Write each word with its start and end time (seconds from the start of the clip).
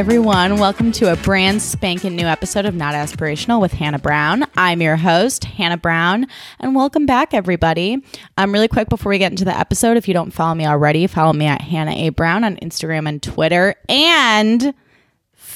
Everyone. 0.00 0.56
Welcome 0.56 0.92
to 0.92 1.12
a 1.12 1.16
brand 1.16 1.60
spanking 1.60 2.16
new 2.16 2.24
episode 2.24 2.64
of 2.64 2.74
Not 2.74 2.94
Aspirational 2.94 3.60
with 3.60 3.74
Hannah 3.74 3.98
Brown. 3.98 4.46
I'm 4.56 4.80
your 4.80 4.96
host, 4.96 5.44
Hannah 5.44 5.76
Brown, 5.76 6.26
and 6.58 6.74
welcome 6.74 7.04
back, 7.04 7.34
everybody. 7.34 8.02
Um, 8.38 8.50
really 8.50 8.66
quick 8.66 8.88
before 8.88 9.10
we 9.10 9.18
get 9.18 9.30
into 9.30 9.44
the 9.44 9.54
episode, 9.54 9.98
if 9.98 10.08
you 10.08 10.14
don't 10.14 10.30
follow 10.30 10.54
me 10.54 10.64
already, 10.64 11.06
follow 11.06 11.34
me 11.34 11.44
at 11.44 11.60
Hannah 11.60 11.92
A. 11.92 12.08
Brown 12.08 12.44
on 12.44 12.56
Instagram 12.56 13.06
and 13.06 13.22
Twitter. 13.22 13.74
And 13.90 14.72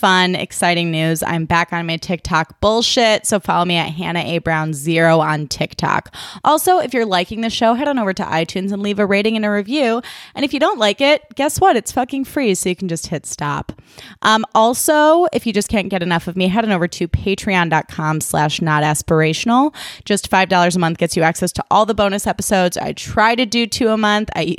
fun, 0.04 0.34
exciting 0.34 0.90
news. 0.90 1.22
I'm 1.22 1.46
back 1.46 1.72
on 1.72 1.86
my 1.86 1.96
TikTok 1.96 2.60
bullshit. 2.60 3.24
So 3.24 3.40
follow 3.40 3.64
me 3.64 3.76
at 3.76 3.88
Hannah 3.88 4.20
A. 4.20 4.36
Brown 4.36 4.74
Zero 4.74 5.20
on 5.20 5.46
TikTok. 5.48 6.14
Also, 6.44 6.76
if 6.78 6.92
you're 6.92 7.06
liking 7.06 7.40
the 7.40 7.48
show, 7.48 7.72
head 7.72 7.88
on 7.88 7.98
over 7.98 8.12
to 8.12 8.22
iTunes 8.22 8.70
and 8.70 8.82
leave 8.82 8.98
a 8.98 9.06
rating 9.06 9.34
and 9.34 9.46
a 9.46 9.50
review. 9.50 10.02
And 10.34 10.44
if 10.44 10.52
you 10.52 10.60
don't 10.60 10.78
like 10.78 11.00
it, 11.00 11.22
guess 11.36 11.58
what? 11.58 11.74
It's 11.74 11.90
fucking 11.90 12.26
free. 12.26 12.54
So 12.54 12.68
you 12.68 12.76
can 12.76 12.86
just 12.86 13.06
hit 13.06 13.24
stop. 13.24 13.72
Um, 14.20 14.44
also, 14.54 15.24
if 15.32 15.46
you 15.46 15.54
just 15.54 15.70
can't 15.70 15.88
get 15.88 16.02
enough 16.02 16.28
of 16.28 16.36
me, 16.36 16.48
head 16.48 16.66
on 16.66 16.70
over 16.70 16.86
to 16.86 17.08
patreon.com 17.08 18.20
slash 18.20 18.60
not 18.60 18.82
aspirational. 18.82 19.74
Just 20.04 20.30
$5 20.30 20.76
a 20.76 20.78
month 20.78 20.98
gets 20.98 21.16
you 21.16 21.22
access 21.22 21.50
to 21.52 21.64
all 21.70 21.86
the 21.86 21.94
bonus 21.94 22.26
episodes. 22.26 22.76
I 22.76 22.92
try 22.92 23.34
to 23.36 23.46
do 23.46 23.66
two 23.66 23.88
a 23.88 23.96
month. 23.96 24.28
I 24.36 24.56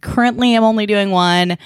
currently 0.00 0.54
am 0.54 0.62
only 0.62 0.86
doing 0.86 1.10
one. 1.10 1.58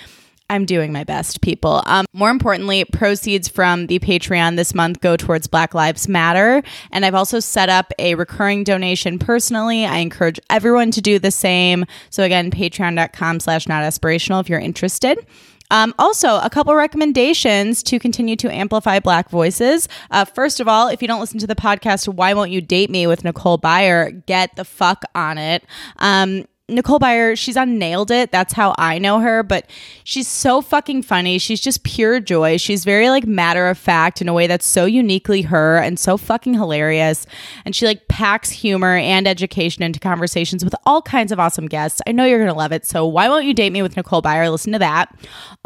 I'm 0.50 0.66
doing 0.66 0.92
my 0.92 1.04
best, 1.04 1.40
people. 1.40 1.82
Um, 1.86 2.04
more 2.12 2.30
importantly, 2.30 2.84
proceeds 2.84 3.48
from 3.48 3.86
the 3.86 3.98
Patreon 3.98 4.56
this 4.56 4.74
month 4.74 5.00
go 5.00 5.16
towards 5.16 5.46
Black 5.46 5.74
Lives 5.74 6.06
Matter. 6.06 6.62
And 6.90 7.04
I've 7.04 7.14
also 7.14 7.40
set 7.40 7.68
up 7.68 7.92
a 7.98 8.14
recurring 8.14 8.62
donation 8.62 9.18
personally. 9.18 9.86
I 9.86 9.98
encourage 9.98 10.38
everyone 10.50 10.90
to 10.92 11.00
do 11.00 11.18
the 11.18 11.30
same. 11.30 11.86
So 12.10 12.22
again, 12.22 12.50
patreon.com 12.50 13.40
slash 13.40 13.66
not 13.66 13.82
aspirational 13.82 14.40
if 14.40 14.48
you're 14.48 14.60
interested. 14.60 15.26
Um, 15.70 15.94
also, 15.98 16.38
a 16.40 16.50
couple 16.50 16.74
recommendations 16.74 17.82
to 17.84 17.98
continue 17.98 18.36
to 18.36 18.54
amplify 18.54 19.00
Black 19.00 19.30
voices. 19.30 19.88
Uh, 20.10 20.24
first 20.24 20.60
of 20.60 20.68
all, 20.68 20.88
if 20.88 21.00
you 21.00 21.08
don't 21.08 21.20
listen 21.20 21.38
to 21.40 21.46
the 21.46 21.54
podcast, 21.54 22.06
Why 22.06 22.34
Won't 22.34 22.50
You 22.50 22.60
Date 22.60 22.90
Me 22.90 23.06
with 23.06 23.24
Nicole 23.24 23.58
Byer, 23.58 24.24
get 24.26 24.54
the 24.56 24.64
fuck 24.64 25.04
on 25.14 25.38
it. 25.38 25.64
Um, 25.96 26.44
Nicole 26.66 26.98
Byer, 26.98 27.36
she's 27.36 27.58
on 27.58 27.78
Nailed 27.78 28.10
It. 28.10 28.32
That's 28.32 28.54
how 28.54 28.74
I 28.78 28.98
know 28.98 29.20
her, 29.20 29.42
but 29.42 29.68
she's 30.02 30.26
so 30.26 30.62
fucking 30.62 31.02
funny. 31.02 31.36
She's 31.36 31.60
just 31.60 31.84
pure 31.84 32.20
joy. 32.20 32.56
She's 32.56 32.86
very 32.86 33.10
like 33.10 33.26
matter 33.26 33.68
of 33.68 33.76
fact 33.76 34.22
in 34.22 34.30
a 34.30 34.32
way 34.32 34.46
that's 34.46 34.64
so 34.64 34.86
uniquely 34.86 35.42
her 35.42 35.76
and 35.76 35.98
so 35.98 36.16
fucking 36.16 36.54
hilarious. 36.54 37.26
And 37.66 37.76
she 37.76 37.84
like 37.84 38.08
packs 38.08 38.48
humor 38.48 38.96
and 38.96 39.28
education 39.28 39.82
into 39.82 40.00
conversations 40.00 40.64
with 40.64 40.74
all 40.86 41.02
kinds 41.02 41.32
of 41.32 41.38
awesome 41.38 41.66
guests. 41.66 42.00
I 42.06 42.12
know 42.12 42.24
you're 42.24 42.38
going 42.38 42.48
to 42.48 42.56
love 42.56 42.72
it. 42.72 42.86
So 42.86 43.06
why 43.06 43.28
won't 43.28 43.44
you 43.44 43.52
date 43.52 43.70
me 43.70 43.82
with 43.82 43.94
Nicole 43.94 44.22
Byer? 44.22 44.50
Listen 44.50 44.72
to 44.72 44.78
that. 44.78 45.14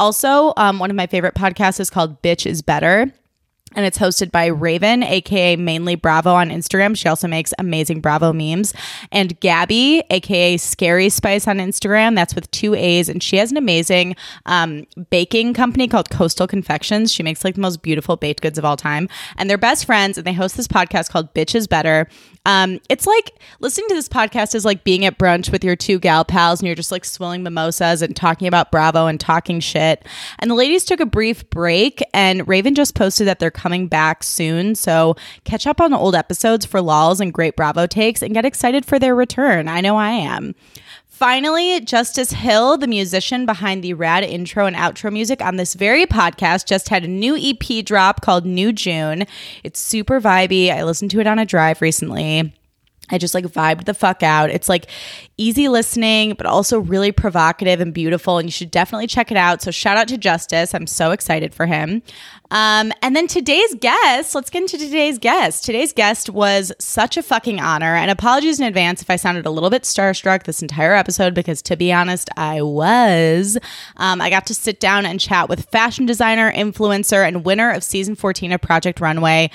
Also, 0.01 0.51
um, 0.57 0.79
one 0.79 0.89
of 0.89 0.97
my 0.97 1.07
favorite 1.07 1.33
podcasts 1.33 1.79
is 1.79 1.89
called 1.89 2.21
Bitch 2.21 2.45
is 2.45 2.61
Better 2.61 3.13
and 3.75 3.85
it's 3.85 3.97
hosted 3.97 4.31
by 4.31 4.47
Raven, 4.47 5.03
aka 5.03 5.55
mainly 5.55 5.95
Bravo 5.95 6.33
on 6.33 6.49
Instagram. 6.49 6.97
She 6.97 7.07
also 7.07 7.27
makes 7.27 7.53
amazing 7.59 8.01
Bravo 8.01 8.33
memes. 8.33 8.73
And 9.11 9.39
Gabby, 9.39 10.03
aka 10.09 10.57
Scary 10.57 11.09
Spice 11.09 11.47
on 11.47 11.57
Instagram. 11.57 12.15
That's 12.15 12.35
with 12.35 12.49
two 12.51 12.73
A's. 12.75 13.09
And 13.09 13.21
she 13.21 13.37
has 13.37 13.51
an 13.51 13.57
amazing 13.57 14.15
um, 14.45 14.85
baking 15.09 15.53
company 15.53 15.87
called 15.87 16.09
Coastal 16.09 16.47
Confections. 16.47 17.11
She 17.11 17.23
makes 17.23 17.43
like 17.43 17.55
the 17.55 17.61
most 17.61 17.81
beautiful 17.81 18.15
baked 18.15 18.41
goods 18.41 18.57
of 18.57 18.65
all 18.65 18.77
time. 18.77 19.07
And 19.37 19.49
they're 19.49 19.57
best 19.57 19.85
friends, 19.85 20.17
and 20.17 20.25
they 20.25 20.33
host 20.33 20.57
this 20.57 20.67
podcast 20.67 21.09
called 21.09 21.33
Bitches 21.33 21.67
Better. 21.67 22.07
Um, 22.45 22.79
it's 22.89 23.05
like 23.05 23.33
listening 23.59 23.89
to 23.89 23.95
this 23.95 24.09
podcast 24.09 24.55
is 24.55 24.65
like 24.65 24.83
being 24.83 25.05
at 25.05 25.19
brunch 25.19 25.51
with 25.51 25.63
your 25.63 25.75
two 25.75 25.99
gal 25.99 26.23
pals 26.23 26.61
and 26.61 26.67
you're 26.67 26.75
just 26.75 26.91
like 26.91 27.03
swilling 27.03 27.43
mimosas 27.43 28.01
and 28.01 28.15
talking 28.15 28.47
about 28.47 28.71
Bravo 28.71 29.07
and 29.07 29.19
talking 29.19 29.59
shit. 29.59 30.05
And 30.39 30.49
the 30.49 30.55
ladies 30.55 30.85
took 30.85 30.99
a 30.99 31.05
brief 31.05 31.49
break, 31.49 32.01
and 32.13 32.47
Raven 32.47 32.75
just 32.75 32.95
posted 32.95 33.27
that 33.27 33.39
they're 33.39 33.51
coming 33.59 33.87
back 33.87 34.23
soon. 34.23 34.73
So 34.73 35.17
catch 35.43 35.67
up 35.67 35.81
on 35.81 35.93
old 35.93 36.15
episodes 36.15 36.65
for 36.65 36.79
lols 36.79 37.19
and 37.19 37.33
great 37.33 37.57
Bravo 37.57 37.87
takes 37.87 38.21
and 38.21 38.33
get 38.33 38.45
excited 38.45 38.85
for 38.85 38.97
their 38.97 39.13
return. 39.13 39.67
I 39.67 39.81
know 39.81 39.97
I 39.97 40.11
am. 40.11 40.55
Finally, 41.07 41.81
Justice 41.81 42.31
Hill, 42.31 42.77
the 42.77 42.87
musician 42.87 43.45
behind 43.45 43.83
the 43.83 43.93
rad 43.93 44.23
intro 44.23 44.65
and 44.65 44.75
outro 44.77 45.11
music 45.11 45.41
on 45.41 45.57
this 45.57 45.73
very 45.73 46.05
podcast, 46.05 46.65
just 46.65 46.87
had 46.87 47.03
a 47.03 47.09
new 47.09 47.35
EP 47.35 47.83
drop 47.83 48.21
called 48.21 48.45
New 48.45 48.71
June. 48.71 49.25
It's 49.65 49.81
super 49.81 50.21
vibey. 50.21 50.71
I 50.71 50.85
listened 50.85 51.11
to 51.11 51.19
it 51.19 51.27
on 51.27 51.37
a 51.37 51.45
drive 51.45 51.81
recently. 51.81 52.53
I 53.11 53.17
just 53.17 53.33
like 53.33 53.45
vibed 53.45 53.85
the 53.85 53.93
fuck 53.93 54.23
out. 54.23 54.49
It's 54.49 54.69
like 54.69 54.85
easy 55.37 55.67
listening, 55.67 56.33
but 56.33 56.45
also 56.45 56.79
really 56.79 57.11
provocative 57.11 57.81
and 57.81 57.93
beautiful. 57.93 58.37
And 58.37 58.47
you 58.47 58.51
should 58.51 58.71
definitely 58.71 59.07
check 59.07 59.31
it 59.31 59.37
out. 59.37 59.61
So 59.61 59.71
shout 59.71 59.97
out 59.97 60.07
to 60.09 60.17
Justice. 60.17 60.73
I'm 60.73 60.87
so 60.87 61.11
excited 61.11 61.53
for 61.53 61.65
him. 61.65 62.01
Um, 62.51 62.91
and 63.01 63.15
then 63.15 63.27
today's 63.27 63.75
guest, 63.75 64.33
let's 64.33 64.49
get 64.49 64.63
into 64.63 64.77
today's 64.77 65.17
guest. 65.17 65.63
Today's 65.63 65.93
guest 65.93 66.29
was 66.29 66.71
such 66.79 67.17
a 67.17 67.23
fucking 67.23 67.59
honor. 67.59 67.95
And 67.95 68.09
apologies 68.09 68.59
in 68.59 68.65
advance 68.65 69.01
if 69.01 69.09
I 69.09 69.17
sounded 69.17 69.45
a 69.45 69.51
little 69.51 69.69
bit 69.69 69.83
starstruck 69.83 70.43
this 70.43 70.61
entire 70.61 70.95
episode, 70.95 71.33
because 71.33 71.61
to 71.63 71.77
be 71.77 71.93
honest, 71.93 72.29
I 72.37 72.61
was. 72.61 73.57
Um, 73.97 74.21
I 74.21 74.29
got 74.29 74.47
to 74.47 74.55
sit 74.55 74.79
down 74.79 75.05
and 75.05 75.19
chat 75.19 75.47
with 75.47 75.69
fashion 75.69 76.05
designer, 76.05 76.51
influencer, 76.51 77.27
and 77.27 77.45
winner 77.45 77.71
of 77.71 77.83
season 77.83 78.15
14 78.15 78.51
of 78.51 78.61
Project 78.61 78.99
Runway. 78.99 79.51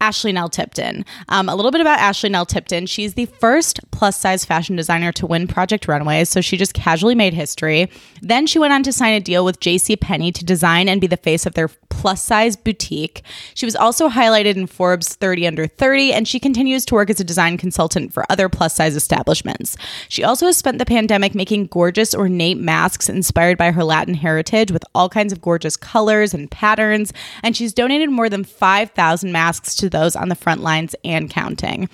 Ashley 0.00 0.32
Nell 0.32 0.48
Tipton. 0.48 1.04
Um, 1.28 1.48
a 1.48 1.54
little 1.54 1.70
bit 1.70 1.80
about 1.80 1.98
Ashley 1.98 2.28
Nell 2.28 2.44
Tipton. 2.44 2.86
She's 2.86 3.14
the 3.14 3.26
first 3.26 3.80
plus 3.90 4.18
size 4.18 4.44
fashion 4.44 4.76
designer 4.76 5.12
to 5.12 5.26
win 5.26 5.46
Project 5.46 5.88
Runway, 5.88 6.24
so 6.24 6.40
she 6.40 6.56
just 6.56 6.74
casually 6.74 7.14
made 7.14 7.32
history. 7.32 7.90
Then 8.20 8.46
she 8.46 8.58
went 8.58 8.72
on 8.72 8.82
to 8.82 8.92
sign 8.92 9.14
a 9.14 9.20
deal 9.20 9.44
with 9.44 9.60
J.C. 9.60 9.96
Penney 9.96 10.32
to 10.32 10.44
design 10.44 10.88
and 10.88 11.00
be 11.00 11.06
the 11.06 11.16
face 11.16 11.46
of 11.46 11.54
their 11.54 11.68
plus 12.04 12.22
size 12.22 12.54
boutique. 12.54 13.22
She 13.54 13.64
was 13.64 13.76
also 13.76 14.10
highlighted 14.10 14.56
in 14.56 14.66
Forbes 14.66 15.14
30 15.14 15.46
Under 15.46 15.66
30, 15.66 16.12
and 16.12 16.28
she 16.28 16.38
continues 16.38 16.84
to 16.86 16.94
work 16.94 17.08
as 17.08 17.18
a 17.18 17.24
design 17.24 17.56
consultant 17.56 18.12
for 18.12 18.30
other 18.30 18.50
plus 18.50 18.74
size 18.74 18.94
establishments. 18.94 19.76
She 20.10 20.22
also 20.22 20.44
has 20.44 20.56
spent 20.56 20.78
the 20.78 20.84
pandemic 20.84 21.34
making 21.34 21.68
gorgeous, 21.68 22.14
ornate 22.14 22.58
masks 22.58 23.08
inspired 23.08 23.56
by 23.56 23.70
her 23.70 23.84
Latin 23.84 24.12
heritage 24.12 24.70
with 24.70 24.84
all 24.94 25.08
kinds 25.08 25.32
of 25.32 25.40
gorgeous 25.40 25.78
colors 25.78 26.34
and 26.34 26.50
patterns, 26.50 27.10
and 27.42 27.56
she's 27.56 27.72
donated 27.72 28.10
more 28.10 28.28
than 28.28 28.44
5,000 28.44 29.32
masks 29.32 29.74
to 29.76 29.83
those 29.88 30.16
on 30.16 30.28
the 30.28 30.34
front 30.34 30.60
lines 30.62 30.94
and 31.04 31.30
counting. 31.30 31.88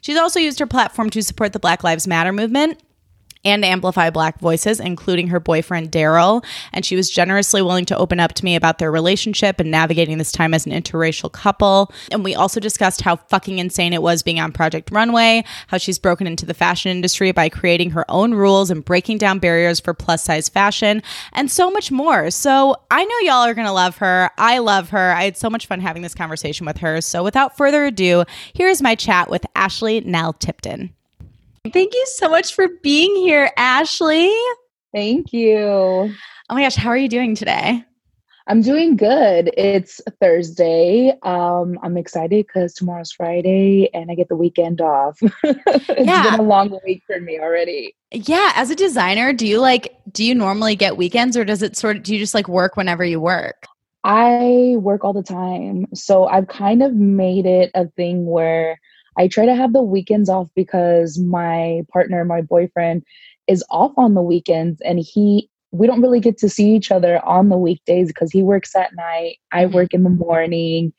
She's 0.00 0.18
also 0.18 0.38
used 0.38 0.58
her 0.58 0.66
platform 0.66 1.10
to 1.10 1.22
support 1.22 1.52
the 1.52 1.58
Black 1.58 1.82
Lives 1.82 2.06
Matter 2.06 2.32
movement 2.32 2.80
and 3.44 3.64
amplify 3.64 4.10
Black 4.10 4.38
voices, 4.40 4.80
including 4.80 5.28
her 5.28 5.40
boyfriend, 5.40 5.90
Daryl. 5.90 6.44
And 6.72 6.84
she 6.84 6.96
was 6.96 7.10
generously 7.10 7.62
willing 7.62 7.84
to 7.86 7.96
open 7.96 8.20
up 8.20 8.32
to 8.34 8.44
me 8.44 8.56
about 8.56 8.78
their 8.78 8.90
relationship 8.90 9.60
and 9.60 9.70
navigating 9.70 10.18
this 10.18 10.32
time 10.32 10.54
as 10.54 10.66
an 10.66 10.72
interracial 10.72 11.30
couple. 11.30 11.92
And 12.10 12.24
we 12.24 12.34
also 12.34 12.60
discussed 12.60 13.02
how 13.02 13.16
fucking 13.16 13.58
insane 13.58 13.92
it 13.92 14.02
was 14.02 14.22
being 14.22 14.40
on 14.40 14.52
Project 14.52 14.90
Runway, 14.90 15.44
how 15.68 15.78
she's 15.78 15.98
broken 15.98 16.26
into 16.26 16.46
the 16.46 16.54
fashion 16.54 16.90
industry 16.90 17.32
by 17.32 17.48
creating 17.48 17.90
her 17.90 18.10
own 18.10 18.34
rules 18.34 18.70
and 18.70 18.84
breaking 18.84 19.18
down 19.18 19.38
barriers 19.38 19.80
for 19.80 19.94
plus 19.94 20.22
size 20.22 20.48
fashion, 20.48 21.02
and 21.32 21.50
so 21.50 21.70
much 21.70 21.90
more. 21.90 22.30
So 22.30 22.76
I 22.90 23.04
know 23.04 23.18
y'all 23.22 23.46
are 23.46 23.54
going 23.54 23.66
to 23.66 23.72
love 23.72 23.96
her. 23.98 24.30
I 24.38 24.58
love 24.58 24.90
her. 24.90 25.12
I 25.12 25.24
had 25.24 25.36
so 25.36 25.50
much 25.50 25.66
fun 25.66 25.80
having 25.80 26.02
this 26.02 26.14
conversation 26.14 26.66
with 26.66 26.78
her. 26.78 27.00
So 27.00 27.22
without 27.22 27.56
further 27.56 27.84
ado, 27.84 28.24
here's 28.54 28.82
my 28.82 28.94
chat 28.94 29.30
with 29.30 29.44
Ashley 29.54 30.00
Nell 30.00 30.32
Tipton. 30.32 30.94
Thank 31.72 31.94
you 31.94 32.04
so 32.06 32.28
much 32.28 32.54
for 32.54 32.68
being 32.82 33.16
here, 33.16 33.50
Ashley. 33.56 34.30
Thank 34.92 35.32
you. 35.32 35.58
Oh 35.58 36.54
my 36.54 36.62
gosh, 36.62 36.76
how 36.76 36.90
are 36.90 36.96
you 36.96 37.08
doing 37.08 37.34
today? 37.34 37.82
I'm 38.46 38.60
doing 38.60 38.96
good. 38.96 39.50
It's 39.56 40.02
Thursday. 40.20 41.14
Um, 41.22 41.78
I'm 41.82 41.96
excited 41.96 42.46
because 42.46 42.74
tomorrow's 42.74 43.12
Friday 43.12 43.88
and 43.94 44.10
I 44.10 44.14
get 44.14 44.28
the 44.28 44.36
weekend 44.36 44.82
off. 44.82 45.18
it's 45.42 46.06
yeah. 46.06 46.30
been 46.30 46.40
a 46.40 46.42
long 46.42 46.78
week 46.84 47.02
for 47.06 47.18
me 47.18 47.40
already. 47.40 47.96
Yeah. 48.10 48.52
As 48.54 48.68
a 48.68 48.74
designer, 48.74 49.32
do 49.32 49.46
you 49.46 49.58
like, 49.58 49.96
do 50.12 50.22
you 50.22 50.34
normally 50.34 50.76
get 50.76 50.98
weekends 50.98 51.34
or 51.34 51.46
does 51.46 51.62
it 51.62 51.78
sort 51.78 51.96
of, 51.96 52.02
do 52.02 52.12
you 52.12 52.18
just 52.18 52.34
like 52.34 52.46
work 52.46 52.76
whenever 52.76 53.02
you 53.02 53.18
work? 53.18 53.64
I 54.04 54.74
work 54.78 55.02
all 55.02 55.14
the 55.14 55.22
time. 55.22 55.86
So 55.94 56.26
I've 56.26 56.48
kind 56.48 56.82
of 56.82 56.92
made 56.92 57.46
it 57.46 57.70
a 57.74 57.88
thing 57.88 58.26
where 58.26 58.78
I 59.16 59.28
try 59.28 59.46
to 59.46 59.54
have 59.54 59.72
the 59.72 59.82
weekends 59.82 60.28
off 60.28 60.48
because 60.54 61.18
my 61.18 61.82
partner, 61.92 62.24
my 62.24 62.42
boyfriend, 62.42 63.02
is 63.46 63.64
off 63.70 63.92
on 63.96 64.14
the 64.14 64.22
weekends 64.22 64.80
and 64.82 64.98
he 64.98 65.48
we 65.74 65.88
don't 65.88 66.00
really 66.00 66.20
get 66.20 66.38
to 66.38 66.48
see 66.48 66.72
each 66.74 66.92
other 66.92 67.22
on 67.24 67.48
the 67.48 67.58
weekdays 67.58 68.08
because 68.08 68.30
he 68.30 68.42
works 68.42 68.76
at 68.76 68.94
night, 68.94 69.38
I 69.50 69.64
mm-hmm. 69.64 69.74
work 69.74 69.92
in 69.92 70.04
the 70.04 70.10
morning, 70.10 70.92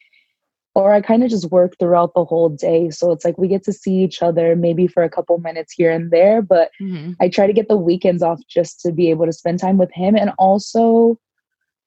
or 0.75 0.91
I 0.91 0.99
kind 0.99 1.23
of 1.23 1.29
just 1.29 1.49
work 1.49 1.75
throughout 1.79 2.13
the 2.13 2.25
whole 2.25 2.49
day. 2.49 2.89
So 2.89 3.13
it's 3.13 3.23
like 3.23 3.37
we 3.37 3.47
get 3.47 3.63
to 3.63 3.73
see 3.73 4.03
each 4.03 4.21
other 4.21 4.57
maybe 4.57 4.87
for 4.87 5.01
a 5.01 5.09
couple 5.09 5.37
minutes 5.37 5.71
here 5.71 5.91
and 5.91 6.11
there, 6.11 6.41
but 6.41 6.71
mm-hmm. 6.81 7.13
I 7.21 7.29
try 7.29 7.47
to 7.47 7.53
get 7.53 7.69
the 7.69 7.77
weekends 7.77 8.21
off 8.21 8.41
just 8.49 8.81
to 8.81 8.91
be 8.91 9.09
able 9.09 9.25
to 9.25 9.33
spend 9.33 9.59
time 9.59 9.77
with 9.77 9.91
him 9.93 10.17
and 10.17 10.31
also 10.37 11.17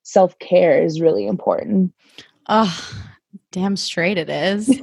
self-care 0.04 0.82
is 0.82 1.02
really 1.02 1.26
important. 1.26 1.92
Oh, 2.48 3.04
damn 3.58 3.76
straight 3.76 4.18
it 4.18 4.30
is. 4.30 4.68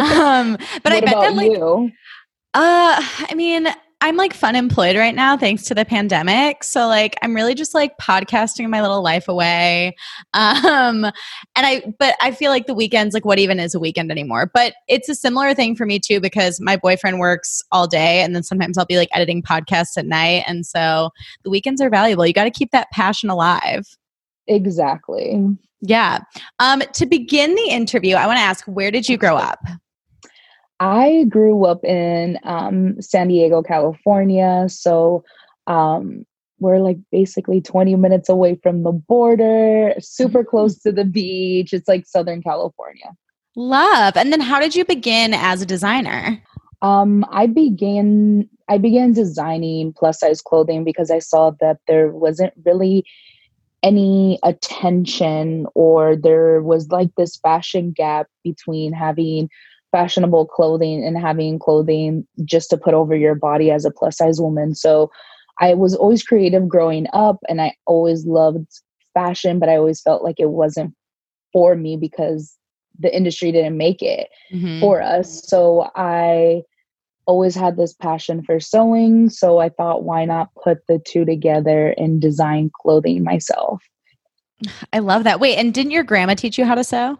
um, 0.00 0.56
but 0.82 0.92
I 0.92 1.00
bet 1.00 1.14
that 1.20 1.34
like, 1.34 1.50
you? 1.50 1.90
uh, 2.54 2.96
I 3.30 3.34
mean, 3.34 3.68
I'm 4.00 4.16
like 4.16 4.34
fun 4.34 4.54
employed 4.54 4.96
right 4.96 5.14
now 5.14 5.36
thanks 5.36 5.62
to 5.64 5.74
the 5.74 5.84
pandemic. 5.84 6.62
So 6.62 6.86
like 6.86 7.16
I'm 7.22 7.34
really 7.34 7.54
just 7.54 7.72
like 7.72 7.96
podcasting 7.96 8.68
my 8.68 8.82
little 8.82 9.02
life 9.02 9.28
away. 9.28 9.96
Um 10.34 11.04
and 11.04 11.66
I 11.66 11.94
but 11.98 12.16
I 12.20 12.32
feel 12.32 12.50
like 12.50 12.66
the 12.66 12.74
weekends 12.74 13.14
like 13.14 13.24
what 13.24 13.38
even 13.38 13.60
is 13.60 13.74
a 13.74 13.80
weekend 13.80 14.10
anymore? 14.10 14.50
But 14.52 14.74
it's 14.88 15.08
a 15.08 15.14
similar 15.14 15.54
thing 15.54 15.74
for 15.76 15.86
me 15.86 15.98
too 15.98 16.20
because 16.20 16.60
my 16.60 16.76
boyfriend 16.76 17.18
works 17.18 17.62
all 17.70 17.86
day 17.86 18.20
and 18.20 18.34
then 18.34 18.42
sometimes 18.42 18.76
I'll 18.76 18.84
be 18.84 18.96
like 18.96 19.08
editing 19.14 19.42
podcasts 19.42 19.96
at 19.96 20.06
night 20.06 20.44
and 20.46 20.66
so 20.66 21.10
the 21.44 21.50
weekends 21.50 21.80
are 21.80 21.90
valuable. 21.90 22.26
You 22.26 22.32
got 22.32 22.44
to 22.44 22.50
keep 22.50 22.72
that 22.72 22.90
passion 22.90 23.30
alive. 23.30 23.86
Exactly. 24.46 25.56
Yeah. 25.86 26.20
Um 26.58 26.82
to 26.94 27.06
begin 27.06 27.54
the 27.54 27.68
interview, 27.70 28.16
I 28.16 28.26
want 28.26 28.38
to 28.38 28.42
ask 28.42 28.64
where 28.64 28.90
did 28.90 29.08
you 29.08 29.16
grow 29.16 29.36
up? 29.36 29.60
I 30.80 31.24
grew 31.28 31.64
up 31.64 31.84
in 31.84 32.38
um, 32.42 33.00
San 33.00 33.28
Diego, 33.28 33.62
California. 33.62 34.66
So 34.68 35.24
um, 35.66 36.26
we're 36.58 36.78
like 36.78 36.98
basically 37.12 37.60
20 37.60 37.96
minutes 37.96 38.28
away 38.28 38.56
from 38.62 38.82
the 38.82 38.92
border, 38.92 39.94
super 40.00 40.40
mm-hmm. 40.40 40.48
close 40.48 40.78
to 40.80 40.92
the 40.92 41.04
beach. 41.04 41.72
It's 41.72 41.88
like 41.88 42.06
Southern 42.06 42.42
California. 42.42 43.12
Love. 43.56 44.16
And 44.16 44.32
then 44.32 44.40
how 44.40 44.58
did 44.58 44.74
you 44.74 44.84
begin 44.84 45.32
as 45.32 45.62
a 45.62 45.66
designer? 45.66 46.42
Um, 46.82 47.24
I 47.30 47.46
began 47.46 48.48
I 48.68 48.78
began 48.78 49.12
designing 49.12 49.92
plus 49.92 50.20
size 50.20 50.40
clothing 50.40 50.84
because 50.84 51.10
I 51.10 51.18
saw 51.18 51.50
that 51.60 51.78
there 51.86 52.08
wasn't 52.08 52.52
really 52.64 53.04
any 53.84 54.38
attention 54.42 55.66
or 55.74 56.16
there 56.16 56.62
was 56.62 56.88
like 56.88 57.10
this 57.16 57.36
fashion 57.36 57.92
gap 57.92 58.26
between 58.42 58.92
having 58.94 59.50
fashionable 59.92 60.46
clothing 60.46 61.04
and 61.04 61.18
having 61.18 61.58
clothing 61.58 62.26
just 62.44 62.70
to 62.70 62.78
put 62.78 62.94
over 62.94 63.14
your 63.14 63.34
body 63.34 63.70
as 63.70 63.84
a 63.84 63.90
plus 63.90 64.16
size 64.16 64.40
woman. 64.40 64.74
So 64.74 65.10
I 65.60 65.74
was 65.74 65.94
always 65.94 66.22
creative 66.22 66.66
growing 66.66 67.06
up 67.12 67.36
and 67.46 67.60
I 67.60 67.76
always 67.86 68.24
loved 68.24 68.66
fashion, 69.12 69.58
but 69.58 69.68
I 69.68 69.76
always 69.76 70.00
felt 70.00 70.24
like 70.24 70.40
it 70.40 70.50
wasn't 70.50 70.94
for 71.52 71.76
me 71.76 71.96
because 71.96 72.56
the 72.98 73.14
industry 73.14 73.52
didn't 73.52 73.76
make 73.76 74.02
it 74.02 74.28
mm-hmm. 74.52 74.80
for 74.80 75.02
us. 75.02 75.46
So 75.46 75.90
I 75.94 76.62
always 77.26 77.54
had 77.54 77.76
this 77.76 77.94
passion 77.94 78.42
for 78.42 78.60
sewing. 78.60 79.30
So 79.30 79.58
I 79.58 79.68
thought, 79.68 80.04
why 80.04 80.24
not 80.24 80.50
put 80.62 80.86
the 80.86 80.98
two 80.98 81.24
together 81.24 81.94
and 81.96 82.20
design 82.20 82.70
clothing 82.80 83.24
myself? 83.24 83.82
I 84.92 85.00
love 85.00 85.24
that. 85.24 85.40
Wait, 85.40 85.56
and 85.56 85.72
didn't 85.74 85.92
your 85.92 86.04
grandma 86.04 86.34
teach 86.34 86.58
you 86.58 86.64
how 86.64 86.74
to 86.74 86.84
sew? 86.84 87.18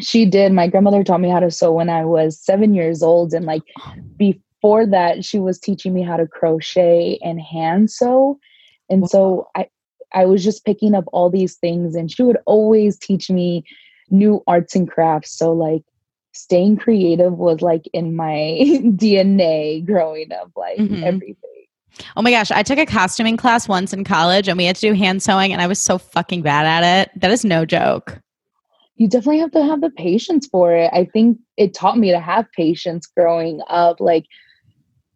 She 0.00 0.24
did. 0.24 0.52
My 0.52 0.68
grandmother 0.68 1.04
taught 1.04 1.20
me 1.20 1.28
how 1.28 1.40
to 1.40 1.50
sew 1.50 1.72
when 1.72 1.90
I 1.90 2.04
was 2.04 2.40
seven 2.40 2.74
years 2.74 3.02
old. 3.02 3.34
And 3.34 3.44
like 3.44 3.62
before 4.16 4.86
that, 4.86 5.24
she 5.24 5.38
was 5.38 5.58
teaching 5.58 5.92
me 5.92 6.02
how 6.02 6.16
to 6.16 6.26
crochet 6.26 7.18
and 7.22 7.40
hand 7.40 7.90
sew. 7.90 8.38
And 8.88 9.02
wow. 9.02 9.08
so 9.08 9.48
I, 9.54 9.68
I 10.14 10.24
was 10.24 10.42
just 10.42 10.64
picking 10.64 10.94
up 10.94 11.04
all 11.12 11.30
these 11.30 11.56
things 11.56 11.94
and 11.94 12.10
she 12.10 12.22
would 12.22 12.38
always 12.46 12.98
teach 12.98 13.30
me 13.30 13.64
new 14.10 14.42
arts 14.46 14.74
and 14.74 14.90
crafts. 14.90 15.36
So 15.36 15.52
like 15.52 15.82
staying 16.32 16.76
creative 16.76 17.34
was 17.34 17.62
like 17.62 17.88
in 17.92 18.16
my 18.16 18.58
DNA 18.62 19.84
growing 19.84 20.32
up, 20.32 20.50
like 20.56 20.78
mm-hmm. 20.78 21.04
everything. 21.04 21.36
Oh 22.16 22.22
my 22.22 22.30
gosh, 22.30 22.50
I 22.50 22.62
took 22.62 22.78
a 22.78 22.86
costuming 22.86 23.36
class 23.36 23.68
once 23.68 23.92
in 23.92 24.02
college 24.02 24.48
and 24.48 24.56
we 24.56 24.64
had 24.64 24.76
to 24.76 24.80
do 24.80 24.94
hand 24.94 25.22
sewing 25.22 25.52
and 25.52 25.60
I 25.60 25.66
was 25.66 25.78
so 25.78 25.98
fucking 25.98 26.42
bad 26.42 26.64
at 26.64 27.02
it. 27.02 27.20
That 27.20 27.30
is 27.30 27.44
no 27.44 27.66
joke 27.66 28.22
you 29.02 29.08
definitely 29.08 29.40
have 29.40 29.50
to 29.50 29.64
have 29.64 29.80
the 29.80 29.90
patience 29.90 30.46
for 30.46 30.72
it. 30.74 30.90
I 30.92 31.06
think 31.06 31.36
it 31.56 31.74
taught 31.74 31.98
me 31.98 32.12
to 32.12 32.20
have 32.20 32.50
patience 32.52 33.06
growing 33.06 33.60
up. 33.68 34.00
Like, 34.00 34.26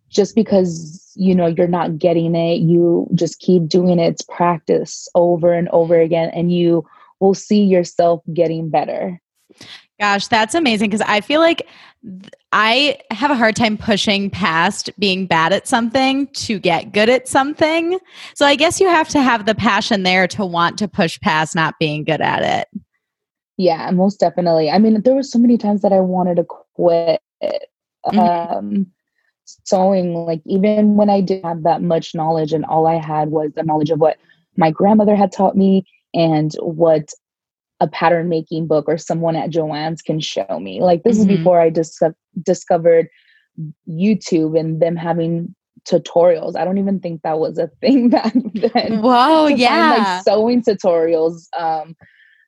just 0.08 0.34
because 0.34 1.12
you 1.14 1.34
know 1.34 1.46
you're 1.46 1.68
not 1.68 1.98
getting 1.98 2.34
it, 2.34 2.56
you 2.56 3.08
just 3.14 3.38
keep 3.38 3.68
doing 3.68 4.00
it. 4.00 4.08
It's 4.08 4.22
practice 4.22 5.08
over 5.14 5.52
and 5.52 5.68
over 5.68 6.00
again, 6.00 6.30
and 6.34 6.52
you 6.52 6.84
will 7.20 7.34
see 7.34 7.62
yourself 7.62 8.22
getting 8.32 8.70
better. 8.70 9.20
Gosh, 9.98 10.28
that's 10.28 10.54
amazing 10.54 10.90
because 10.90 11.06
I 11.06 11.22
feel 11.22 11.40
like 11.40 11.66
I 12.52 12.98
have 13.10 13.30
a 13.30 13.34
hard 13.34 13.56
time 13.56 13.78
pushing 13.78 14.28
past 14.28 14.90
being 14.98 15.26
bad 15.26 15.52
at 15.52 15.66
something 15.66 16.26
to 16.28 16.58
get 16.58 16.92
good 16.92 17.08
at 17.08 17.26
something. 17.26 17.98
So 18.34 18.44
I 18.44 18.56
guess 18.56 18.78
you 18.78 18.88
have 18.88 19.08
to 19.08 19.22
have 19.22 19.46
the 19.46 19.54
passion 19.54 20.02
there 20.02 20.28
to 20.28 20.44
want 20.44 20.78
to 20.78 20.88
push 20.88 21.18
past 21.20 21.54
not 21.54 21.78
being 21.80 22.04
good 22.04 22.20
at 22.20 22.42
it. 22.42 22.82
Yeah, 23.56 23.90
most 23.90 24.20
definitely. 24.20 24.70
I 24.70 24.78
mean, 24.78 25.00
there 25.00 25.14
were 25.14 25.22
so 25.22 25.38
many 25.38 25.56
times 25.56 25.80
that 25.80 25.92
I 25.92 26.00
wanted 26.00 26.36
to 26.36 26.44
quit 26.74 27.22
mm-hmm. 27.42 28.18
um, 28.18 28.86
sewing. 29.44 30.14
Like 30.14 30.42
even 30.44 30.96
when 30.96 31.08
I 31.08 31.22
didn't 31.22 31.46
have 31.46 31.62
that 31.62 31.82
much 31.82 32.14
knowledge, 32.14 32.52
and 32.52 32.64
all 32.66 32.86
I 32.86 32.96
had 32.96 33.30
was 33.30 33.50
the 33.56 33.62
knowledge 33.62 33.90
of 33.90 33.98
what 33.98 34.18
my 34.56 34.70
grandmother 34.70 35.16
had 35.16 35.32
taught 35.32 35.56
me 35.56 35.86
and 36.14 36.52
what 36.60 37.10
a 37.80 37.86
pattern 37.88 38.28
making 38.28 38.66
book 38.66 38.86
or 38.88 38.96
someone 38.96 39.36
at 39.36 39.50
Jo-Ann's 39.50 40.02
can 40.02 40.20
show 40.20 40.58
me. 40.60 40.80
Like 40.80 41.02
this 41.02 41.18
mm-hmm. 41.18 41.30
is 41.30 41.36
before 41.38 41.60
I 41.60 41.70
dis- 41.70 42.00
discovered 42.42 43.08
YouTube 43.88 44.58
and 44.58 44.80
them 44.80 44.96
having 44.96 45.54
tutorials. 45.86 46.56
I 46.56 46.64
don't 46.64 46.78
even 46.78 47.00
think 47.00 47.22
that 47.22 47.38
was 47.38 47.58
a 47.58 47.68
thing 47.80 48.08
back 48.10 48.34
then. 48.54 49.02
Whoa, 49.02 49.46
yeah. 49.46 49.94
Find, 49.94 50.04
like 50.04 50.24
sewing 50.24 50.62
tutorials. 50.62 51.46
Um, 51.58 51.94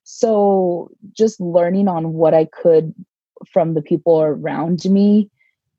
so 0.05 0.91
just 1.13 1.41
learning 1.41 1.89
on 1.89 2.15
what 2.15 2.35
I 2.35 2.47
could 2.47 2.95
from 3.53 3.75
the 3.75 3.83
people 3.83 4.21
around 4.21 4.85
me, 4.87 5.31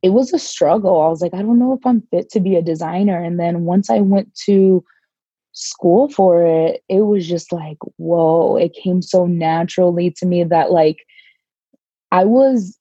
it 0.01 0.09
was 0.09 0.31
a 0.31 0.39
struggle. 0.39 1.01
I 1.01 1.09
was 1.09 1.21
like, 1.21 1.33
I 1.33 1.41
don't 1.41 1.59
know 1.59 1.73
if 1.73 1.85
I'm 1.85 2.01
fit 2.11 2.29
to 2.31 2.39
be 2.39 2.55
a 2.55 2.61
designer. 2.61 3.21
And 3.21 3.39
then 3.39 3.65
once 3.65 3.89
I 3.89 3.99
went 3.99 4.33
to 4.45 4.83
school 5.59 6.07
for 6.09 6.45
it, 6.45 6.81
it 6.87 7.01
was 7.01 7.27
just 7.27 7.51
like, 7.51 7.77
whoa, 7.97 8.55
it 8.55 8.73
came 8.73 9.01
so 9.01 9.25
naturally 9.25 10.09
to 10.11 10.25
me 10.25 10.43
that 10.45 10.71
like 10.71 11.05
I 12.11 12.23
was 12.23 12.79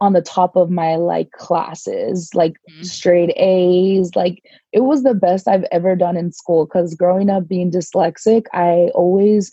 on 0.00 0.12
the 0.12 0.22
top 0.22 0.54
of 0.54 0.70
my 0.70 0.94
like 0.94 1.32
classes, 1.32 2.30
like 2.34 2.52
mm-hmm. 2.70 2.82
straight 2.84 3.30
A's. 3.36 4.14
Like 4.14 4.42
it 4.72 4.80
was 4.80 5.02
the 5.02 5.14
best 5.14 5.48
I've 5.48 5.66
ever 5.72 5.96
done 5.96 6.16
in 6.16 6.30
school 6.30 6.66
because 6.66 6.94
growing 6.94 7.30
up 7.30 7.48
being 7.48 7.70
dyslexic, 7.70 8.44
I 8.52 8.90
always 8.94 9.50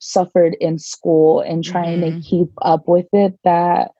suffered 0.00 0.56
in 0.60 0.78
school 0.78 1.40
and 1.40 1.64
trying 1.64 2.00
mm-hmm. 2.00 2.20
to 2.20 2.26
keep 2.26 2.48
up 2.60 2.86
with 2.86 3.06
it 3.12 3.38
that 3.44 3.92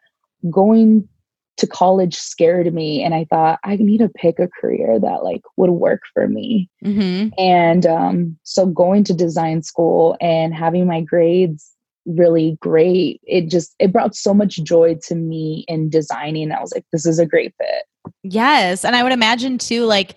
going 0.50 1.09
to 1.56 1.66
college 1.66 2.14
scared 2.16 2.73
me 2.73 3.02
and 3.02 3.14
i 3.14 3.25
thought 3.30 3.58
i 3.64 3.76
need 3.76 3.99
to 3.99 4.08
pick 4.08 4.38
a 4.38 4.49
career 4.49 4.99
that 4.99 5.23
like 5.23 5.42
would 5.56 5.70
work 5.70 6.02
for 6.12 6.28
me 6.28 6.68
mm-hmm. 6.84 7.28
and 7.38 7.87
um, 7.87 8.37
so 8.42 8.66
going 8.66 9.04
to 9.04 9.14
design 9.14 9.62
school 9.62 10.16
and 10.20 10.54
having 10.54 10.87
my 10.87 11.00
grades 11.00 11.73
really 12.06 12.58
great 12.61 13.20
it 13.25 13.49
just 13.49 13.75
it 13.78 13.92
brought 13.92 14.14
so 14.14 14.34
much 14.34 14.62
joy 14.62 14.94
to 15.02 15.14
me 15.14 15.64
in 15.68 15.88
designing 15.88 16.52
i 16.52 16.61
was 16.61 16.73
like 16.75 16.84
this 16.92 17.06
is 17.06 17.18
a 17.18 17.26
great 17.26 17.54
fit 17.58 18.12
yes 18.23 18.84
and 18.84 18.94
i 18.94 19.02
would 19.02 19.12
imagine 19.12 19.56
too 19.56 19.84
like 19.84 20.16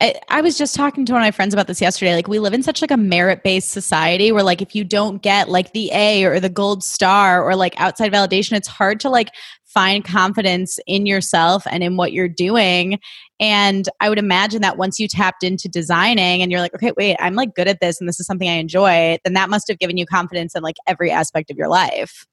I, 0.00 0.14
I, 0.28 0.40
was 0.42 0.56
just 0.56 0.76
talking 0.76 1.04
to 1.06 1.12
one 1.12 1.22
of 1.22 1.26
my 1.26 1.32
friends 1.32 1.52
about 1.52 1.66
this 1.66 1.80
yesterday. 1.80 2.14
Like 2.14 2.28
we 2.28 2.38
live 2.38 2.54
in 2.54 2.62
such 2.62 2.80
like 2.80 2.92
a 2.92 2.96
merit-based 2.96 3.70
society 3.70 4.30
where 4.30 4.44
like 4.44 4.62
if 4.62 4.74
you 4.74 4.84
don't 4.84 5.22
get 5.22 5.48
like 5.48 5.72
the 5.72 5.90
A 5.92 6.24
or 6.24 6.38
the 6.38 6.48
gold 6.48 6.84
star 6.84 7.42
or 7.42 7.56
like 7.56 7.74
outside 7.80 8.12
validation, 8.12 8.56
it's 8.56 8.68
hard 8.68 9.00
to 9.00 9.10
like 9.10 9.30
find 9.68 10.04
confidence 10.04 10.78
in 10.86 11.06
yourself 11.06 11.66
and 11.70 11.82
in 11.82 11.96
what 11.96 12.12
you're 12.12 12.28
doing. 12.28 12.98
And 13.38 13.88
I 14.00 14.08
would 14.08 14.18
imagine 14.18 14.62
that 14.62 14.78
once 14.78 14.98
you 14.98 15.08
tapped 15.08 15.44
into 15.44 15.68
designing 15.68 16.42
and 16.42 16.50
you're 16.50 16.60
like, 16.60 16.74
okay, 16.74 16.92
wait, 16.96 17.16
I'm 17.20 17.34
like 17.34 17.54
good 17.54 17.68
at 17.68 17.80
this 17.80 18.00
and 18.00 18.08
this 18.08 18.18
is 18.18 18.26
something 18.26 18.48
I 18.48 18.54
enjoy, 18.54 19.18
then 19.24 19.34
that 19.34 19.50
must 19.50 19.68
have 19.68 19.78
given 19.78 19.96
you 19.96 20.06
confidence 20.06 20.54
in 20.54 20.62
like 20.62 20.76
every 20.86 21.10
aspect 21.10 21.50
of 21.50 21.56
your 21.56 21.68
life. 21.68 22.26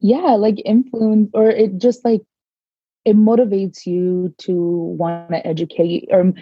Yeah, 0.00 0.32
like 0.32 0.62
influence 0.64 1.30
or 1.34 1.50
it 1.50 1.78
just 1.78 2.04
like 2.04 2.22
it 3.04 3.16
motivates 3.16 3.86
you 3.86 4.34
to 4.38 4.54
want 4.54 5.30
to 5.30 5.46
educate 5.46 6.08
or 6.10 6.32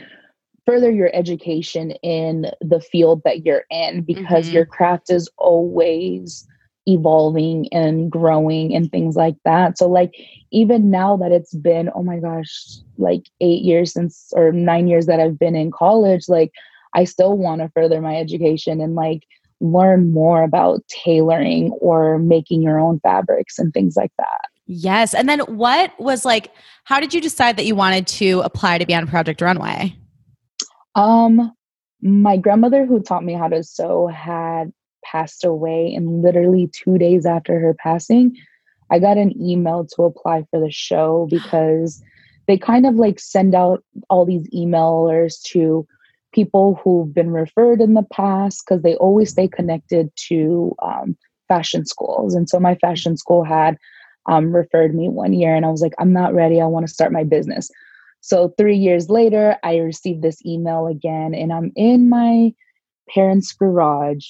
further 0.66 0.90
your 0.90 1.10
education 1.14 1.92
in 2.02 2.46
the 2.60 2.80
field 2.80 3.22
that 3.24 3.44
you're 3.44 3.64
in 3.70 4.02
because 4.02 4.46
mm-hmm. 4.46 4.56
your 4.56 4.66
craft 4.66 5.10
is 5.10 5.28
always 5.38 6.46
evolving 6.88 7.68
and 7.72 8.10
growing 8.10 8.74
and 8.74 8.90
things 8.90 9.14
like 9.14 9.36
that. 9.44 9.76
So 9.76 9.86
like 9.88 10.14
even 10.50 10.90
now 10.90 11.16
that 11.18 11.30
it's 11.32 11.54
been 11.54 11.90
oh 11.94 12.02
my 12.02 12.18
gosh 12.18 12.78
like 12.96 13.24
8 13.40 13.62
years 13.62 13.92
since 13.92 14.32
or 14.34 14.50
9 14.52 14.88
years 14.88 15.06
that 15.06 15.20
I've 15.20 15.38
been 15.38 15.54
in 15.54 15.70
college 15.70 16.28
like 16.28 16.50
I 16.94 17.04
still 17.04 17.36
want 17.36 17.60
to 17.60 17.68
further 17.68 18.00
my 18.00 18.16
education 18.16 18.80
and 18.80 18.94
like 18.94 19.24
learn 19.60 20.12
more 20.12 20.42
about 20.42 20.80
tailoring 20.88 21.72
or 21.80 22.18
making 22.18 22.62
your 22.62 22.80
own 22.80 23.00
fabrics 23.00 23.58
and 23.58 23.74
things 23.74 23.94
like 23.96 24.12
that. 24.16 24.48
Yes. 24.66 25.14
And 25.14 25.28
then 25.28 25.40
what 25.40 25.92
was 26.00 26.24
like 26.24 26.50
how 26.84 27.00
did 27.00 27.12
you 27.12 27.20
decide 27.20 27.58
that 27.58 27.66
you 27.66 27.74
wanted 27.74 28.06
to 28.06 28.40
apply 28.40 28.78
to 28.78 28.86
be 28.86 28.94
on 28.94 29.06
Project 29.06 29.42
Runway? 29.42 29.94
Um, 30.94 31.52
my 32.00 32.36
grandmother, 32.36 32.86
who 32.86 33.02
taught 33.02 33.24
me 33.24 33.34
how 33.34 33.48
to 33.48 33.62
sew, 33.62 34.06
had 34.06 34.72
passed 35.10 35.44
away, 35.44 35.92
and 35.94 36.22
literally 36.22 36.68
two 36.72 36.98
days 36.98 37.26
after 37.26 37.58
her 37.58 37.74
passing, 37.74 38.36
I 38.90 38.98
got 38.98 39.18
an 39.18 39.40
email 39.40 39.86
to 39.94 40.02
apply 40.02 40.44
for 40.50 40.60
the 40.60 40.70
show 40.70 41.26
because 41.30 42.02
they 42.46 42.56
kind 42.56 42.86
of 42.86 42.94
like 42.94 43.20
send 43.20 43.54
out 43.54 43.84
all 44.08 44.24
these 44.24 44.48
emailers 44.50 45.40
to 45.42 45.86
people 46.32 46.80
who've 46.82 47.12
been 47.12 47.30
referred 47.30 47.80
in 47.80 47.94
the 47.94 48.06
past 48.12 48.62
because 48.64 48.82
they 48.82 48.94
always 48.96 49.30
stay 49.30 49.48
connected 49.48 50.10
to 50.16 50.74
um, 50.82 51.16
fashion 51.48 51.86
schools. 51.86 52.34
And 52.34 52.48
so 52.48 52.60
my 52.60 52.74
fashion 52.76 53.16
school 53.16 53.44
had 53.44 53.76
um, 54.26 54.54
referred 54.54 54.94
me 54.94 55.08
one 55.08 55.32
year, 55.32 55.54
and 55.54 55.64
I 55.64 55.70
was 55.70 55.80
like, 55.80 55.94
I'm 55.98 56.12
not 56.12 56.34
ready. 56.34 56.60
I 56.60 56.66
want 56.66 56.86
to 56.86 56.92
start 56.92 57.12
my 57.12 57.24
business. 57.24 57.70
So 58.20 58.52
three 58.58 58.76
years 58.76 59.08
later, 59.08 59.56
I 59.62 59.76
received 59.78 60.22
this 60.22 60.44
email 60.44 60.86
again, 60.86 61.34
and 61.34 61.52
I'm 61.52 61.72
in 61.76 62.08
my 62.08 62.52
parents' 63.08 63.52
garage 63.52 64.26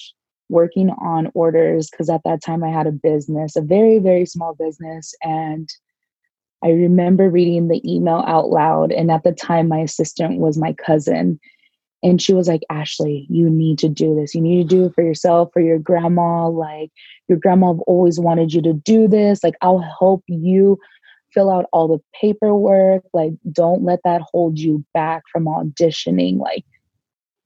working 0.49 0.89
on 0.89 1.31
orders 1.33 1.89
because 1.89 2.09
at 2.09 2.21
that 2.25 2.43
time 2.43 2.63
I 2.63 2.69
had 2.69 2.87
a 2.87 2.91
business, 2.91 3.55
a 3.55 3.61
very, 3.61 3.99
very 3.99 4.25
small 4.25 4.55
business. 4.55 5.13
And 5.23 5.69
I 6.63 6.69
remember 6.69 7.29
reading 7.29 7.67
the 7.67 7.81
email 7.89 8.23
out 8.27 8.49
loud. 8.49 8.91
And 8.91 9.11
at 9.11 9.23
the 9.23 9.31
time, 9.31 9.67
my 9.67 9.79
assistant 9.79 10.39
was 10.39 10.57
my 10.57 10.73
cousin. 10.73 11.39
And 12.01 12.21
she 12.21 12.33
was 12.33 12.47
like, 12.47 12.61
Ashley, 12.69 13.27
you 13.29 13.49
need 13.49 13.77
to 13.79 13.89
do 13.89 14.15
this. 14.15 14.33
You 14.33 14.41
need 14.41 14.69
to 14.69 14.75
do 14.75 14.85
it 14.85 14.95
for 14.95 15.03
yourself, 15.03 15.49
for 15.53 15.61
your 15.61 15.79
grandma. 15.79 16.47
Like, 16.47 16.91
your 17.27 17.37
grandma 17.37 17.73
always 17.87 18.19
wanted 18.19 18.53
you 18.53 18.61
to 18.63 18.73
do 18.73 19.07
this. 19.07 19.43
Like, 19.43 19.55
I'll 19.61 19.85
help 19.99 20.23
you 20.27 20.79
fill 21.33 21.51
out 21.51 21.65
all 21.71 21.87
the 21.87 21.99
paperwork. 22.19 23.03
Like, 23.13 23.33
don't 23.51 23.83
let 23.83 23.99
that 24.03 24.21
hold 24.21 24.59
you 24.59 24.83
back 24.93 25.23
from 25.31 25.45
auditioning. 25.45 26.39
Like, 26.39 26.65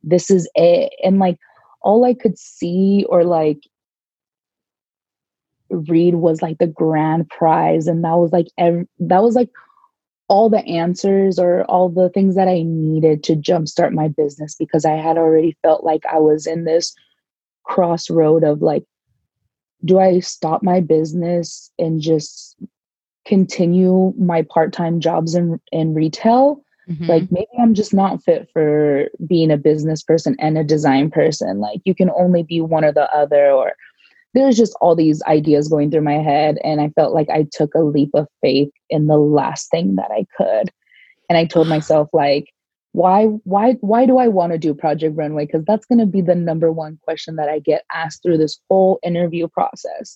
this 0.04 0.30
is 0.30 0.50
it. 0.56 0.94
And 1.04 1.20
like, 1.20 1.38
all 1.84 2.06
I 2.06 2.14
could 2.14 2.38
see 2.38 3.06
or 3.10 3.24
like 3.24 3.60
read 5.70 6.16
was 6.16 6.42
like 6.42 6.58
the 6.58 6.68
grand 6.68 7.30
prize. 7.30 7.88
And 7.88 8.04
that 8.04 8.18
was 8.18 8.32
like, 8.32 8.48
ev- 8.58 8.88
that 9.00 9.24
was 9.24 9.36
like 9.36 9.50
all 10.28 10.50
the 10.50 10.66
answers 10.66 11.38
or 11.38 11.64
all 11.66 11.90
the 11.90 12.10
things 12.10 12.36
that 12.36 12.48
I 12.48 12.64
needed 12.64 13.24
to 13.24 13.36
jumpstart 13.36 13.92
my 13.92 14.08
business 14.08 14.56
because 14.56 14.86
I 14.86 14.96
had 14.96 15.18
already 15.18 15.58
felt 15.62 15.84
like 15.84 16.06
I 16.06 16.20
was 16.20 16.48
in 16.48 16.64
this 16.66 16.96
crossroad 17.64 18.44
of 18.44 18.62
like, 18.62 18.84
do 19.86 20.00
I 20.00 20.20
stop 20.20 20.64
my 20.64 20.80
business 20.80 21.72
and 21.78 22.02
just 22.02 22.56
continue 23.26 24.14
my 24.18 24.44
part-time 24.44 25.00
jobs 25.00 25.36
in 25.36 25.60
in 25.72 25.94
retail? 25.94 26.64
Mm-hmm. 26.90 27.06
Like 27.06 27.32
maybe 27.32 27.48
I'm 27.60 27.74
just 27.74 27.94
not 27.94 28.24
fit 28.24 28.50
for 28.52 29.08
being 29.26 29.52
a 29.52 29.58
business 29.58 30.04
person 30.04 30.36
and 30.40 30.58
a 30.58 30.64
design 30.64 31.12
person. 31.12 31.60
Like 31.60 31.82
you 31.86 31.96
can 31.96 32.10
only 32.12 32.44
be 32.44 32.62
one 32.62 32.84
or 32.84 32.92
the 32.92 33.12
other 33.16 33.52
or 33.52 33.74
there's 34.34 34.58
just 34.58 34.76
all 34.82 34.96
these 34.96 35.22
ideas 35.24 35.68
going 35.68 35.92
through 35.92 36.02
my 36.02 36.18
head 36.18 36.58
and 36.64 36.82
i 36.82 36.90
felt 36.90 37.14
like 37.14 37.30
i 37.30 37.46
took 37.52 37.74
a 37.76 37.82
leap 37.82 38.10
of 38.14 38.28
faith 38.42 38.70
in 38.90 39.08
the 39.08 39.18
last 39.18 39.70
thing 39.70 39.96
that 39.96 40.12
i 40.12 40.26
could 40.38 40.70
and 41.30 41.38
i 41.38 41.46
told 41.46 41.68
myself 41.70 42.10
like 42.14 42.50
why 42.92 43.26
why 43.44 43.74
why 43.82 44.06
do 44.06 44.18
i 44.18 44.28
want 44.28 44.52
to 44.52 44.58
do 44.58 44.74
project 44.74 45.16
runway 45.16 45.46
because 45.46 45.64
that's 45.66 45.86
going 45.86 46.00
to 46.00 46.06
be 46.06 46.22
the 46.22 46.36
number 46.36 46.72
one 46.72 47.00
question 47.04 47.36
that 47.36 47.50
i 47.50 47.60
get 47.60 47.84
asked 47.92 48.22
through 48.22 48.38
this 48.38 48.60
whole 48.70 49.00
interview 49.04 49.48
process 49.48 50.16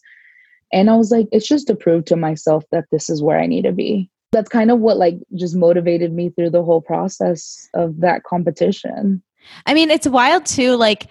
and 0.72 0.90
i 0.90 0.96
was 0.96 1.12
like 1.12 1.28
it's 1.32 1.48
just 1.48 1.68
to 1.68 1.76
prove 1.76 2.06
to 2.06 2.16
myself 2.16 2.64
that 2.72 2.86
this 2.92 3.10
is 3.10 3.22
where 3.22 3.40
i 3.40 3.48
need 3.48 3.64
to 3.64 3.72
be 3.72 4.10
that's 4.32 4.50
kind 4.50 4.72
of 4.72 4.80
what 4.80 4.98
like 4.98 5.16
just 5.36 5.56
motivated 5.56 6.12
me 6.12 6.30
through 6.30 6.50
the 6.50 6.64
whole 6.64 6.82
process 6.82 7.70
of 7.74 8.00
that 8.00 8.24
competition 8.24 9.22
i 9.66 9.74
mean 9.74 9.90
it's 9.90 10.08
wild 10.08 10.46
too 10.46 10.76
like 10.76 11.08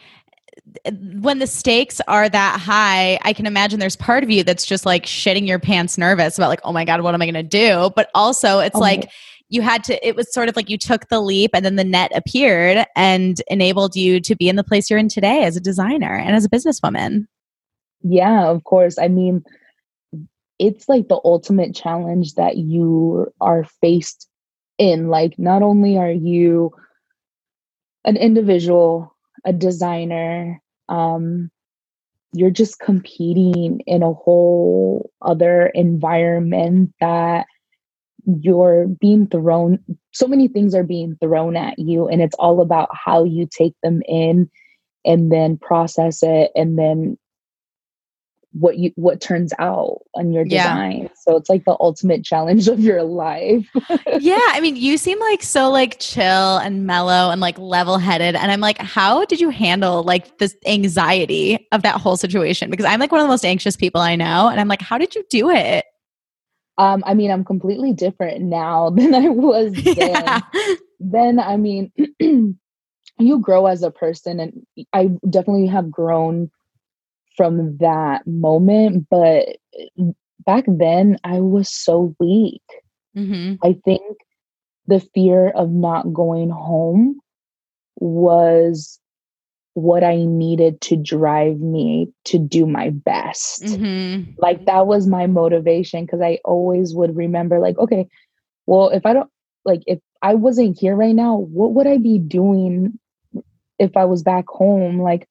when 1.20 1.38
the 1.38 1.46
stakes 1.46 2.00
are 2.08 2.28
that 2.28 2.61
high, 2.61 3.18
I 3.23 3.32
can 3.32 3.46
imagine 3.46 3.78
there's 3.78 3.96
part 3.96 4.25
of 4.25 4.30
you 4.30 4.42
that's 4.42 4.64
just 4.64 4.87
like 4.87 5.04
shitting 5.04 5.46
your 5.46 5.58
pants 5.58 5.96
nervous 5.96 6.38
about 6.38 6.49
like, 6.49 6.61
oh 6.64 6.73
my 6.73 6.85
God, 6.85 7.00
what 7.02 7.14
am 7.14 7.23
I 7.23 7.26
going 7.26 7.35
to 7.35 7.42
do? 7.42 7.90
But 7.94 8.11
also 8.14 8.58
it's 8.58 8.76
oh. 8.76 8.80
like, 8.80 9.11
you 9.49 9.62
had 9.62 9.85
to, 9.85 10.06
it 10.06 10.16
was 10.16 10.32
sort 10.32 10.49
of 10.49 10.56
like 10.56 10.68
you 10.68 10.76
took 10.76 11.08
the 11.08 11.20
leap 11.20 11.52
and 11.54 11.64
then 11.64 11.76
the 11.76 11.85
net 11.85 12.11
appeared 12.14 12.85
and 12.96 13.40
enabled 13.49 13.94
you 13.94 14.20
to 14.20 14.35
be 14.35 14.49
in 14.49 14.56
the 14.56 14.64
place 14.64 14.90
you're 14.90 14.99
in 14.99 15.08
today 15.08 15.44
as 15.44 15.56
a 15.56 15.61
designer 15.61 16.14
and 16.16 16.35
as 16.35 16.44
a 16.44 16.49
businesswoman. 16.49 17.26
Yeah, 18.02 18.46
of 18.46 18.64
course. 18.64 18.99
I 18.99 19.08
mean, 19.08 19.44
it's 20.58 20.88
like 20.88 21.08
the 21.08 21.20
ultimate 21.25 21.75
challenge 21.75 22.34
that 22.34 22.56
you 22.56 23.32
are 23.40 23.64
faced 23.80 24.28
in. 24.78 25.08
Like, 25.08 25.38
not 25.38 25.62
only 25.62 25.98
are 25.98 26.10
you 26.10 26.72
an 28.04 28.16
individual 28.16 29.14
a 29.44 29.52
designer 29.52 30.60
um, 30.88 31.50
you're 32.32 32.50
just 32.50 32.78
competing 32.78 33.80
in 33.86 34.02
a 34.02 34.12
whole 34.12 35.10
other 35.22 35.66
environment 35.68 36.92
that 37.00 37.46
you're 38.40 38.86
being 39.00 39.26
thrown 39.26 39.78
so 40.12 40.26
many 40.26 40.48
things 40.48 40.75
are 40.75 40.84
being 40.84 41.16
thrown 41.20 41.56
at 41.56 41.78
you 41.78 42.08
and 42.08 42.20
it's 42.20 42.34
all 42.38 42.60
about 42.60 42.88
how 42.92 43.25
you 43.25 43.48
take 43.50 43.75
them 43.82 44.02
in 44.08 44.50
and 45.04 45.30
then 45.30 45.56
process 45.56 46.22
it 46.22 46.50
and 46.56 46.78
then 46.78 47.16
what 48.58 48.78
you 48.78 48.90
what 48.96 49.20
turns 49.20 49.52
out 49.58 49.98
on 50.14 50.32
your 50.32 50.44
design. 50.44 51.02
Yeah. 51.02 51.08
So 51.14 51.36
it's 51.36 51.50
like 51.50 51.64
the 51.64 51.76
ultimate 51.78 52.25
challenge 52.25 52.68
of 52.68 52.80
your 52.80 53.02
life. 53.02 53.68
yeah, 54.18 54.38
I 54.48 54.60
mean, 54.60 54.76
you 54.76 54.96
seem 54.96 55.20
like 55.20 55.42
so 55.42 55.70
like 55.70 55.98
chill 56.00 56.56
and 56.56 56.86
mellow 56.86 57.30
and 57.30 57.40
like 57.40 57.58
level-headed 57.58 58.34
and 58.34 58.50
I'm 58.50 58.60
like 58.60 58.78
how 58.78 59.25
did 59.26 59.40
you 59.40 59.50
handle 59.50 60.02
like 60.02 60.38
this 60.38 60.56
anxiety 60.66 61.68
of 61.72 61.82
that 61.82 62.00
whole 62.00 62.16
situation 62.16 62.70
because 62.70 62.86
I'm 62.86 62.98
like 62.98 63.12
one 63.12 63.20
of 63.20 63.26
the 63.26 63.30
most 63.30 63.44
anxious 63.44 63.76
people 63.76 64.00
I 64.00 64.16
know 64.16 64.48
and 64.48 64.58
I'm 64.58 64.68
like 64.68 64.80
how 64.80 64.96
did 64.96 65.14
you 65.14 65.25
do 65.28 65.50
it? 65.50 65.84
Um 66.78 67.04
I 67.06 67.14
mean, 67.14 67.30
I'm 67.30 67.44
completely 67.44 67.92
different 67.92 68.40
now 68.40 68.90
than 68.96 69.14
I 69.14 69.28
was 69.28 69.72
then. 69.84 69.96
Yeah. 69.96 70.40
Then 70.98 71.38
I 71.38 71.58
mean, 71.58 71.92
you 73.18 73.38
grow 73.38 73.66
as 73.66 73.82
a 73.82 73.90
person 73.90 74.40
and 74.40 74.66
I 74.94 75.10
definitely 75.28 75.66
have 75.66 75.90
grown 75.90 76.50
from 77.37 77.76
that 77.78 78.26
moment. 78.26 79.07
But 79.11 79.57
back 80.45 80.64
then, 80.66 81.19
I 81.25 81.40
was 81.40 81.71
so 81.71 82.14
weak. 82.19 82.62
Mm-hmm. 83.16 83.55
I 83.62 83.78
think 83.85 84.19
the 84.87 85.00
fear 85.14 85.50
of 85.50 85.71
not 85.71 86.12
going 86.12 86.50
home 86.50 87.21
was 87.97 89.00
what 89.75 90.02
I 90.02 90.16
needed 90.16 90.81
to 90.83 90.97
drive 90.97 91.61
me 91.61 92.11
to 92.25 92.38
do 92.38 92.66
my 92.66 92.90
best. 92.90 93.62
Mm-hmm. 93.62 94.33
Like 94.38 94.64
that 94.64 94.87
was 94.87 95.07
my 95.07 95.26
motivation 95.26 96.05
because 96.05 96.21
I 96.23 96.38
always 96.45 96.95
would 96.95 97.14
remember, 97.14 97.59
like, 97.59 97.76
okay, 97.78 98.09
well, 98.66 98.88
if 98.88 99.05
I 99.05 99.12
don't, 99.12 99.31
like, 99.64 99.83
if 99.87 99.99
I 100.23 100.35
wasn't 100.35 100.78
here 100.78 100.97
right 100.97 101.14
now, 101.14 101.37
what 101.37 101.73
would 101.75 101.87
I 101.87 101.99
be 101.99 102.19
doing 102.19 102.99
if 103.78 103.97
I 103.97 104.07
was 104.07 104.23
back 104.23 104.47
home? 104.49 105.00
Like, 105.00 105.28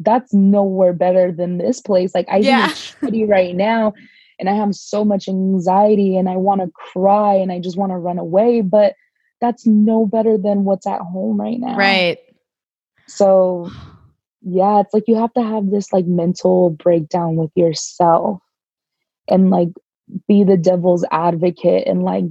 that's 0.00 0.32
nowhere 0.32 0.92
better 0.92 1.32
than 1.32 1.58
this 1.58 1.80
place. 1.80 2.14
Like 2.14 2.28
I 2.28 2.38
yeah. 2.38 2.68
study 2.68 3.24
right 3.24 3.54
now 3.54 3.94
and 4.38 4.48
I 4.48 4.54
have 4.54 4.74
so 4.74 5.04
much 5.04 5.28
anxiety 5.28 6.16
and 6.16 6.28
I 6.28 6.36
want 6.36 6.60
to 6.60 6.70
cry 6.72 7.34
and 7.34 7.50
I 7.50 7.58
just 7.58 7.76
want 7.76 7.92
to 7.92 7.96
run 7.96 8.18
away, 8.18 8.60
but 8.60 8.94
that's 9.40 9.66
no 9.66 10.06
better 10.06 10.38
than 10.38 10.64
what's 10.64 10.86
at 10.86 11.00
home 11.00 11.40
right 11.40 11.58
now. 11.58 11.76
Right. 11.76 12.18
So 13.06 13.70
yeah, 14.42 14.80
it's 14.80 14.92
like 14.92 15.04
you 15.06 15.16
have 15.16 15.32
to 15.34 15.42
have 15.42 15.70
this 15.70 15.92
like 15.92 16.06
mental 16.06 16.70
breakdown 16.70 17.36
with 17.36 17.50
yourself 17.54 18.40
and 19.28 19.50
like 19.50 19.70
be 20.28 20.44
the 20.44 20.56
devil's 20.56 21.04
advocate 21.10 21.86
and 21.86 22.02
like 22.02 22.24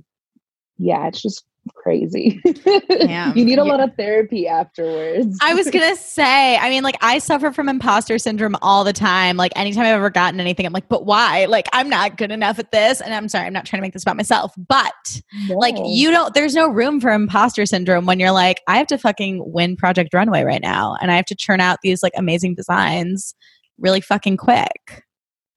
yeah, 0.77 1.07
it's 1.07 1.21
just 1.21 1.45
crazy. 1.73 2.41
Yeah. 2.89 3.33
you 3.35 3.45
need 3.45 3.59
a 3.59 3.63
lot 3.63 3.79
of 3.79 3.95
therapy 3.95 4.47
afterwards. 4.47 5.37
I 5.41 5.53
was 5.53 5.69
going 5.71 5.87
to 5.87 6.01
say, 6.01 6.57
I 6.57 6.69
mean, 6.69 6.83
like, 6.83 6.97
I 7.01 7.19
suffer 7.19 7.51
from 7.51 7.69
imposter 7.69 8.17
syndrome 8.17 8.55
all 8.61 8.83
the 8.83 8.93
time. 8.93 9.37
Like, 9.37 9.51
anytime 9.55 9.83
I've 9.83 9.95
ever 9.95 10.09
gotten 10.09 10.39
anything, 10.39 10.65
I'm 10.65 10.73
like, 10.73 10.87
but 10.89 11.05
why? 11.05 11.45
Like, 11.45 11.67
I'm 11.73 11.89
not 11.89 12.17
good 12.17 12.31
enough 12.31 12.57
at 12.57 12.71
this. 12.71 13.01
And 13.01 13.13
I'm 13.13 13.29
sorry, 13.29 13.45
I'm 13.45 13.53
not 13.53 13.65
trying 13.65 13.79
to 13.79 13.81
make 13.81 13.93
this 13.93 14.03
about 14.03 14.17
myself. 14.17 14.53
But, 14.57 15.21
no. 15.47 15.55
like, 15.55 15.75
you 15.85 16.09
don't, 16.09 16.33
there's 16.33 16.55
no 16.55 16.67
room 16.67 16.99
for 16.99 17.11
imposter 17.11 17.65
syndrome 17.65 18.05
when 18.05 18.19
you're 18.19 18.31
like, 18.31 18.61
I 18.67 18.77
have 18.77 18.87
to 18.87 18.97
fucking 18.97 19.43
win 19.45 19.75
Project 19.75 20.13
Runway 20.13 20.43
right 20.43 20.61
now. 20.61 20.95
And 21.01 21.11
I 21.11 21.15
have 21.15 21.25
to 21.25 21.35
churn 21.35 21.61
out 21.61 21.79
these, 21.83 22.01
like, 22.01 22.13
amazing 22.15 22.55
designs 22.55 23.35
really 23.77 24.01
fucking 24.01 24.37
quick. 24.37 25.04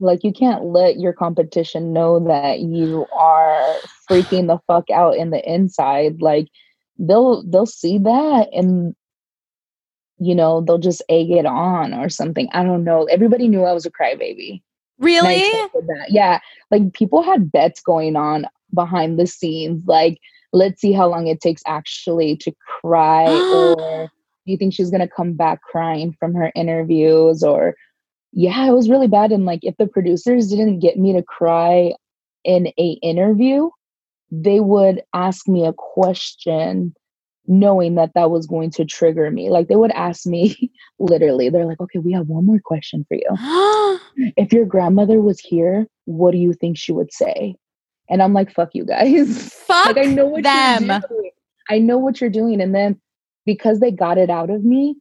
Like 0.00 0.22
you 0.22 0.32
can't 0.32 0.64
let 0.64 0.98
your 0.98 1.12
competition 1.12 1.92
know 1.92 2.20
that 2.26 2.60
you 2.60 3.06
are 3.12 3.74
freaking 4.08 4.46
the 4.46 4.58
fuck 4.66 4.88
out 4.90 5.16
in 5.16 5.30
the 5.30 5.42
inside. 5.50 6.20
Like 6.20 6.48
they'll 6.98 7.42
they'll 7.44 7.66
see 7.66 7.98
that 7.98 8.48
and 8.52 8.94
you 10.20 10.34
know, 10.34 10.60
they'll 10.60 10.78
just 10.78 11.02
egg 11.08 11.30
it 11.30 11.46
on 11.46 11.94
or 11.94 12.08
something. 12.08 12.48
I 12.52 12.64
don't 12.64 12.84
know. 12.84 13.04
Everybody 13.04 13.48
knew 13.48 13.64
I 13.64 13.72
was 13.72 13.86
a 13.86 13.90
crybaby. 13.90 14.62
Really? 14.98 15.44
Yeah. 16.08 16.40
Like 16.70 16.92
people 16.92 17.22
had 17.22 17.52
bets 17.52 17.80
going 17.80 18.16
on 18.16 18.46
behind 18.74 19.18
the 19.18 19.26
scenes. 19.26 19.82
Like, 19.86 20.18
let's 20.52 20.80
see 20.80 20.92
how 20.92 21.08
long 21.08 21.28
it 21.28 21.40
takes 21.40 21.62
Ashley 21.66 22.36
to 22.38 22.52
cry 22.80 23.26
or 23.54 24.10
do 24.44 24.52
you 24.52 24.56
think 24.56 24.74
she's 24.74 24.90
gonna 24.90 25.08
come 25.08 25.34
back 25.34 25.62
crying 25.62 26.16
from 26.18 26.34
her 26.34 26.50
interviews 26.56 27.42
or 27.42 27.76
yeah, 28.32 28.68
it 28.68 28.72
was 28.72 28.90
really 28.90 29.08
bad. 29.08 29.32
And 29.32 29.44
like, 29.44 29.60
if 29.62 29.76
the 29.76 29.86
producers 29.86 30.48
didn't 30.48 30.80
get 30.80 30.96
me 30.96 31.12
to 31.14 31.22
cry 31.22 31.94
in 32.44 32.68
a 32.78 32.98
interview, 33.02 33.70
they 34.30 34.60
would 34.60 35.02
ask 35.14 35.48
me 35.48 35.66
a 35.66 35.72
question 35.72 36.94
knowing 37.46 37.94
that 37.94 38.12
that 38.14 38.30
was 38.30 38.46
going 38.46 38.70
to 38.70 38.84
trigger 38.84 39.30
me. 39.30 39.48
Like 39.48 39.68
they 39.68 39.76
would 39.76 39.90
ask 39.92 40.26
me 40.26 40.70
literally, 40.98 41.48
they're 41.48 41.64
like, 41.64 41.80
okay, 41.80 41.98
we 41.98 42.12
have 42.12 42.28
one 42.28 42.44
more 42.44 42.60
question 42.62 43.06
for 43.08 43.14
you. 43.16 43.28
if 44.36 44.52
your 44.52 44.66
grandmother 44.66 45.20
was 45.20 45.40
here, 45.40 45.86
what 46.04 46.32
do 46.32 46.38
you 46.38 46.52
think 46.52 46.76
she 46.76 46.92
would 46.92 47.12
say? 47.12 47.56
And 48.10 48.22
I'm 48.22 48.34
like, 48.34 48.52
fuck 48.52 48.70
you 48.74 48.84
guys. 48.84 49.52
Fuck 49.52 49.86
like 49.96 49.98
I 49.98 50.04
know 50.04 50.26
what 50.26 50.42
them. 50.42 50.84
you're 50.84 51.00
doing. 51.00 51.30
I 51.70 51.78
know 51.78 51.98
what 51.98 52.20
you're 52.20 52.30
doing. 52.30 52.60
And 52.60 52.74
then 52.74 53.00
because 53.46 53.80
they 53.80 53.90
got 53.90 54.18
it 54.18 54.30
out 54.30 54.50
of 54.50 54.64
me, 54.64 54.96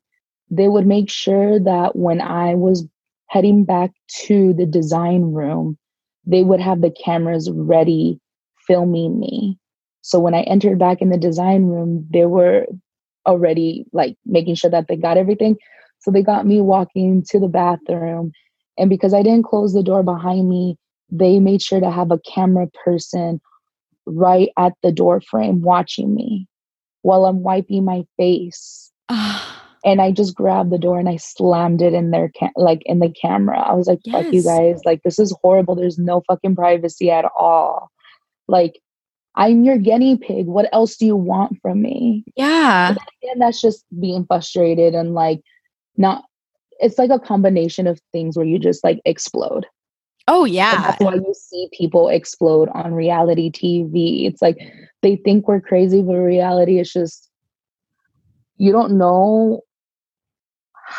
they 0.49 0.67
would 0.69 0.87
make 0.87 1.09
sure 1.09 1.59
that 1.59 1.95
when 1.95 2.21
I 2.21 2.55
was 2.55 2.87
heading 3.29 3.63
back 3.65 3.91
to 4.25 4.53
the 4.53 4.65
design 4.65 5.33
room, 5.33 5.77
they 6.25 6.43
would 6.43 6.59
have 6.59 6.81
the 6.81 6.91
cameras 6.91 7.49
ready 7.51 8.19
filming 8.67 9.19
me. 9.19 9.57
So 10.01 10.19
when 10.19 10.33
I 10.33 10.41
entered 10.41 10.79
back 10.79 11.01
in 11.01 11.09
the 11.09 11.17
design 11.17 11.65
room, 11.65 12.07
they 12.11 12.25
were 12.25 12.65
already 13.25 13.85
like 13.91 14.15
making 14.25 14.55
sure 14.55 14.71
that 14.71 14.87
they 14.87 14.95
got 14.95 15.17
everything. 15.17 15.57
So 15.99 16.11
they 16.11 16.21
got 16.21 16.45
me 16.45 16.61
walking 16.61 17.23
to 17.29 17.39
the 17.39 17.47
bathroom. 17.47 18.31
And 18.77 18.89
because 18.89 19.13
I 19.13 19.23
didn't 19.23 19.45
close 19.45 19.73
the 19.73 19.83
door 19.83 20.03
behind 20.03 20.47
me, 20.47 20.77
they 21.09 21.39
made 21.39 21.61
sure 21.61 21.79
to 21.79 21.91
have 21.91 22.11
a 22.11 22.19
camera 22.19 22.67
person 22.85 23.41
right 24.05 24.49
at 24.57 24.73
the 24.83 24.91
door 24.91 25.21
frame 25.21 25.61
watching 25.61 26.13
me 26.13 26.47
while 27.01 27.25
I'm 27.25 27.43
wiping 27.43 27.85
my 27.85 28.03
face. 28.17 28.91
Ah. 29.09 29.66
And 29.85 30.01
I 30.01 30.11
just 30.11 30.35
grabbed 30.35 30.71
the 30.71 30.77
door 30.77 30.99
and 30.99 31.09
I 31.09 31.17
slammed 31.17 31.81
it 31.81 31.93
in 31.93 32.11
their 32.11 32.31
ca- 32.37 32.51
like 32.55 32.81
in 32.85 32.99
the 32.99 33.09
camera. 33.09 33.59
I 33.59 33.73
was 33.73 33.87
like, 33.87 33.99
"Fuck 34.11 34.31
you 34.31 34.43
guys! 34.43 34.81
Like 34.85 35.03
this 35.03 35.19
is 35.19 35.35
horrible. 35.41 35.75
There's 35.75 35.97
no 35.97 36.21
fucking 36.27 36.55
privacy 36.55 37.11
at 37.11 37.25
all. 37.37 37.89
Like 38.47 38.79
I'm 39.35 39.63
your 39.63 39.77
guinea 39.77 40.17
pig. 40.17 40.47
What 40.47 40.69
else 40.73 40.97
do 40.97 41.05
you 41.05 41.15
want 41.15 41.59
from 41.61 41.81
me?" 41.81 42.23
yeah. 42.35 42.95
And 43.31 43.41
that's 43.41 43.61
just 43.61 43.85
being 43.99 44.25
frustrated 44.25 44.95
and 44.95 45.13
like 45.13 45.41
not. 45.97 46.23
It's 46.79 46.97
like 46.99 47.09
a 47.09 47.19
combination 47.19 47.87
of 47.87 47.99
things 48.11 48.37
where 48.37 48.45
you 48.45 48.59
just 48.59 48.83
like 48.83 49.01
explode. 49.05 49.65
Oh 50.27 50.43
And 50.43 50.53
yeah. 50.53 50.81
that's 50.81 50.99
why 51.01 51.15
you 51.15 51.33
see 51.33 51.69
people 51.71 52.09
explode 52.09 52.69
on 52.73 52.93
reality 52.93 53.49
TV. 53.49 54.27
It's 54.27 54.41
like 54.41 54.57
they 55.01 55.15
think 55.17 55.47
we're 55.47 55.61
crazy, 55.61 56.01
but 56.01 56.15
reality 56.15 56.79
is 56.79 56.91
just 56.91 57.29
you 58.57 58.71
don't 58.71 58.97
know 58.97 59.61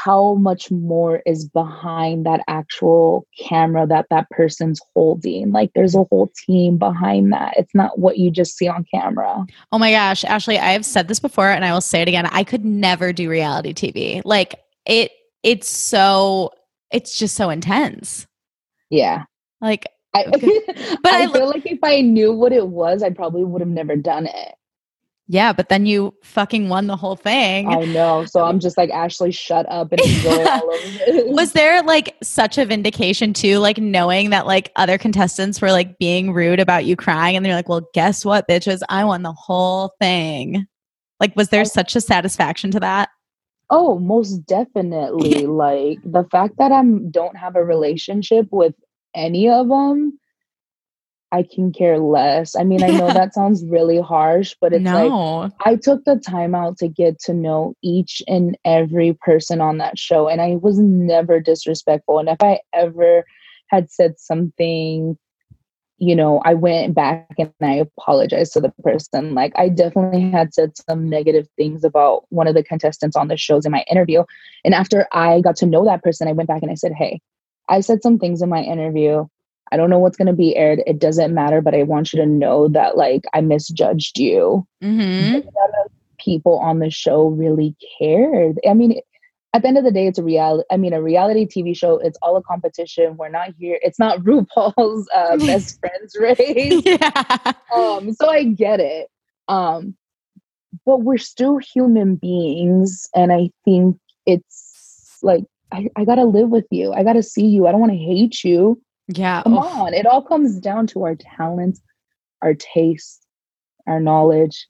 how 0.04 0.34
much 0.34 0.70
more 0.70 1.22
is 1.26 1.48
behind 1.48 2.24
that 2.26 2.42
actual 2.48 3.26
camera 3.38 3.86
that 3.86 4.06
that 4.10 4.28
person's 4.30 4.80
holding. 4.94 5.50
Like 5.50 5.70
there's 5.74 5.94
a 5.94 6.04
whole 6.04 6.30
team 6.46 6.78
behind 6.78 7.32
that. 7.32 7.54
It's 7.56 7.74
not 7.74 7.98
what 7.98 8.18
you 8.18 8.30
just 8.30 8.56
see 8.56 8.68
on 8.68 8.84
camera. 8.92 9.44
Oh 9.72 9.78
my 9.78 9.90
gosh, 9.90 10.24
Ashley, 10.24 10.58
I 10.58 10.72
have 10.72 10.84
said 10.84 11.08
this 11.08 11.20
before 11.20 11.50
and 11.50 11.64
I 11.64 11.72
will 11.72 11.80
say 11.80 12.02
it 12.02 12.08
again. 12.08 12.26
I 12.26 12.44
could 12.44 12.64
never 12.64 13.12
do 13.12 13.28
reality 13.28 13.72
TV. 13.72 14.22
Like 14.24 14.54
it 14.86 15.12
it's 15.42 15.68
so 15.68 16.50
it's 16.90 17.18
just 17.18 17.34
so 17.34 17.50
intense. 17.50 18.26
Yeah. 18.90 19.24
Like 19.60 19.86
I, 20.14 20.24
but 21.02 21.12
I 21.12 21.24
I, 21.24 21.32
feel 21.32 21.48
like 21.48 21.66
if 21.66 21.80
I 21.82 22.00
knew 22.00 22.32
what 22.32 22.52
it 22.52 22.68
was, 22.68 23.02
I 23.02 23.10
probably 23.10 23.44
would 23.44 23.60
have 23.60 23.68
never 23.68 23.96
done 23.96 24.26
it. 24.26 24.54
Yeah, 25.28 25.52
but 25.52 25.68
then 25.68 25.84
you 25.86 26.14
fucking 26.22 26.68
won 26.70 26.86
the 26.86 26.96
whole 26.96 27.14
thing. 27.16 27.68
I 27.68 27.84
know. 27.84 28.24
So 28.24 28.44
I'm 28.44 28.58
just 28.58 28.78
like, 28.78 28.90
Ashley, 28.90 29.30
shut 29.30 29.66
up 29.70 29.92
and 29.92 30.00
enjoy 30.00 30.44
all 30.48 30.74
of 30.74 30.80
it. 30.82 31.26
was 31.38 31.52
there 31.52 31.82
like 31.82 32.16
such 32.22 32.58
a 32.58 32.64
vindication 32.64 33.32
too 33.32 33.58
like 33.58 33.78
knowing 33.78 34.30
that 34.30 34.46
like 34.46 34.72
other 34.76 34.98
contestants 34.98 35.60
were 35.60 35.70
like 35.70 35.98
being 35.98 36.32
rude 36.32 36.58
about 36.60 36.84
you 36.84 36.96
crying 36.96 37.36
and 37.36 37.44
they're 37.44 37.54
like 37.54 37.68
well 37.68 37.86
guess 37.94 38.24
what 38.24 38.48
bitches 38.48 38.80
i 38.88 39.04
won 39.04 39.22
the 39.22 39.32
whole 39.32 39.92
thing 40.00 40.66
like 41.20 41.34
was 41.36 41.50
there 41.50 41.60
I- 41.60 41.64
such 41.64 41.94
a 41.94 42.00
satisfaction 42.00 42.70
to 42.72 42.80
that 42.80 43.10
Oh, 43.70 43.98
most 43.98 44.38
definitely. 44.46 45.44
like 45.46 45.98
the 46.02 46.24
fact 46.30 46.54
that 46.58 46.72
I'm 46.72 47.10
don't 47.10 47.36
have 47.36 47.54
a 47.54 47.62
relationship 47.64 48.46
with 48.50 48.74
any 49.14 49.48
of 49.48 49.68
them, 49.68 50.18
I 51.30 51.42
can 51.42 51.72
care 51.72 51.98
less. 51.98 52.56
I 52.56 52.64
mean, 52.64 52.82
I 52.82 52.88
know 52.88 53.06
that 53.12 53.34
sounds 53.34 53.64
really 53.64 54.00
harsh, 54.00 54.54
but 54.60 54.72
it's 54.72 54.84
like 54.84 55.54
I 55.64 55.76
took 55.76 56.04
the 56.04 56.16
time 56.16 56.54
out 56.54 56.78
to 56.78 56.88
get 56.88 57.18
to 57.20 57.34
know 57.34 57.74
each 57.82 58.22
and 58.26 58.56
every 58.64 59.14
person 59.14 59.60
on 59.60 59.78
that 59.78 59.98
show, 59.98 60.28
and 60.28 60.40
I 60.40 60.56
was 60.56 60.78
never 60.78 61.40
disrespectful. 61.40 62.18
And 62.18 62.28
if 62.28 62.42
I 62.42 62.60
ever 62.72 63.24
had 63.68 63.90
said 63.90 64.18
something, 64.18 65.18
you 65.98 66.14
know, 66.14 66.40
I 66.44 66.54
went 66.54 66.94
back 66.94 67.26
and 67.38 67.52
I 67.60 67.74
apologized 67.74 68.52
to 68.54 68.60
the 68.60 68.72
person. 68.82 69.34
Like, 69.34 69.52
I 69.56 69.68
definitely 69.68 70.30
had 70.30 70.54
said 70.54 70.72
some 70.88 71.08
negative 71.10 71.48
things 71.56 71.84
about 71.84 72.24
one 72.30 72.46
of 72.46 72.54
the 72.54 72.62
contestants 72.62 73.16
on 73.16 73.28
the 73.28 73.36
shows 73.36 73.66
in 73.66 73.72
my 73.72 73.84
interview. 73.90 74.24
And 74.64 74.74
after 74.74 75.08
I 75.12 75.40
got 75.40 75.56
to 75.56 75.66
know 75.66 75.84
that 75.84 76.02
person, 76.02 76.28
I 76.28 76.32
went 76.32 76.48
back 76.48 76.62
and 76.62 76.70
I 76.70 76.74
said, 76.76 76.92
Hey, 76.92 77.20
I 77.68 77.80
said 77.80 78.02
some 78.02 78.18
things 78.18 78.42
in 78.42 78.48
my 78.48 78.62
interview. 78.62 79.26
I 79.72 79.76
don't 79.76 79.90
know 79.90 79.98
what's 79.98 80.16
going 80.16 80.26
to 80.26 80.32
be 80.32 80.56
aired. 80.56 80.82
It 80.86 80.98
doesn't 80.98 81.34
matter, 81.34 81.60
but 81.60 81.74
I 81.74 81.82
want 81.82 82.12
you 82.12 82.20
to 82.20 82.26
know 82.26 82.68
that, 82.68 82.96
like, 82.96 83.24
I 83.34 83.40
misjudged 83.40 84.18
you 84.18 84.66
hmm 84.80 85.30
none 85.32 85.42
of 85.84 85.90
people 86.18 86.58
on 86.58 86.78
the 86.78 86.90
show 86.90 87.28
really 87.28 87.76
cared. 87.98 88.58
I 88.68 88.74
mean, 88.74 89.00
at 89.54 89.62
the 89.62 89.68
end 89.68 89.78
of 89.78 89.84
the 89.84 89.90
day, 89.90 90.06
it's 90.06 90.18
a 90.18 90.22
reality. 90.22 90.64
I 90.70 90.76
mean, 90.76 90.92
a 90.92 91.02
reality 91.02 91.46
TV 91.46 91.76
show. 91.76 91.98
It's 91.98 92.18
all 92.22 92.36
a 92.36 92.42
competition. 92.42 93.16
We're 93.16 93.28
not 93.28 93.54
here. 93.58 93.78
It's 93.82 93.98
not 93.98 94.18
RuPaul's 94.24 95.08
uh, 95.14 95.36
best 95.46 95.78
friends 95.80 96.16
race. 96.18 96.82
yeah 96.84 97.52
Um, 97.74 98.12
so 98.12 98.28
I 98.28 98.44
get 98.44 98.80
it. 98.80 99.08
Um, 99.48 99.96
but 100.84 100.98
we're 100.98 101.18
still 101.18 101.58
human 101.58 102.16
beings, 102.16 103.08
and 103.14 103.32
I 103.32 103.50
think 103.64 103.96
it's 104.26 105.18
like 105.22 105.44
I, 105.72 105.88
I 105.96 106.04
gotta 106.04 106.24
live 106.24 106.50
with 106.50 106.66
you. 106.70 106.92
I 106.92 107.02
gotta 107.02 107.22
see 107.22 107.46
you. 107.46 107.66
I 107.66 107.72
don't 107.72 107.80
want 107.80 107.92
to 107.92 107.98
hate 107.98 108.44
you. 108.44 108.80
Yeah 109.08 109.42
Come 109.42 109.54
Oh, 109.54 109.86
on. 109.86 109.94
It 109.94 110.06
all 110.06 110.22
comes 110.22 110.58
down 110.60 110.86
to 110.88 111.02
our 111.04 111.16
talents, 111.16 111.80
our 112.42 112.54
tastes, 112.54 113.20
our 113.86 114.00
knowledge. 114.00 114.66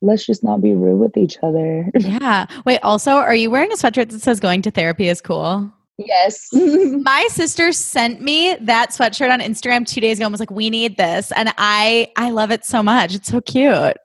Let's 0.00 0.24
just 0.24 0.44
not 0.44 0.60
be 0.62 0.74
rude 0.74 0.98
with 1.00 1.16
each 1.16 1.38
other. 1.42 1.90
yeah 1.98 2.46
wait 2.64 2.78
also 2.82 3.12
are 3.12 3.34
you 3.34 3.50
wearing 3.50 3.72
a 3.72 3.76
sweatshirt 3.76 4.10
that 4.10 4.20
says 4.20 4.40
going 4.40 4.62
to 4.62 4.70
therapy 4.70 5.08
is 5.08 5.20
cool 5.20 5.70
yes. 5.98 6.48
my 6.52 7.26
sister 7.30 7.72
sent 7.72 8.20
me 8.22 8.54
that 8.60 8.90
sweatshirt 8.90 9.32
on 9.32 9.40
instagram 9.40 9.84
two 9.86 10.00
days 10.00 10.18
ago 10.18 10.26
and 10.26 10.32
was 10.32 10.40
like 10.40 10.50
we 10.52 10.70
need 10.70 10.96
this 10.96 11.32
and 11.32 11.52
i 11.58 12.08
i 12.16 12.30
love 12.30 12.52
it 12.52 12.64
so 12.64 12.82
much 12.82 13.14
it's 13.16 13.28
so 13.28 13.40
cute 13.40 13.96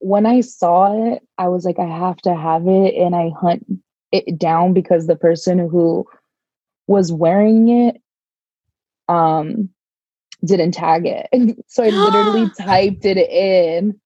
when 0.00 0.26
I 0.26 0.40
saw 0.42 1.12
it, 1.12 1.22
I 1.38 1.48
was 1.48 1.64
like, 1.64 1.78
I 1.78 1.86
have 1.86 2.18
to 2.18 2.34
have 2.34 2.68
it. 2.68 2.94
And 2.94 3.14
I 3.14 3.30
hunt 3.40 3.66
it 4.12 4.38
down 4.38 4.72
because 4.72 5.06
the 5.06 5.16
person 5.16 5.58
who 5.58 6.06
was 6.86 7.12
wearing 7.12 7.68
it 7.68 8.00
um 9.08 9.70
didn't 10.44 10.72
tag 10.72 11.06
it. 11.06 11.28
And 11.32 11.62
so 11.68 11.82
I 11.82 11.90
literally 11.90 12.50
typed 12.58 13.04
it 13.04 13.18
in 13.18 13.98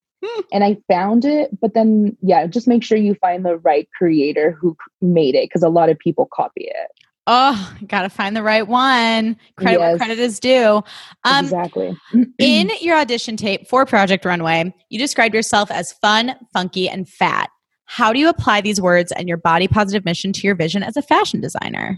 and 0.51 0.63
I 0.63 0.77
found 0.87 1.25
it. 1.25 1.49
But 1.59 1.73
then 1.73 2.17
yeah, 2.21 2.47
just 2.47 2.67
make 2.67 2.83
sure 2.83 2.97
you 2.97 3.15
find 3.15 3.45
the 3.45 3.57
right 3.57 3.87
creator 3.97 4.51
who 4.51 4.75
made 5.01 5.35
it 5.35 5.49
because 5.49 5.63
a 5.63 5.69
lot 5.69 5.89
of 5.89 5.99
people 5.99 6.27
copy 6.33 6.65
it. 6.65 6.87
Oh, 7.25 7.73
gotta 7.87 8.09
find 8.09 8.35
the 8.35 8.43
right 8.43 8.67
one. 8.67 9.37
Credit 9.55 9.79
where 9.79 9.97
credit 9.97 10.19
is 10.19 10.41
due. 10.41 10.83
Um, 11.23 11.45
exactly. 11.45 11.97
in 12.37 12.69
your 12.81 12.97
audition 12.97 13.37
tape 13.37 13.67
for 13.69 13.85
Project 13.85 14.25
Runway, 14.25 14.73
you 14.89 14.99
described 14.99 15.33
yourself 15.33 15.71
as 15.71 15.93
fun, 15.93 16.35
funky, 16.51 16.89
and 16.89 17.07
fat. 17.07 17.49
How 17.85 18.11
do 18.11 18.19
you 18.19 18.27
apply 18.27 18.61
these 18.61 18.81
words 18.81 19.13
and 19.13 19.29
your 19.29 19.37
body 19.37 19.69
positive 19.69 20.03
mission 20.03 20.33
to 20.33 20.41
your 20.47 20.55
vision 20.55 20.83
as 20.83 20.97
a 20.97 21.01
fashion 21.01 21.39
designer? 21.39 21.97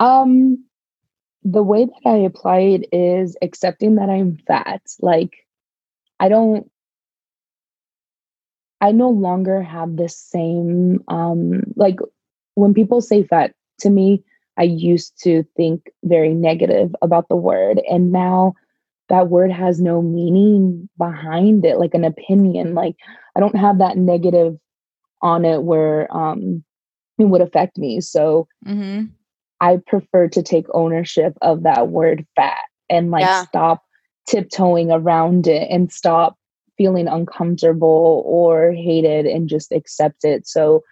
Um, 0.00 0.64
the 1.48 1.62
way 1.62 1.84
that 1.84 2.10
I 2.10 2.16
apply 2.16 2.58
it 2.58 2.88
is 2.92 3.36
accepting 3.40 3.94
that 3.94 4.10
I'm 4.10 4.36
fat. 4.48 4.82
Like, 5.00 5.46
I 6.18 6.28
don't, 6.28 6.68
I 8.80 8.90
no 8.90 9.10
longer 9.10 9.62
have 9.62 9.96
the 9.96 10.08
same, 10.08 11.04
um, 11.06 11.62
like 11.76 11.98
when 12.54 12.74
people 12.74 13.00
say 13.00 13.22
fat 13.22 13.54
to 13.78 13.90
me, 13.90 14.24
I 14.58 14.64
used 14.64 15.22
to 15.22 15.44
think 15.56 15.88
very 16.02 16.34
negative 16.34 16.94
about 17.00 17.28
the 17.28 17.36
word. 17.36 17.80
And 17.88 18.10
now 18.10 18.54
that 19.08 19.28
word 19.28 19.52
has 19.52 19.80
no 19.80 20.02
meaning 20.02 20.88
behind 20.98 21.64
it, 21.64 21.78
like 21.78 21.94
an 21.94 22.04
opinion. 22.04 22.74
Like, 22.74 22.96
I 23.36 23.40
don't 23.40 23.56
have 23.56 23.78
that 23.78 23.96
negative 23.96 24.56
on 25.22 25.44
it 25.44 25.62
where, 25.62 26.14
um, 26.14 26.64
it 27.18 27.24
would 27.24 27.40
affect 27.40 27.78
me. 27.78 28.00
So, 28.00 28.48
Mm-hmm. 28.66 29.06
I 29.60 29.78
prefer 29.86 30.28
to 30.28 30.42
take 30.42 30.66
ownership 30.74 31.36
of 31.42 31.62
that 31.62 31.88
word 31.88 32.26
fat 32.36 32.64
and 32.90 33.10
like 33.10 33.22
Yeah. 33.22 33.44
stop 33.44 33.82
tiptoeing 34.28 34.90
around 34.90 35.46
it 35.46 35.68
and 35.70 35.90
stop 35.92 36.36
feeling 36.76 37.08
uncomfortable 37.08 38.22
or 38.26 38.72
hated 38.72 39.26
and 39.26 39.48
just 39.48 39.72
accept 39.72 40.24
it. 40.24 40.46
So 40.46 40.82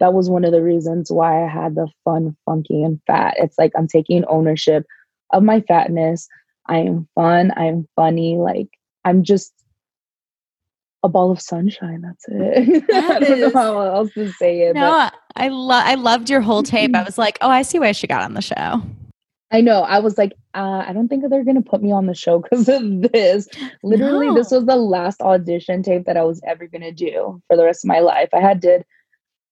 that 0.00 0.14
was 0.14 0.30
one 0.30 0.44
of 0.44 0.52
the 0.52 0.62
reasons 0.62 1.10
why 1.10 1.44
I 1.44 1.48
had 1.48 1.74
the 1.74 1.88
fun, 2.04 2.36
funky, 2.46 2.82
and 2.82 3.00
fat. 3.06 3.34
It's 3.38 3.58
like 3.58 3.72
I'm 3.76 3.86
taking 3.86 4.24
ownership 4.26 4.84
of 5.32 5.42
my 5.42 5.60
fatness. 5.60 6.26
I 6.66 6.78
am 6.78 7.08
fun. 7.14 7.52
I 7.56 7.66
am 7.66 7.86
funny. 7.96 8.36
Like 8.36 8.68
I'm 9.04 9.22
just 9.22 9.52
a 11.02 11.08
ball 11.08 11.30
of 11.30 11.40
sunshine. 11.40 12.02
That's 12.02 12.24
it. 12.28 12.86
That 12.88 13.04
I 13.10 13.18
don't 13.20 13.38
is, 13.38 13.54
know 13.54 13.60
how 13.60 13.80
else 13.80 14.12
to 14.14 14.30
say 14.32 14.62
it. 14.62 14.74
No, 14.74 14.90
but. 14.90 15.14
I 15.36 15.48
love 15.48 15.84
I 15.86 15.94
loved 15.94 16.30
your 16.30 16.40
whole 16.40 16.62
tape. 16.62 16.94
I 16.94 17.02
was 17.02 17.18
like, 17.18 17.38
oh, 17.40 17.48
I 17.48 17.62
see 17.62 17.78
why 17.78 17.92
she 17.92 18.06
got 18.06 18.22
on 18.22 18.34
the 18.34 18.42
show. 18.42 18.82
I 19.52 19.60
know. 19.60 19.82
I 19.82 19.98
was 19.98 20.16
like, 20.16 20.32
uh, 20.54 20.84
I 20.86 20.92
don't 20.92 21.08
think 21.08 21.28
they're 21.28 21.44
gonna 21.44 21.62
put 21.62 21.82
me 21.82 21.90
on 21.90 22.06
the 22.06 22.14
show 22.14 22.38
because 22.38 22.68
of 22.68 22.82
this. 23.12 23.48
Literally, 23.82 24.28
no. 24.28 24.34
this 24.34 24.50
was 24.50 24.64
the 24.66 24.76
last 24.76 25.20
audition 25.20 25.82
tape 25.82 26.04
that 26.06 26.16
I 26.16 26.24
was 26.24 26.40
ever 26.46 26.66
gonna 26.66 26.92
do 26.92 27.42
for 27.48 27.56
the 27.56 27.64
rest 27.64 27.84
of 27.84 27.88
my 27.88 28.00
life. 28.00 28.28
I 28.32 28.40
had 28.40 28.60
did 28.60 28.84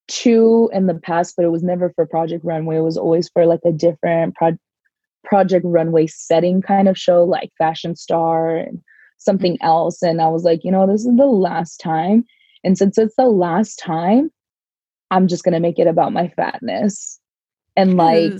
two 0.07 0.69
in 0.73 0.87
the 0.87 0.95
past, 0.95 1.35
but 1.35 1.45
it 1.45 1.49
was 1.49 1.63
never 1.63 1.91
for 1.95 2.05
Project 2.05 2.43
Runway. 2.43 2.77
It 2.77 2.81
was 2.81 2.97
always 2.97 3.29
for 3.29 3.45
like 3.45 3.61
a 3.65 3.71
different 3.71 4.35
pro- 4.35 4.57
Project 5.23 5.65
Runway 5.65 6.07
setting 6.07 6.61
kind 6.61 6.87
of 6.87 6.97
show, 6.97 7.23
like 7.23 7.51
Fashion 7.57 7.95
Star 7.95 8.55
and 8.55 8.81
something 9.19 9.57
else. 9.61 10.01
And 10.01 10.21
I 10.21 10.27
was 10.27 10.43
like, 10.43 10.61
you 10.63 10.71
know, 10.71 10.87
this 10.87 11.05
is 11.05 11.15
the 11.15 11.25
last 11.25 11.77
time. 11.77 12.25
And 12.63 12.77
since 12.77 12.97
it's 12.97 13.15
the 13.15 13.27
last 13.27 13.77
time, 13.77 14.31
I'm 15.11 15.27
just 15.27 15.43
gonna 15.43 15.59
make 15.59 15.79
it 15.79 15.87
about 15.87 16.13
my 16.13 16.27
fatness. 16.35 17.19
And 17.77 17.95
like. 17.95 18.33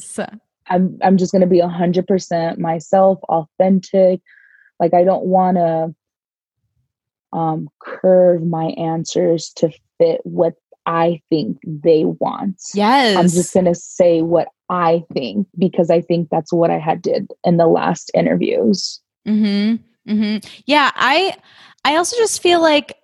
I'm 0.70 0.98
I'm 1.02 1.18
just 1.18 1.32
gonna 1.32 1.48
be 1.48 1.60
a 1.60 1.68
hundred 1.68 2.08
percent 2.08 2.60
myself, 2.60 3.20
authentic. 3.24 4.22
Like 4.80 4.94
I 4.94 5.04
don't 5.04 5.26
wanna 5.26 5.94
um 7.34 7.70
curve 7.82 8.44
my 8.44 8.68
answers 8.78 9.52
to 9.58 9.72
fit 9.98 10.22
what 10.24 10.54
I 10.86 11.22
think 11.30 11.58
they 11.63 12.06
want. 12.06 12.62
Yes. 12.74 13.18
I'm 13.18 13.30
just 13.30 13.54
gonna 13.54 13.76
say 13.76 14.22
what 14.22 14.48
I 14.70 15.04
think 15.13 15.48
because 15.58 15.89
I 15.89 16.02
think 16.02 16.30
that's 16.30 16.54
what 16.54 16.72
I 16.72 16.80
had 16.80 17.02
did 17.02 17.32
in 17.44 17.58
the 17.58 17.68
last 17.68 18.12
interviews. 18.13 19.02
Mm-hmm. 19.28 19.84
Mm-hmm. 20.10 20.48
Yeah, 20.65 20.91
I 20.95 21.36
I 21.86 21.95
also 21.95 22.17
just 22.17 22.41
feel 22.41 22.62
like 22.62 22.95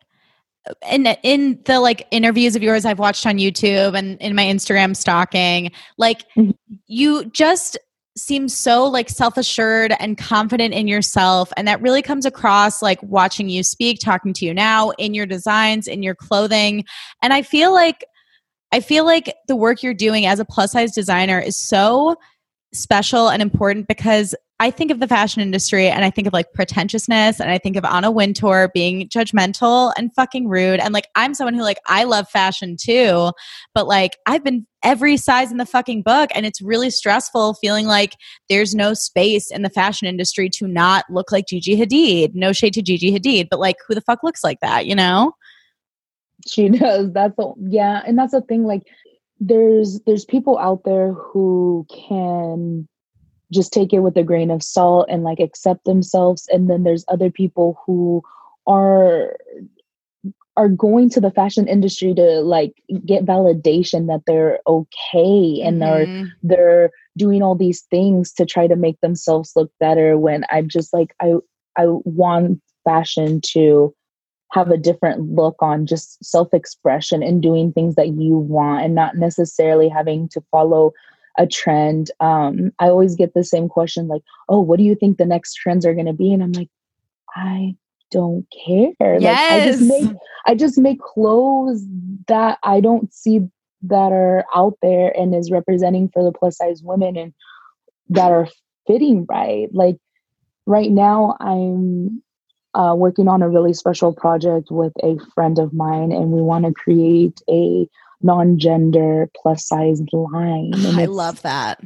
in 0.90 1.06
in 1.24 1.62
the 1.66 1.80
like 1.80 2.08
interviews 2.12 2.56
of 2.56 2.64
yours 2.64 2.86
I've 2.86 3.00
watched 3.00 3.26
on 3.26 3.38
YouTube 3.38 3.98
and 3.98 4.20
in 4.20 4.36
my 4.36 4.46
Instagram 4.46 4.96
stalking, 4.96 5.72
like 5.98 6.26
mm-hmm. 6.36 6.52
you 6.88 7.26
just 7.26 7.78
seem 8.18 8.48
so 8.48 8.86
like 8.86 9.10
self-assured 9.10 9.94
and 10.00 10.18
confident 10.18 10.74
in 10.74 10.88
yourself 10.88 11.52
and 11.58 11.68
that 11.68 11.82
really 11.82 12.02
comes 12.02 12.26
across 12.26 12.82
like 12.82 13.02
watching 13.04 13.50
you 13.50 13.62
speak 13.62 14.00
talking 14.00 14.32
to 14.32 14.46
you 14.46 14.54
now 14.54 14.92
in 14.92 15.14
your 15.14 15.26
designs 15.26 15.86
in 15.86 16.02
your 16.02 16.16
clothing 16.16 16.86
and 17.22 17.34
i 17.34 17.42
feel 17.42 17.74
like 17.74 18.06
i 18.72 18.80
feel 18.80 19.04
like 19.04 19.36
the 19.50 19.56
work 19.56 19.84
you're 19.84 19.94
doing 19.94 20.26
as 20.26 20.40
a 20.40 20.46
plus 20.46 20.72
size 20.72 20.94
designer 20.94 21.40
is 21.40 21.58
so 21.58 22.16
special 22.76 23.30
and 23.30 23.42
important 23.42 23.88
because 23.88 24.36
I 24.58 24.72
think 24.72 24.90
of 24.90 25.02
the 25.02 25.08
fashion 25.08 25.42
industry 25.42 25.90
and 25.90 26.06
I 26.06 26.10
think 26.10 26.28
of 26.28 26.34
like 26.34 26.54
pretentiousness 26.54 27.42
and 27.42 27.52
I 27.52 27.58
think 27.58 27.76
of 27.76 27.84
Anna 27.84 28.10
Wintour 28.10 28.72
being 28.74 29.10
judgmental 29.10 29.92
and 29.98 30.14
fucking 30.16 30.48
rude. 30.48 30.80
And 30.80 30.94
like, 30.94 31.08
I'm 31.16 31.34
someone 31.34 31.56
who 31.56 31.62
like, 31.62 31.80
I 31.88 32.06
love 32.06 32.30
fashion 32.30 32.78
too, 32.80 33.32
but 33.74 33.86
like, 33.86 34.18
I've 34.26 34.46
been 34.46 34.66
every 34.82 35.18
size 35.18 35.52
in 35.52 35.58
the 35.58 35.66
fucking 35.66 36.04
book 36.04 36.30
and 36.34 36.46
it's 36.46 36.62
really 36.62 36.90
stressful 36.90 37.56
feeling 37.56 37.86
like 37.86 38.16
there's 38.48 38.74
no 38.74 38.94
space 38.94 39.52
in 39.52 39.62
the 39.62 39.70
fashion 39.70 40.08
industry 40.08 40.50
to 40.52 40.68
not 40.68 41.04
look 41.10 41.34
like 41.34 41.48
Gigi 41.48 41.76
Hadid. 41.76 42.34
No 42.34 42.54
shade 42.54 42.76
to 42.76 42.82
Gigi 42.82 43.12
Hadid, 43.12 43.48
but 43.52 43.60
like, 43.60 43.76
who 43.86 43.94
the 43.94 44.02
fuck 44.02 44.24
looks 44.24 44.42
like 44.42 44.62
that, 44.62 44.86
you 44.86 44.96
know? 44.96 45.34
She 46.48 46.70
does. 46.70 47.12
That's 47.12 47.36
the, 47.36 47.54
yeah. 47.60 48.04
And 48.08 48.18
that's 48.18 48.32
the 48.32 48.42
thing. 48.42 48.64
Like, 48.64 48.84
there's 49.40 50.00
there's 50.02 50.26
people 50.26 50.58
out 50.58 50.84
there 50.86 51.14
who 51.14 51.86
can 51.90 52.88
just 53.52 53.72
take 53.72 53.94
it 53.94 54.00
with 54.00 54.18
a 54.18 54.24
grain 54.24 54.50
of 54.50 54.64
salt 54.64 55.08
and 55.10 55.24
like 55.24 55.40
accept 55.40 55.86
themselves 55.86 56.48
and 56.52 56.70
then 56.70 56.84
there's 56.84 57.06
other 57.08 57.30
people 57.30 57.78
who 57.86 58.24
are 58.68 59.36
are 60.58 60.70
going 60.70 61.10
to 61.10 61.20
the 61.20 61.32
fashion 61.32 61.68
industry 61.68 62.14
to 62.14 62.42
like 62.42 62.74
get 63.06 63.26
validation 63.26 64.08
that 64.08 64.22
they're 64.26 64.60
okay 64.68 65.62
and 65.62 65.82
mm-hmm. 65.82 66.24
they're 66.44 66.58
they're 66.58 66.92
doing 67.18 67.42
all 67.42 67.56
these 67.56 67.82
things 67.82 68.32
to 68.34 68.46
try 68.46 68.68
to 68.68 68.76
make 68.76 69.00
themselves 69.02 69.52
look 69.56 69.72
better 69.80 70.18
when 70.18 70.46
i'm 70.50 70.68
just 70.68 70.94
like 70.94 71.14
i 71.22 71.34
i 71.78 71.86
want 71.88 72.62
fashion 72.86 73.42
to 73.42 73.94
have 74.52 74.70
a 74.70 74.78
different 74.78 75.34
look 75.34 75.56
on 75.60 75.86
just 75.86 76.24
self-expression 76.24 77.22
and 77.24 77.42
doing 77.42 77.74
things 77.74 77.96
that 77.96 78.10
you 78.10 78.38
want 78.38 78.84
and 78.84 78.96
not 78.96 79.16
necessarily 79.16 79.90
having 79.90 80.30
to 80.30 80.42
follow 80.52 80.92
a 81.38 81.46
trend. 81.46 82.12
Um 82.20 82.72
i 82.80 82.88
always 82.88 83.16
get 83.16 83.34
the 83.34 83.44
same 83.44 83.68
question 83.68 84.08
like 84.08 84.22
oh 84.48 84.60
what 84.60 84.78
do 84.78 84.84
you 84.84 84.96
think 84.96 85.18
the 85.18 85.26
next 85.26 85.56
trends 85.56 85.86
are 85.86 85.94
going 85.94 86.06
to 86.06 86.14
be? 86.14 86.32
And 86.32 86.42
i'm 86.42 86.54
like 86.54 86.70
i 87.36 87.76
don't 88.12 88.46
care. 88.66 89.20
Yes. 89.20 89.52
like 89.52 89.62
i 89.62 89.66
just 89.66 89.82
make 89.82 90.18
i 90.46 90.56
just 90.56 90.78
make 90.78 91.00
clothes 91.02 91.84
that 92.28 92.58
i 92.64 92.80
don't 92.80 93.14
see 93.14 93.42
that 93.82 94.12
are 94.12 94.46
out 94.56 94.78
there 94.82 95.12
and 95.18 95.36
is 95.36 95.52
representing 95.52 96.10
for 96.10 96.24
the 96.24 96.32
plus 96.32 96.58
size 96.58 96.82
women 96.82 97.18
and 97.18 97.34
that 98.10 98.32
are 98.32 98.48
fitting 98.88 99.26
right. 99.30 99.68
Like 99.74 99.98
right 100.68 100.92
now 100.92 101.38
i'm 101.40 102.24
uh, 102.76 102.94
working 102.96 103.28
on 103.28 103.42
a 103.42 103.50
really 103.50 103.74
special 103.74 104.14
project 104.14 104.70
with 104.70 104.94
a 105.02 105.18
friend 105.34 105.58
of 105.58 105.74
mine 105.74 106.12
and 106.12 106.32
we 106.32 106.42
want 106.42 106.66
to 106.66 106.74
create 106.74 107.42
a 107.50 107.88
non-gender 108.22 109.30
plus 109.42 109.68
size 109.68 110.02
line. 110.12 110.74
And 110.74 111.00
I 111.00 111.06
love 111.06 111.42
that. 111.44 111.82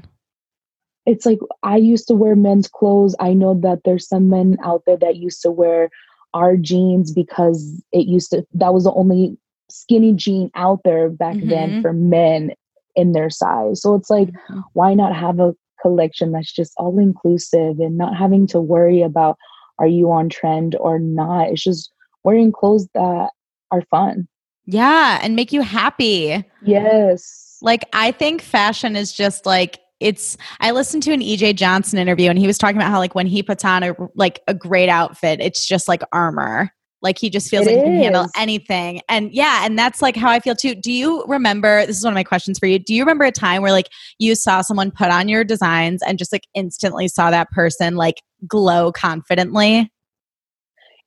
It's 1.06 1.26
like 1.26 1.40
I 1.64 1.78
used 1.78 2.08
to 2.08 2.14
wear 2.14 2.36
men's 2.36 2.68
clothes. 2.68 3.16
I 3.20 3.34
know 3.34 3.54
that 3.62 3.82
there's 3.86 4.08
some 4.08 4.30
men 4.30 4.58
out 4.64 4.84
there 4.86 4.98
that 4.98 5.18
used 5.18 5.42
to 5.44 5.52
wear 5.52 5.90
our 6.34 6.58
jeans 6.58 7.12
because 7.12 7.84
it 7.92 8.08
used 8.08 8.32
to 8.32 8.46
that 8.54 8.74
was 8.74 8.84
the 8.84 8.94
only 8.94 9.38
skinny 9.70 10.14
jean 10.14 10.52
out 10.56 10.82
there 10.84 11.10
back 11.10 11.36
mm-hmm. 11.36 11.50
then 11.50 11.82
for 11.82 11.94
men 11.94 12.52
in 12.96 13.14
their 13.14 13.30
size. 13.30 13.82
So 13.82 13.96
it's 13.96 14.10
like 14.10 14.30
mm-hmm. 14.30 14.60
why 14.74 14.94
not 14.94 15.16
have 15.16 15.40
a 15.40 15.56
collection 15.82 16.32
that's 16.32 16.52
just 16.52 16.74
all 16.78 17.00
inclusive 17.00 17.80
and 17.80 17.98
not 17.98 18.16
having 18.16 18.46
to 18.48 18.60
worry 18.60 19.02
about 19.02 19.38
are 19.80 19.88
you 19.88 20.12
on 20.12 20.30
trend 20.30 20.76
or 20.80 21.00
not. 21.00 21.50
It's 21.50 21.64
just 21.64 21.92
wearing 22.24 22.52
clothes 22.52 22.88
that 22.94 23.32
are 23.72 23.82
fun. 23.90 24.28
Yeah, 24.66 25.20
and 25.22 25.36
make 25.36 25.52
you 25.52 25.62
happy. 25.62 26.44
Yes. 26.64 27.58
Like 27.62 27.86
I 27.94 28.12
think 28.12 28.42
fashion 28.42 28.96
is 28.96 29.12
just 29.12 29.46
like 29.46 29.80
it's 30.00 30.38
I 30.60 30.72
listened 30.72 31.04
to 31.04 31.14
an 31.14 31.22
EJ 31.22 31.56
Johnson 31.56 32.00
interview 32.00 32.30
and 32.30 32.40
he 32.40 32.48
was 32.48 32.58
talking 32.58 32.78
about 32.78 32.92
how 32.92 33.00
like 33.00 33.16
when 33.16 33.28
he 33.28 33.44
puts 33.44 33.66
on 33.66 33.84
a 33.84 33.96
like 34.16 34.42
a 34.48 34.54
great 34.54 34.90
outfit, 34.90 35.40
it's 35.42 35.66
just 35.66 35.88
like 35.88 36.04
armor. 36.12 36.72
Like 37.02 37.18
he 37.18 37.30
just 37.30 37.50
feels 37.50 37.66
it 37.66 37.72
like 37.72 37.80
he 37.80 37.84
can 37.84 38.04
handle 38.04 38.28
anything. 38.36 39.02
And 39.08 39.32
yeah, 39.32 39.66
and 39.66 39.78
that's 39.78 40.02
like 40.02 40.16
how 40.16 40.30
I 40.30 40.40
feel 40.40 40.56
too. 40.56 40.76
Do 40.76 40.92
you 40.92 41.24
remember 41.28 41.86
this 41.86 41.98
is 41.98 42.04
one 42.04 42.14
of 42.14 42.16
my 42.16 42.24
questions 42.24 42.60
for 42.60 42.66
you. 42.66 42.80
Do 42.80 42.94
you 42.94 43.04
remember 43.04 43.26
a 43.26 43.32
time 43.32 43.62
where 43.62 43.72
like 43.72 43.90
you 44.18 44.36
saw 44.36 44.62
someone 44.62 44.92
put 44.92 45.10
on 45.10 45.30
your 45.30 45.44
designs 45.44 46.02
and 46.04 46.18
just 46.18 46.32
like 46.32 46.48
instantly 46.54 47.08
saw 47.08 47.32
that 47.32 47.50
person 47.52 47.96
like 47.96 48.22
glow 48.48 48.92
confidently? 48.92 49.92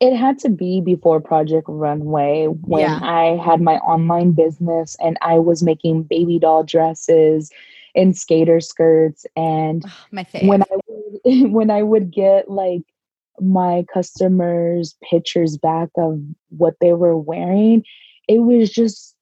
it 0.03 0.17
had 0.17 0.37
to 0.41 0.49
be 0.49 0.81
before 0.81 1.21
Project 1.21 1.67
Runway 1.69 2.47
when 2.47 2.81
yeah. 2.81 2.99
I 3.01 3.41
had 3.41 3.61
my 3.61 3.77
online 3.77 4.33
business 4.33 4.97
and 4.99 5.17
I 5.23 5.39
was 5.39 5.63
making 5.63 6.03
baby 6.03 6.41
doll 6.41 6.65
dresses 6.65 7.53
and 7.95 8.17
skater 8.19 8.61
skirts 8.61 9.25
and 9.37 9.85
oh, 9.87 10.07
my 10.11 10.27
when 10.43 10.63
I 10.63 10.77
would, 10.89 11.53
when 11.53 11.71
I 11.71 11.85
would 11.85 12.11
get 12.11 12.51
like 12.51 12.83
my 13.41 13.85
customers 13.93 14.97
pictures 15.09 15.57
back 15.57 15.89
of 15.97 16.21
what 16.51 16.75
they 16.81 16.93
were 16.93 17.17
wearing 17.19 17.83
it 18.29 18.39
was 18.39 18.71
just 18.71 19.15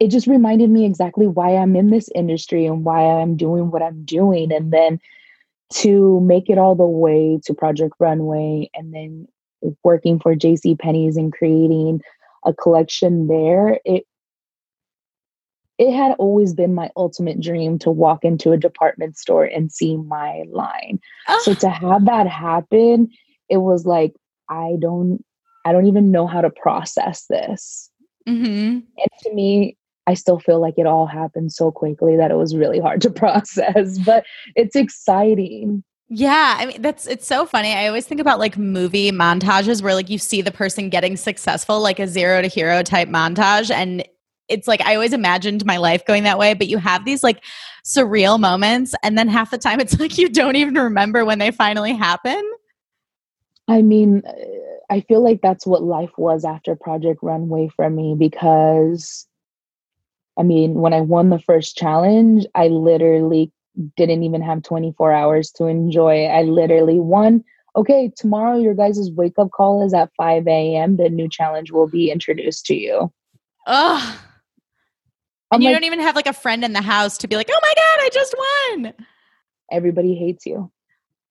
it 0.00 0.08
just 0.08 0.26
reminded 0.26 0.70
me 0.70 0.86
exactly 0.86 1.26
why 1.26 1.54
I'm 1.54 1.76
in 1.76 1.90
this 1.90 2.08
industry 2.14 2.64
and 2.64 2.84
why 2.84 3.02
I'm 3.02 3.36
doing 3.36 3.70
what 3.70 3.82
I'm 3.82 4.02
doing. 4.04 4.50
And 4.50 4.72
then 4.72 4.98
to 5.74 6.20
make 6.20 6.48
it 6.48 6.56
all 6.56 6.74
the 6.74 6.86
way 6.86 7.38
to 7.44 7.54
Project 7.54 7.94
Runway 8.00 8.70
and 8.74 8.94
then 8.94 9.28
working 9.84 10.18
for 10.18 10.34
JC 10.34 10.78
Penney's 10.78 11.18
and 11.18 11.32
creating 11.32 12.00
a 12.46 12.54
collection 12.54 13.26
there, 13.26 13.78
it 13.84 14.06
it 15.80 15.96
had 15.96 16.14
always 16.18 16.52
been 16.52 16.74
my 16.74 16.90
ultimate 16.94 17.40
dream 17.40 17.78
to 17.78 17.90
walk 17.90 18.22
into 18.22 18.52
a 18.52 18.58
department 18.58 19.16
store 19.16 19.44
and 19.44 19.72
see 19.72 19.96
my 19.96 20.44
line. 20.50 21.00
Oh. 21.26 21.40
So 21.42 21.54
to 21.54 21.70
have 21.70 22.04
that 22.04 22.26
happen, 22.26 23.08
it 23.48 23.56
was 23.56 23.86
like 23.86 24.12
I 24.50 24.76
don't 24.78 25.24
I 25.64 25.72
don't 25.72 25.86
even 25.86 26.10
know 26.10 26.26
how 26.26 26.42
to 26.42 26.50
process 26.50 27.24
this. 27.30 27.90
Mm-hmm. 28.28 28.80
And 28.80 29.10
to 29.22 29.34
me, 29.34 29.78
I 30.06 30.12
still 30.12 30.38
feel 30.38 30.60
like 30.60 30.74
it 30.76 30.86
all 30.86 31.06
happened 31.06 31.50
so 31.50 31.70
quickly 31.70 32.14
that 32.14 32.30
it 32.30 32.36
was 32.36 32.54
really 32.54 32.78
hard 32.78 33.00
to 33.00 33.10
process, 33.24 33.98
but 34.00 34.26
it's 34.56 34.76
exciting. 34.76 35.82
Yeah, 36.10 36.56
I 36.58 36.66
mean 36.66 36.82
that's 36.82 37.06
it's 37.06 37.26
so 37.26 37.46
funny. 37.46 37.72
I 37.72 37.86
always 37.86 38.06
think 38.06 38.20
about 38.20 38.38
like 38.38 38.58
movie 38.58 39.12
montages 39.12 39.80
where 39.80 39.94
like 39.94 40.10
you 40.10 40.18
see 40.18 40.42
the 40.42 40.52
person 40.52 40.90
getting 40.90 41.16
successful 41.16 41.80
like 41.80 41.98
a 41.98 42.06
zero 42.06 42.42
to 42.42 42.48
hero 42.48 42.82
type 42.82 43.08
montage 43.08 43.70
and 43.70 44.04
it's 44.50 44.68
like 44.68 44.82
I 44.82 44.94
always 44.94 45.12
imagined 45.12 45.64
my 45.64 45.78
life 45.78 46.04
going 46.04 46.24
that 46.24 46.38
way, 46.38 46.54
but 46.54 46.68
you 46.68 46.78
have 46.78 47.04
these 47.04 47.22
like 47.22 47.42
surreal 47.84 48.38
moments 48.38 48.94
and 49.02 49.16
then 49.16 49.28
half 49.28 49.50
the 49.50 49.58
time 49.58 49.80
it's 49.80 49.98
like 50.00 50.18
you 50.18 50.28
don't 50.28 50.56
even 50.56 50.74
remember 50.74 51.24
when 51.24 51.38
they 51.38 51.50
finally 51.50 51.94
happen. 51.94 52.42
I 53.68 53.82
mean, 53.82 54.22
I 54.90 55.00
feel 55.02 55.22
like 55.22 55.40
that's 55.42 55.64
what 55.64 55.82
life 55.82 56.10
was 56.18 56.44
after 56.44 56.74
Project 56.74 57.20
Runway 57.22 57.68
for 57.76 57.88
me 57.88 58.16
because 58.18 59.26
I 60.38 60.42
mean, 60.42 60.74
when 60.74 60.92
I 60.92 61.00
won 61.00 61.30
the 61.30 61.38
first 61.38 61.76
challenge, 61.76 62.46
I 62.54 62.68
literally 62.68 63.52
didn't 63.96 64.22
even 64.22 64.42
have 64.42 64.62
24 64.62 65.12
hours 65.12 65.50
to 65.52 65.66
enjoy. 65.66 66.24
I 66.24 66.42
literally 66.42 66.98
won. 66.98 67.44
Okay, 67.76 68.10
tomorrow 68.16 68.58
your 68.58 68.74
guys' 68.74 69.10
wake 69.12 69.38
up 69.38 69.50
call 69.52 69.84
is 69.84 69.94
at 69.94 70.10
5 70.16 70.48
a.m. 70.48 70.96
The 70.96 71.08
new 71.08 71.28
challenge 71.28 71.70
will 71.70 71.88
be 71.88 72.10
introduced 72.10 72.66
to 72.66 72.74
you. 72.74 73.12
Ugh. 73.66 74.18
And 75.52 75.62
you 75.62 75.68
like, 75.68 75.76
don't 75.76 75.84
even 75.84 76.00
have 76.00 76.16
like 76.16 76.26
a 76.26 76.32
friend 76.32 76.64
in 76.64 76.72
the 76.72 76.82
house 76.82 77.18
to 77.18 77.28
be 77.28 77.36
like, 77.36 77.48
oh 77.50 77.60
my 77.60 77.72
God, 77.76 78.04
I 78.04 78.08
just 78.12 78.34
won. 78.38 78.94
Everybody 79.72 80.14
hates 80.14 80.46
you. 80.46 80.70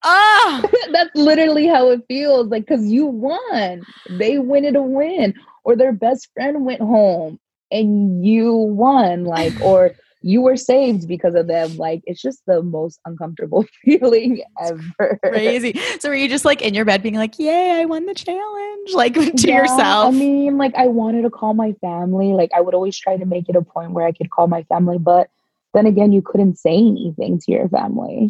Ah, 0.04 0.64
that's 0.92 1.14
literally 1.16 1.68
how 1.68 1.90
it 1.92 2.02
feels. 2.08 2.48
Like, 2.48 2.68
cause 2.68 2.86
you 2.86 3.06
won. 3.06 3.84
They 4.10 4.40
wanted 4.40 4.76
a 4.76 4.82
win, 4.82 5.34
or 5.64 5.76
their 5.76 5.94
best 5.94 6.30
friend 6.34 6.66
went 6.66 6.82
home 6.82 7.40
and 7.72 8.26
you 8.26 8.54
won. 8.54 9.26
Like, 9.26 9.54
or 9.62 9.92
you 10.22 10.42
were 10.42 10.58
saved 10.58 11.08
because 11.08 11.36
of 11.36 11.48
them. 11.48 11.78
Like 11.78 12.02
it's 12.06 12.22
just 12.22 12.42
the 12.46 12.62
most 12.62 13.00
uncomfortable 13.06 13.66
feeling 13.86 14.44
ever. 14.62 15.20
Crazy. 15.24 15.80
So 16.00 16.10
were 16.10 16.16
you 16.16 16.28
just 16.28 16.46
like 16.46 16.62
in 16.62 16.74
your 16.74 16.86
bed 16.86 17.02
being 17.02 17.16
like, 17.16 17.40
Yay, 17.40 17.82
I 17.82 17.86
won 17.86 18.06
the 18.06 18.14
challenge? 18.14 18.94
Like 18.94 19.14
to 19.36 19.48
yeah, 19.48 19.58
yourself. 19.58 20.08
I 20.08 20.12
mean, 20.12 20.58
like 20.58 20.76
I 20.76 20.88
wanted 20.88 21.24
to 21.24 21.30
call 21.30 21.54
my 21.54 21.74
family. 21.82 22.34
Like 22.34 22.52
I 22.56 22.62
would 22.62 22.74
always 22.74 22.98
try 22.98 23.18
to 23.18 23.26
make 23.26 23.50
it 23.50 23.56
a 23.56 23.62
point 23.62 23.92
where 23.92 24.06
I 24.06 24.12
could 24.12 24.30
call 24.30 24.48
my 24.48 24.64
family, 24.64 24.98
but 24.98 25.30
then 25.74 25.86
again, 25.86 26.12
you 26.12 26.22
couldn't 26.22 26.58
say 26.58 26.76
anything 26.76 27.40
to 27.40 27.52
your 27.52 27.70
family. 27.70 28.30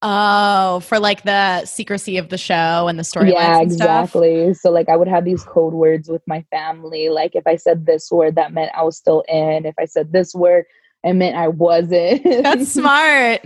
Oh, 0.00 0.78
for 0.80 1.00
like 1.00 1.24
the 1.24 1.64
secrecy 1.64 2.18
of 2.18 2.28
the 2.28 2.38
show 2.38 2.86
and 2.86 2.96
the 2.98 3.02
story. 3.02 3.32
Yeah, 3.32 3.60
exactly. 3.60 4.54
So 4.54 4.70
like 4.70 4.88
I 4.88 4.94
would 4.94 5.08
have 5.08 5.24
these 5.24 5.42
code 5.42 5.74
words 5.74 6.08
with 6.08 6.22
my 6.28 6.44
family. 6.52 7.08
Like 7.08 7.34
if 7.34 7.48
I 7.48 7.56
said 7.56 7.84
this 7.84 8.08
word, 8.12 8.36
that 8.36 8.52
meant 8.52 8.70
I 8.76 8.84
was 8.84 8.96
still 8.96 9.24
in. 9.28 9.66
If 9.66 9.74
I 9.76 9.86
said 9.86 10.12
this 10.12 10.34
word, 10.36 10.66
it 11.04 11.14
meant 11.14 11.36
I 11.36 11.48
wasn't. 11.48 12.22
That's 12.42 12.72
smart. 12.72 13.42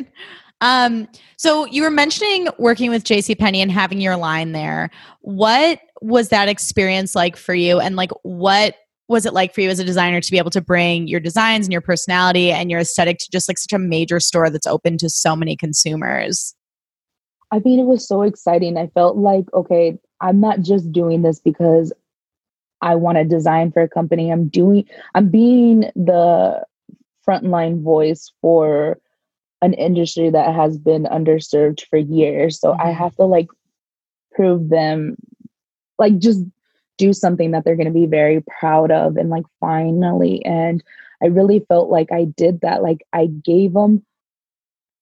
Um, 0.60 1.08
so 1.36 1.66
you 1.66 1.82
were 1.82 1.90
mentioning 1.90 2.48
working 2.58 2.90
with 2.90 3.04
JC 3.04 3.38
Penney 3.38 3.60
and 3.60 3.70
having 3.70 4.00
your 4.00 4.16
line 4.16 4.52
there. 4.52 4.90
What 5.20 5.80
was 6.00 6.28
that 6.28 6.48
experience 6.48 7.14
like 7.14 7.36
for 7.36 7.54
you? 7.54 7.80
And 7.80 7.96
like 7.96 8.10
what 8.22 8.76
was 9.08 9.26
it 9.26 9.34
like 9.34 9.54
for 9.54 9.60
you 9.60 9.68
as 9.68 9.78
a 9.78 9.84
designer 9.84 10.20
to 10.20 10.30
be 10.30 10.38
able 10.38 10.50
to 10.50 10.60
bring 10.60 11.06
your 11.08 11.20
designs 11.20 11.66
and 11.66 11.72
your 11.72 11.80
personality 11.80 12.50
and 12.50 12.70
your 12.70 12.80
aesthetic 12.80 13.18
to 13.18 13.30
just 13.30 13.48
like 13.48 13.58
such 13.58 13.72
a 13.72 13.78
major 13.78 14.20
store 14.20 14.48
that's 14.48 14.66
open 14.66 14.96
to 14.98 15.10
so 15.10 15.34
many 15.34 15.56
consumers? 15.56 16.54
I 17.50 17.58
mean, 17.58 17.78
it 17.78 17.84
was 17.84 18.06
so 18.06 18.22
exciting. 18.22 18.78
I 18.78 18.86
felt 18.86 19.16
like, 19.16 19.44
okay, 19.52 19.98
I'm 20.20 20.40
not 20.40 20.60
just 20.60 20.90
doing 20.92 21.22
this 21.22 21.40
because 21.40 21.92
I 22.80 22.94
want 22.94 23.18
to 23.18 23.24
design 23.24 23.70
for 23.72 23.82
a 23.82 23.88
company. 23.88 24.30
I'm 24.30 24.48
doing, 24.48 24.86
I'm 25.14 25.28
being 25.28 25.90
the 25.94 26.64
frontline 27.26 27.82
voice 27.82 28.32
for 28.40 28.98
an 29.62 29.74
industry 29.74 30.28
that 30.28 30.54
has 30.54 30.76
been 30.76 31.04
underserved 31.04 31.86
for 31.88 31.96
years. 31.96 32.58
So 32.58 32.72
I 32.72 32.76
mm-hmm. 32.76 32.98
have 32.98 33.16
to 33.16 33.24
like 33.24 33.46
prove 34.32 34.68
them, 34.68 35.16
like 35.98 36.18
just 36.18 36.40
do 36.98 37.12
something 37.12 37.52
that 37.52 37.64
they're 37.64 37.76
going 37.76 37.86
to 37.86 37.92
be 37.92 38.06
very 38.06 38.42
proud 38.60 38.90
of 38.90 39.16
and 39.16 39.30
like 39.30 39.44
finally. 39.60 40.44
And 40.44 40.82
I 41.22 41.26
really 41.26 41.60
felt 41.60 41.88
like 41.88 42.10
I 42.12 42.24
did 42.24 42.60
that. 42.60 42.82
Like 42.82 43.06
I 43.12 43.26
gave 43.26 43.72
them, 43.72 44.04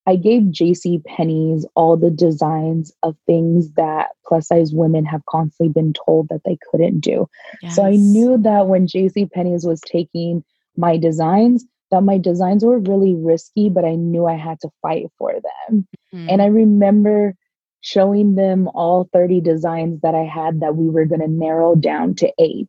I 0.07 0.17
gave 0.17 0.43
JC 0.43 1.03
Penney's 1.05 1.67
all 1.75 1.97
the 1.97 2.11
designs 2.11 2.93
of 3.03 3.17
things 3.27 3.73
that 3.73 4.11
plus 4.27 4.49
size 4.49 4.73
women 4.73 5.05
have 5.07 5.25
constantly 5.27 5.73
been 5.73 5.95
told 5.95 6.29
that 6.29 6.43
they 6.45 6.59
couldn't 6.71 7.01
do. 7.01 7.29
Yes. 7.63 7.77
So 7.77 7.85
I 7.85 7.97
knew 7.97 8.37
that 8.39 8.67
when 8.67 8.87
JC 8.87 9.31
Penney's 9.31 9.65
was 9.65 9.81
taking 9.81 10.45
my 10.77 10.97
designs, 10.97 11.65
that 11.91 12.03
my 12.03 12.19
designs 12.19 12.65
were 12.65 12.79
really 12.79 13.15
risky, 13.15 13.69
but 13.69 13.85
I 13.85 13.95
knew 13.95 14.27
I 14.27 14.37
had 14.37 14.61
to 14.61 14.71
fight 14.83 15.07
for 15.19 15.33
them. 15.33 15.87
Mm-hmm. 16.15 16.29
And 16.29 16.43
I 16.43 16.47
remember 16.47 17.35
showing 17.81 18.35
them 18.35 18.69
all 18.75 19.09
30 19.13 19.41
designs 19.41 20.01
that 20.03 20.15
I 20.15 20.25
had 20.25 20.61
that 20.61 20.77
we 20.77 20.89
were 20.89 21.07
going 21.07 21.21
to 21.21 21.29
narrow 21.29 21.75
down 21.75 22.15
to 22.17 22.33
eight. 22.39 22.69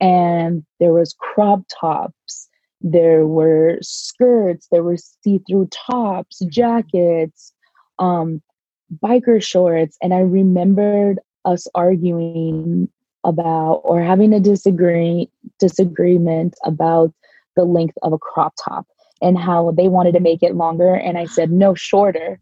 And 0.00 0.64
there 0.78 0.92
was 0.92 1.14
crop 1.18 1.62
tops, 1.80 2.48
there 2.82 3.26
were 3.26 3.78
skirts, 3.80 4.68
there 4.70 4.82
were 4.82 4.98
see-through 4.98 5.68
tops, 5.72 6.40
jackets, 6.50 7.52
um, 7.98 8.42
biker 9.02 9.42
shorts. 9.42 9.96
And 10.02 10.12
I 10.12 10.20
remembered 10.20 11.18
us 11.44 11.66
arguing 11.74 12.88
about 13.24 13.80
or 13.84 14.02
having 14.02 14.32
a 14.32 14.40
disagree 14.40 15.28
disagreement 15.58 16.54
about 16.64 17.12
the 17.56 17.64
length 17.64 17.96
of 18.02 18.12
a 18.12 18.18
crop 18.18 18.54
top 18.62 18.86
and 19.22 19.38
how 19.38 19.72
they 19.72 19.88
wanted 19.88 20.12
to 20.12 20.20
make 20.20 20.42
it 20.42 20.54
longer. 20.54 20.94
And 20.94 21.18
I 21.18 21.24
said, 21.24 21.50
no, 21.50 21.74
shorter, 21.74 22.38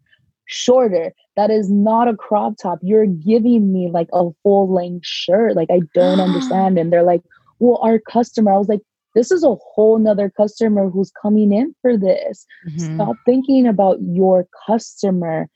shorter. 0.46 1.12
That 1.36 1.50
is 1.50 1.70
not 1.70 2.08
a 2.08 2.16
crop 2.16 2.54
top. 2.60 2.78
You're 2.82 3.06
giving 3.06 3.72
me 3.72 3.90
like 3.90 4.08
a 4.12 4.30
full 4.42 4.72
length 4.72 5.06
shirt. 5.06 5.56
Like, 5.56 5.70
I 5.70 5.80
don't 5.94 6.20
understand. 6.20 6.78
And 6.78 6.92
they're 6.92 7.02
like, 7.02 7.22
well, 7.58 7.78
our 7.82 7.98
customer, 7.98 8.52
I 8.52 8.58
was 8.58 8.68
like, 8.68 8.82
this 9.14 9.30
is 9.30 9.44
a 9.44 9.54
whole 9.54 9.98
nother 9.98 10.28
customer 10.28 10.90
who's 10.90 11.12
coming 11.22 11.52
in 11.52 11.74
for 11.80 11.96
this. 11.96 12.46
Mm-hmm. 12.68 12.96
Stop 12.96 13.16
thinking 13.24 13.66
about 13.66 13.98
your 14.02 14.46
customer. 14.66 15.48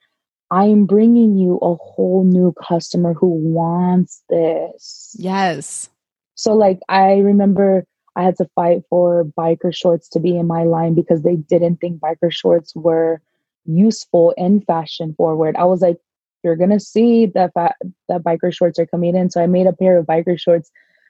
I'm 0.51 0.87
bringing 0.87 1.37
you 1.37 1.59
a 1.61 1.75
whole 1.75 2.25
new 2.25 2.55
customer 2.63 3.15
who 3.15 3.27
wants 3.27 4.23
this. 4.31 5.15
Yes. 5.19 5.91
So, 6.37 6.55
like, 6.55 6.79
I 6.89 7.19
remember 7.19 7.85
I 8.19 8.25
had 8.25 8.37
to 8.39 8.51
fight 8.57 8.83
for 8.91 9.25
biker 9.39 9.73
shorts 9.73 10.09
to 10.09 10.19
be 10.21 10.37
in 10.37 10.49
my 10.49 10.65
line 10.65 10.95
because 10.95 11.23
they 11.23 11.37
didn't 11.37 11.77
think 11.77 12.01
biker 12.01 12.33
shorts 12.33 12.75
were 12.75 13.23
useful 13.65 14.35
and 14.37 14.67
fashion 14.67 15.15
forward. 15.15 15.55
I 15.55 15.65
was 15.65 15.83
like, 15.83 15.99
you're 16.43 16.57
gonna 16.57 16.81
see 16.81 17.27
that 17.27 17.53
fa- 17.55 17.77
that 18.09 18.25
biker 18.25 18.53
shorts 18.53 18.77
are 18.81 18.87
coming 18.87 19.15
in. 19.15 19.31
So 19.31 19.41
I 19.41 19.47
made 19.47 19.69
a 19.69 19.73
pair 19.73 19.97
of 19.99 20.07
biker 20.07 20.39
shorts 20.39 20.69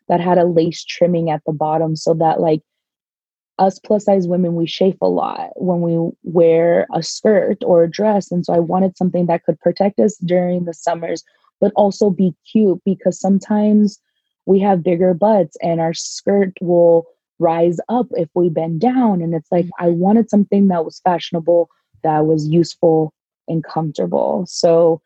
that 0.08 0.20
had 0.20 0.36
a 0.36 0.44
lace 0.44 0.84
trimming 0.84 1.30
at 1.30 1.42
the 1.46 1.52
bottom 1.52 1.96
so 1.96 2.12
that 2.12 2.40
like 2.40 2.60
us 3.58 3.78
plus 3.78 4.04
size 4.04 4.28
women 4.28 4.54
we 4.54 4.66
chafe 4.66 4.96
a 5.02 5.08
lot 5.08 5.50
when 5.56 5.80
we 5.80 6.12
wear 6.22 6.86
a 6.94 7.02
skirt 7.02 7.58
or 7.64 7.82
a 7.82 7.90
dress 7.90 8.30
and 8.30 8.46
so 8.46 8.52
i 8.54 8.58
wanted 8.58 8.96
something 8.96 9.26
that 9.26 9.42
could 9.42 9.58
protect 9.58 9.98
us 9.98 10.16
during 10.18 10.64
the 10.64 10.72
summers 10.72 11.24
but 11.60 11.72
also 11.74 12.08
be 12.08 12.32
cute 12.50 12.80
because 12.84 13.18
sometimes 13.18 13.98
we 14.48 14.58
have 14.58 14.82
bigger 14.82 15.12
butts 15.12 15.58
and 15.62 15.78
our 15.78 15.92
skirt 15.92 16.54
will 16.62 17.04
rise 17.38 17.78
up 17.90 18.06
if 18.12 18.30
we 18.34 18.48
bend 18.48 18.80
down. 18.80 19.20
And 19.20 19.34
it's 19.34 19.52
like, 19.52 19.66
I 19.78 19.88
wanted 19.88 20.30
something 20.30 20.68
that 20.68 20.86
was 20.86 21.02
fashionable, 21.04 21.68
that 22.02 22.26
was 22.26 22.48
useful 22.48 23.12
and 23.46 23.62
comfortable. 23.62 24.46
So 24.48 25.02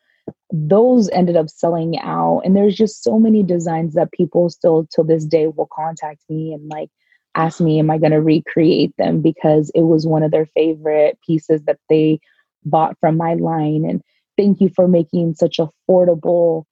those 0.53 1.11
ended 1.11 1.37
up 1.37 1.51
selling 1.51 1.99
out. 1.99 2.43
And 2.45 2.55
there's 2.55 2.77
just 2.77 3.03
so 3.03 3.19
many 3.19 3.43
designs 3.43 3.95
that 3.95 4.13
people 4.13 4.49
still 4.49 4.87
till 4.95 5.03
this 5.03 5.25
day 5.25 5.49
will 5.49 5.69
contact 5.75 6.21
me 6.31 6.53
and 6.53 6.69
like 6.69 6.91
ask 7.35 7.61
me, 7.61 7.81
Am 7.81 7.91
I 7.91 7.99
going 7.99 8.13
to 8.13 8.23
recreate 8.23 8.97
them? 8.97 9.21
Because 9.21 9.73
it 9.75 9.83
was 9.83 10.07
one 10.07 10.23
of 10.23 10.31
their 10.31 10.47
favorite 10.47 11.19
pieces 11.27 11.65
that 11.65 11.81
they 11.89 12.21
bought 12.65 12.97
from 13.01 13.17
my 13.17 13.35
line. 13.35 13.85
And 13.89 14.03
thank 14.37 14.61
you 14.61 14.69
for 14.69 14.87
making 14.87 15.35
such 15.35 15.59
affordable 15.59 16.65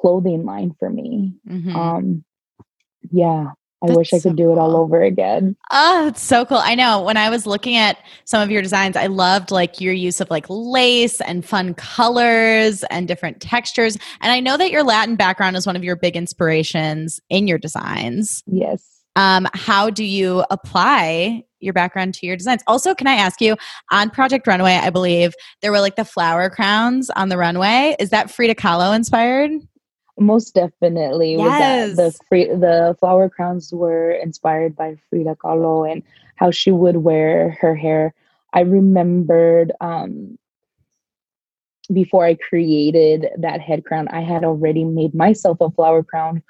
clothing 0.00 0.44
line 0.44 0.74
for 0.78 0.90
me. 0.90 1.34
Mm-hmm. 1.48 1.76
Um, 1.76 2.24
yeah, 3.10 3.48
I 3.82 3.86
That's 3.86 3.96
wish 3.96 4.12
I 4.12 4.16
could 4.16 4.22
so 4.22 4.32
do 4.32 4.52
it 4.52 4.58
all 4.58 4.76
over 4.76 5.02
again. 5.02 5.56
Oh, 5.70 6.08
it's 6.08 6.22
so 6.22 6.44
cool. 6.44 6.58
I 6.58 6.74
know 6.74 7.02
when 7.02 7.16
I 7.16 7.30
was 7.30 7.46
looking 7.46 7.76
at 7.76 7.98
some 8.24 8.42
of 8.42 8.50
your 8.50 8.60
designs, 8.60 8.94
I 8.94 9.06
loved 9.06 9.50
like 9.50 9.80
your 9.80 9.94
use 9.94 10.20
of 10.20 10.30
like 10.30 10.44
lace 10.48 11.20
and 11.22 11.44
fun 11.44 11.74
colors 11.74 12.84
and 12.90 13.08
different 13.08 13.40
textures. 13.40 13.96
And 14.20 14.32
I 14.32 14.40
know 14.40 14.58
that 14.58 14.70
your 14.70 14.82
Latin 14.82 15.16
background 15.16 15.56
is 15.56 15.66
one 15.66 15.76
of 15.76 15.84
your 15.84 15.96
big 15.96 16.14
inspirations 16.14 17.20
in 17.30 17.46
your 17.46 17.58
designs. 17.58 18.42
Yes. 18.46 18.86
Um, 19.16 19.48
how 19.54 19.90
do 19.90 20.04
you 20.04 20.44
apply 20.50 21.44
your 21.58 21.72
background 21.72 22.14
to 22.14 22.26
your 22.26 22.36
designs? 22.36 22.62
Also, 22.66 22.94
can 22.94 23.06
I 23.06 23.14
ask 23.14 23.40
you 23.40 23.56
on 23.90 24.10
Project 24.10 24.46
Runway, 24.46 24.74
I 24.74 24.90
believe 24.90 25.34
there 25.62 25.72
were 25.72 25.80
like 25.80 25.96
the 25.96 26.04
flower 26.04 26.48
crowns 26.50 27.10
on 27.10 27.28
the 27.28 27.36
runway. 27.36 27.96
Is 27.98 28.10
that 28.10 28.30
Frida 28.30 28.54
Kahlo 28.54 28.94
inspired? 28.94 29.52
Most 30.18 30.54
definitely 30.54 31.36
yes. 31.36 31.96
the 31.96 32.12
free, 32.28 32.46
the 32.46 32.96
flower 33.00 33.28
crowns 33.28 33.72
were 33.72 34.12
inspired 34.12 34.76
by 34.76 34.96
Frida 35.08 35.36
Kahlo 35.36 35.90
and 35.90 36.02
how 36.36 36.50
she 36.50 36.70
would 36.70 36.98
wear 36.98 37.56
her 37.60 37.74
hair. 37.74 38.14
I 38.52 38.60
remembered 38.60 39.72
um, 39.80 40.38
before 41.92 42.24
I 42.24 42.34
created 42.34 43.28
that 43.38 43.60
head 43.60 43.84
crown, 43.84 44.08
I 44.08 44.22
had 44.22 44.44
already 44.44 44.84
made 44.84 45.14
myself 45.14 45.58
a 45.60 45.70
flower 45.70 46.02
crown 46.02 46.42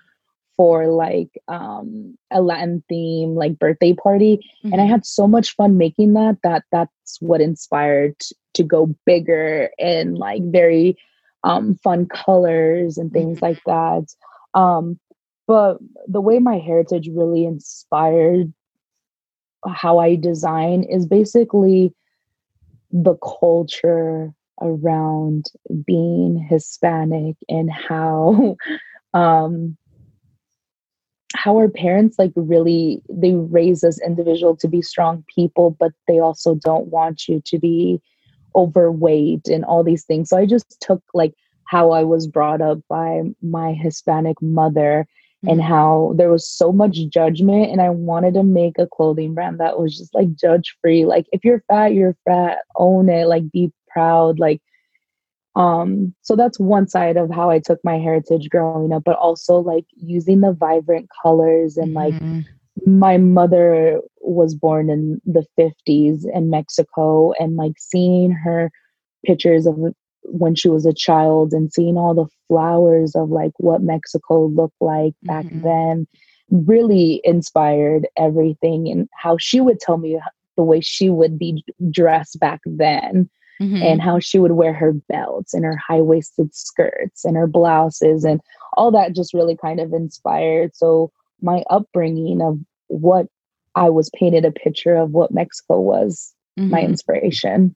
for 0.56 0.88
like 0.88 1.40
um, 1.48 2.18
a 2.30 2.42
Latin 2.42 2.84
theme, 2.88 3.34
like 3.34 3.58
birthday 3.58 3.94
party, 3.94 4.36
mm-hmm. 4.36 4.72
and 4.72 4.80
I 4.80 4.84
mm-hmm. 4.84 4.92
had 4.92 5.06
so 5.06 5.26
much 5.26 5.54
fun 5.54 5.78
making 5.78 6.12
that. 6.14 6.36
That 6.42 6.64
that's 6.70 7.16
what 7.20 7.40
inspired 7.40 8.16
to 8.54 8.62
go 8.62 8.94
bigger 9.06 9.70
and 9.78 10.18
like 10.18 10.42
very 10.44 10.98
um, 11.44 11.76
fun 11.82 12.06
colors 12.06 12.98
and 12.98 13.12
things 13.12 13.38
mm-hmm. 13.38 13.46
like 13.46 13.60
that. 13.66 14.06
Um, 14.58 14.98
but 15.46 15.78
the 16.06 16.20
way 16.20 16.38
my 16.38 16.58
heritage 16.58 17.08
really 17.12 17.44
inspired 17.44 18.52
how 19.66 19.98
I 19.98 20.16
design 20.16 20.84
is 20.84 21.06
basically 21.06 21.92
the 22.92 23.16
culture 23.16 24.32
around 24.60 25.46
being 25.84 26.36
Hispanic 26.48 27.36
and 27.48 27.70
how 27.70 28.56
um 29.14 29.76
how 31.34 31.56
our 31.56 31.68
parents 31.68 32.18
like 32.18 32.32
really 32.36 33.02
they 33.08 33.34
raise 33.34 33.82
us 33.82 34.00
individual 34.04 34.56
to 34.56 34.68
be 34.68 34.82
strong 34.82 35.24
people 35.34 35.76
but 35.78 35.92
they 36.06 36.18
also 36.18 36.54
don't 36.54 36.88
want 36.88 37.26
you 37.28 37.40
to 37.46 37.58
be 37.58 38.00
overweight 38.54 39.46
and 39.48 39.64
all 39.64 39.82
these 39.82 40.04
things 40.04 40.28
so 40.28 40.36
i 40.36 40.46
just 40.46 40.80
took 40.80 41.02
like 41.14 41.34
how 41.64 41.90
i 41.92 42.02
was 42.02 42.26
brought 42.26 42.60
up 42.60 42.78
by 42.88 43.22
my 43.42 43.72
hispanic 43.72 44.40
mother 44.40 45.06
mm-hmm. 45.44 45.52
and 45.52 45.62
how 45.62 46.14
there 46.16 46.30
was 46.30 46.48
so 46.48 46.72
much 46.72 46.98
judgment 47.08 47.70
and 47.70 47.80
i 47.80 47.88
wanted 47.88 48.34
to 48.34 48.42
make 48.42 48.78
a 48.78 48.86
clothing 48.86 49.34
brand 49.34 49.60
that 49.60 49.78
was 49.78 49.96
just 49.96 50.14
like 50.14 50.34
judge 50.34 50.76
free 50.80 51.04
like 51.04 51.26
if 51.32 51.44
you're 51.44 51.64
fat 51.68 51.92
you're 51.92 52.16
fat 52.24 52.58
own 52.76 53.08
it 53.08 53.26
like 53.26 53.50
be 53.50 53.72
proud 53.88 54.38
like 54.38 54.60
um 55.56 56.14
so 56.22 56.36
that's 56.36 56.60
one 56.60 56.86
side 56.86 57.16
of 57.16 57.30
how 57.30 57.50
i 57.50 57.58
took 57.58 57.80
my 57.82 57.98
heritage 57.98 58.48
growing 58.50 58.92
up 58.92 59.02
but 59.04 59.16
also 59.16 59.58
like 59.58 59.84
using 59.96 60.40
the 60.40 60.52
vibrant 60.52 61.08
colors 61.22 61.76
and 61.76 61.94
mm-hmm. 61.94 62.40
My 62.86 63.16
mother 63.16 64.00
was 64.20 64.54
born 64.54 64.90
in 64.90 65.20
the 65.24 65.44
50s 65.58 66.24
in 66.34 66.50
mexico 66.50 67.32
and 67.38 67.56
like 67.56 67.74
seeing 67.78 68.32
her 68.32 68.70
pictures 69.24 69.66
of 69.66 69.76
when 70.24 70.54
she 70.54 70.68
was 70.68 70.86
a 70.86 70.92
child 70.92 71.52
and 71.52 71.72
seeing 71.72 71.96
all 71.96 72.14
the 72.14 72.26
flowers 72.48 73.14
of 73.14 73.30
like 73.30 73.52
what 73.58 73.82
mexico 73.82 74.46
looked 74.46 74.80
like 74.80 75.14
back 75.22 75.44
mm-hmm. 75.46 75.62
then 75.62 76.06
really 76.50 77.20
inspired 77.24 78.06
everything 78.16 78.88
and 78.88 79.08
how 79.14 79.36
she 79.38 79.60
would 79.60 79.78
tell 79.80 79.98
me 79.98 80.18
the 80.56 80.62
way 80.62 80.80
she 80.80 81.08
would 81.08 81.38
be 81.38 81.64
dressed 81.90 82.38
back 82.40 82.60
then 82.66 83.28
mm-hmm. 83.60 83.82
and 83.82 84.02
how 84.02 84.18
she 84.18 84.38
would 84.38 84.52
wear 84.52 84.72
her 84.72 84.92
belts 85.08 85.54
and 85.54 85.64
her 85.64 85.76
high 85.76 86.00
waisted 86.00 86.54
skirts 86.54 87.24
and 87.24 87.36
her 87.36 87.46
blouses 87.46 88.24
and 88.24 88.40
all 88.74 88.90
that 88.90 89.14
just 89.14 89.34
really 89.34 89.56
kind 89.56 89.80
of 89.80 89.92
inspired. 89.92 90.74
So 90.74 91.12
my 91.42 91.64
upbringing 91.70 92.42
of 92.42 92.58
what 92.90 93.26
I 93.74 93.88
was 93.88 94.10
painted 94.14 94.44
a 94.44 94.52
picture 94.52 94.96
of 94.96 95.12
what 95.12 95.30
Mexico 95.30 95.80
was 95.80 96.34
mm-hmm. 96.58 96.70
my 96.70 96.82
inspiration. 96.82 97.74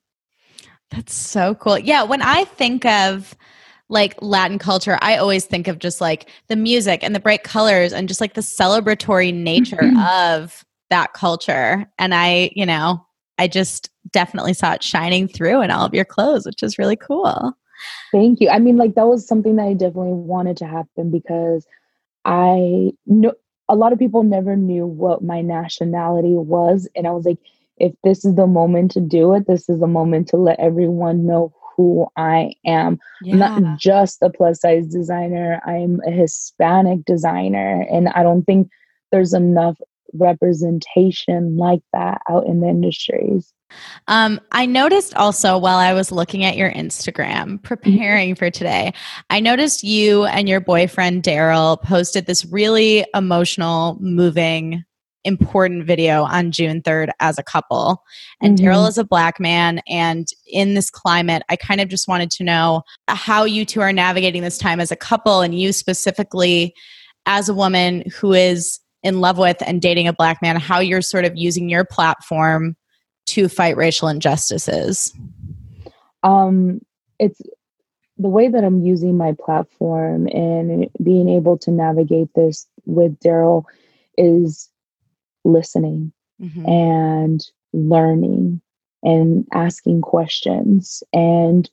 That's 0.90 1.14
so 1.14 1.54
cool. 1.54 1.78
Yeah, 1.78 2.02
when 2.02 2.22
I 2.22 2.44
think 2.44 2.84
of 2.84 3.34
like 3.88 4.20
Latin 4.20 4.58
culture, 4.58 4.98
I 5.02 5.16
always 5.16 5.44
think 5.44 5.68
of 5.68 5.78
just 5.78 6.00
like 6.00 6.28
the 6.48 6.56
music 6.56 7.02
and 7.02 7.14
the 7.14 7.20
bright 7.20 7.44
colors 7.44 7.92
and 7.92 8.08
just 8.08 8.20
like 8.20 8.34
the 8.34 8.40
celebratory 8.40 9.32
nature 9.32 9.92
of 9.98 10.64
that 10.90 11.12
culture. 11.12 11.86
And 11.98 12.14
I, 12.14 12.50
you 12.54 12.66
know, 12.66 13.04
I 13.38 13.48
just 13.48 13.90
definitely 14.10 14.54
saw 14.54 14.72
it 14.72 14.82
shining 14.82 15.28
through 15.28 15.62
in 15.62 15.70
all 15.70 15.84
of 15.84 15.94
your 15.94 16.04
clothes, 16.04 16.46
which 16.46 16.62
is 16.62 16.78
really 16.78 16.96
cool. 16.96 17.52
Thank 18.12 18.40
you. 18.40 18.48
I 18.48 18.58
mean, 18.58 18.76
like 18.76 18.94
that 18.94 19.06
was 19.06 19.26
something 19.26 19.56
that 19.56 19.66
I 19.66 19.72
definitely 19.72 20.12
wanted 20.12 20.56
to 20.58 20.66
happen 20.66 21.10
because 21.10 21.66
I 22.24 22.92
know 23.06 23.32
a 23.68 23.74
lot 23.74 23.92
of 23.92 23.98
people 23.98 24.22
never 24.22 24.56
knew 24.56 24.86
what 24.86 25.22
my 25.22 25.40
nationality 25.40 26.34
was. 26.34 26.88
And 26.94 27.06
I 27.06 27.10
was 27.10 27.24
like, 27.24 27.38
if 27.78 27.92
this 28.04 28.24
is 28.24 28.34
the 28.34 28.46
moment 28.46 28.90
to 28.92 29.00
do 29.00 29.34
it, 29.34 29.46
this 29.46 29.68
is 29.68 29.80
the 29.80 29.86
moment 29.86 30.28
to 30.28 30.36
let 30.36 30.60
everyone 30.60 31.26
know 31.26 31.52
who 31.76 32.06
I 32.16 32.52
am. 32.64 32.98
Yeah. 33.22 33.36
Not 33.36 33.78
just 33.78 34.22
a 34.22 34.30
plus 34.30 34.60
size 34.60 34.86
designer, 34.86 35.60
I'm 35.66 36.00
a 36.06 36.10
Hispanic 36.10 37.04
designer. 37.04 37.86
And 37.90 38.08
I 38.10 38.22
don't 38.22 38.44
think 38.44 38.70
there's 39.10 39.34
enough 39.34 39.78
representation 40.14 41.56
like 41.56 41.82
that 41.92 42.20
out 42.28 42.46
in 42.46 42.60
the 42.60 42.68
industries. 42.68 43.52
Um, 44.08 44.40
I 44.52 44.66
noticed 44.66 45.14
also 45.14 45.58
while 45.58 45.78
I 45.78 45.92
was 45.94 46.12
looking 46.12 46.44
at 46.44 46.56
your 46.56 46.70
Instagram 46.70 47.62
preparing 47.62 48.34
for 48.34 48.50
today, 48.50 48.92
I 49.30 49.40
noticed 49.40 49.82
you 49.82 50.24
and 50.24 50.48
your 50.48 50.60
boyfriend 50.60 51.22
Daryl 51.22 51.80
posted 51.82 52.26
this 52.26 52.44
really 52.44 53.04
emotional, 53.14 53.96
moving, 54.00 54.84
important 55.24 55.86
video 55.86 56.24
on 56.24 56.52
June 56.52 56.82
3rd 56.82 57.10
as 57.20 57.38
a 57.38 57.42
couple. 57.42 58.02
And 58.40 58.56
mm-hmm. 58.56 58.66
Daryl 58.66 58.88
is 58.88 58.98
a 58.98 59.04
black 59.04 59.40
man. 59.40 59.80
And 59.88 60.28
in 60.46 60.74
this 60.74 60.90
climate, 60.90 61.42
I 61.48 61.56
kind 61.56 61.80
of 61.80 61.88
just 61.88 62.06
wanted 62.06 62.30
to 62.32 62.44
know 62.44 62.82
how 63.08 63.44
you 63.44 63.64
two 63.64 63.80
are 63.80 63.92
navigating 63.92 64.42
this 64.42 64.58
time 64.58 64.80
as 64.80 64.92
a 64.92 64.96
couple, 64.96 65.40
and 65.40 65.58
you 65.58 65.72
specifically 65.72 66.74
as 67.26 67.48
a 67.48 67.54
woman 67.54 68.04
who 68.20 68.34
is 68.34 68.78
in 69.04 69.20
love 69.20 69.38
with 69.38 69.58
and 69.64 69.80
dating 69.80 70.08
a 70.08 70.12
black 70.12 70.42
man, 70.42 70.56
how 70.56 70.80
you're 70.80 71.02
sort 71.02 71.24
of 71.24 71.36
using 71.36 71.68
your 71.68 71.84
platform 71.84 72.74
to 73.26 73.48
fight 73.48 73.76
racial 73.76 74.08
injustices? 74.08 75.14
Um, 76.24 76.80
it's 77.20 77.40
the 78.16 78.28
way 78.28 78.48
that 78.48 78.64
I'm 78.64 78.80
using 78.80 79.16
my 79.16 79.36
platform 79.38 80.26
and 80.28 80.88
being 81.02 81.28
able 81.28 81.58
to 81.58 81.70
navigate 81.70 82.28
this 82.34 82.66
with 82.86 83.18
Daryl 83.20 83.64
is 84.16 84.70
listening 85.44 86.12
mm-hmm. 86.40 86.66
and 86.68 87.46
learning 87.72 88.60
and 89.02 89.46
asking 89.52 90.00
questions 90.00 91.02
and 91.12 91.68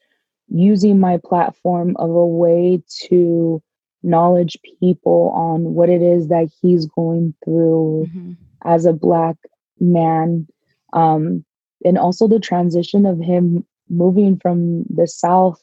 using 0.49 0.99
my 0.99 1.17
platform 1.17 1.95
of 1.97 2.09
a 2.09 2.25
way 2.25 2.83
to 3.07 3.63
knowledge 4.03 4.57
people 4.79 5.31
on 5.35 5.73
what 5.73 5.89
it 5.89 6.01
is 6.01 6.27
that 6.27 6.47
he's 6.61 6.85
going 6.87 7.33
through 7.43 8.07
mm-hmm. 8.09 8.31
as 8.65 8.85
a 8.85 8.93
black 8.93 9.35
man 9.79 10.47
um, 10.93 11.45
and 11.85 11.97
also 11.97 12.27
the 12.27 12.39
transition 12.39 13.05
of 13.05 13.19
him 13.19 13.65
moving 13.89 14.37
from 14.39 14.83
the 14.89 15.07
south 15.07 15.61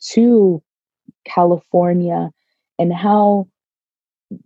to 0.00 0.62
california 1.24 2.30
and 2.78 2.92
how 2.92 3.46